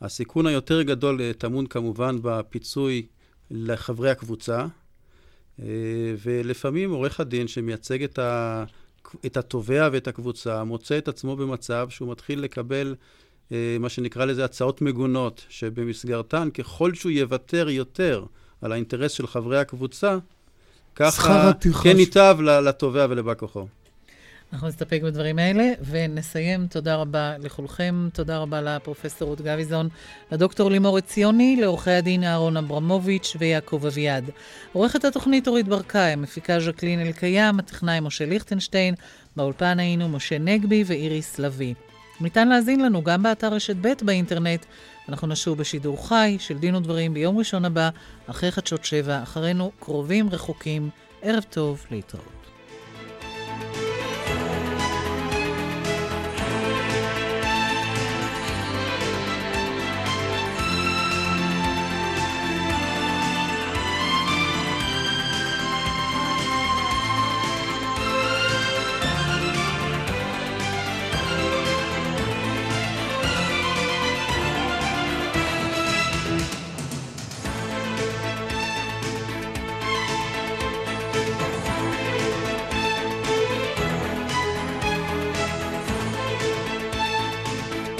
הסיכון 0.00 0.46
היותר 0.46 0.82
גדול 0.82 1.20
uh, 1.20 1.38
טמון 1.38 1.66
כמובן 1.66 2.16
בפיצוי 2.22 3.06
לחברי 3.50 4.10
הקבוצה, 4.10 4.66
uh, 4.66 5.62
ולפעמים 6.22 6.90
עורך 6.90 7.20
הדין 7.20 7.48
שמייצג 7.48 8.02
את, 8.02 8.18
ה, 8.18 8.64
את 9.26 9.36
התובע 9.36 9.88
ואת 9.92 10.08
הקבוצה, 10.08 10.64
מוצא 10.64 10.98
את 10.98 11.08
עצמו 11.08 11.36
במצב 11.36 11.86
שהוא 11.90 12.12
מתחיל 12.12 12.40
לקבל 12.40 12.94
אה, 13.52 13.76
מה 13.80 13.88
שנקרא 13.88 14.24
לזה 14.24 14.44
הצעות 14.44 14.82
מגונות, 14.82 15.44
שבמסגרתן 15.48 16.48
ככל 16.54 16.94
שהוא 16.94 17.12
יוותר 17.12 17.68
יותר 17.68 18.24
על 18.62 18.72
האינטרס 18.72 19.12
של 19.12 19.26
חברי 19.26 19.58
הקבוצה, 19.58 20.16
ככה 20.94 21.52
כן 21.82 21.98
ייטב 21.98 22.36
לתובע 22.40 23.06
ולבא 23.10 23.34
כוחו. 23.34 23.66
אנחנו 24.52 24.68
נסתפק 24.68 25.00
בדברים 25.04 25.38
האלה 25.38 25.72
ונסיים. 25.90 26.66
תודה 26.66 26.96
רבה 26.96 27.38
לכולכם. 27.38 28.08
תודה 28.12 28.38
רבה 28.38 28.60
לפרופסור 28.60 29.28
רות 29.28 29.40
גביזון, 29.40 29.88
לדוקטור 30.32 30.70
לימור 30.70 30.98
עציוני, 30.98 31.56
לעורכי 31.60 31.90
הדין 31.90 32.24
אהרון 32.24 32.56
אברמוביץ' 32.56 33.36
ויעקב 33.38 33.86
אביעד. 33.86 34.30
עורכת 34.72 35.04
התוכנית 35.04 35.48
אורית 35.48 35.68
ברקאי, 35.68 36.12
המפיקה 36.12 36.60
ז'קלין 36.60 37.00
אלקיים, 37.00 37.58
הטכנאי 37.58 38.00
משה 38.00 38.26
ליכטנשטיין, 38.26 38.94
באולפן 39.36 39.78
היינו 39.78 40.08
משה 40.08 40.38
נגבי 40.38 40.84
ואיריס 40.86 41.38
לביא. 41.38 41.74
ניתן 42.20 42.48
להזין 42.48 42.80
לנו 42.80 43.02
גם 43.02 43.22
באתר 43.22 43.48
רשת 43.48 43.76
ב' 43.80 43.92
באינטרנט. 44.02 44.64
אנחנו 45.08 45.28
נשוב 45.28 45.58
בשידור 45.58 46.08
חי 46.08 46.36
של 46.40 46.58
דין 46.58 46.74
ודברים 46.74 47.14
ביום 47.14 47.38
ראשון 47.38 47.64
הבא, 47.64 47.90
אחרי 48.26 48.50
חדשות 48.50 48.84
שבע, 48.84 49.22
אחרינו 49.22 49.72
קרובים 49.80 50.28
רחוקים. 50.30 50.90
ערב 51.22 51.44
טוב, 51.50 51.86
להתראות. 51.90 52.37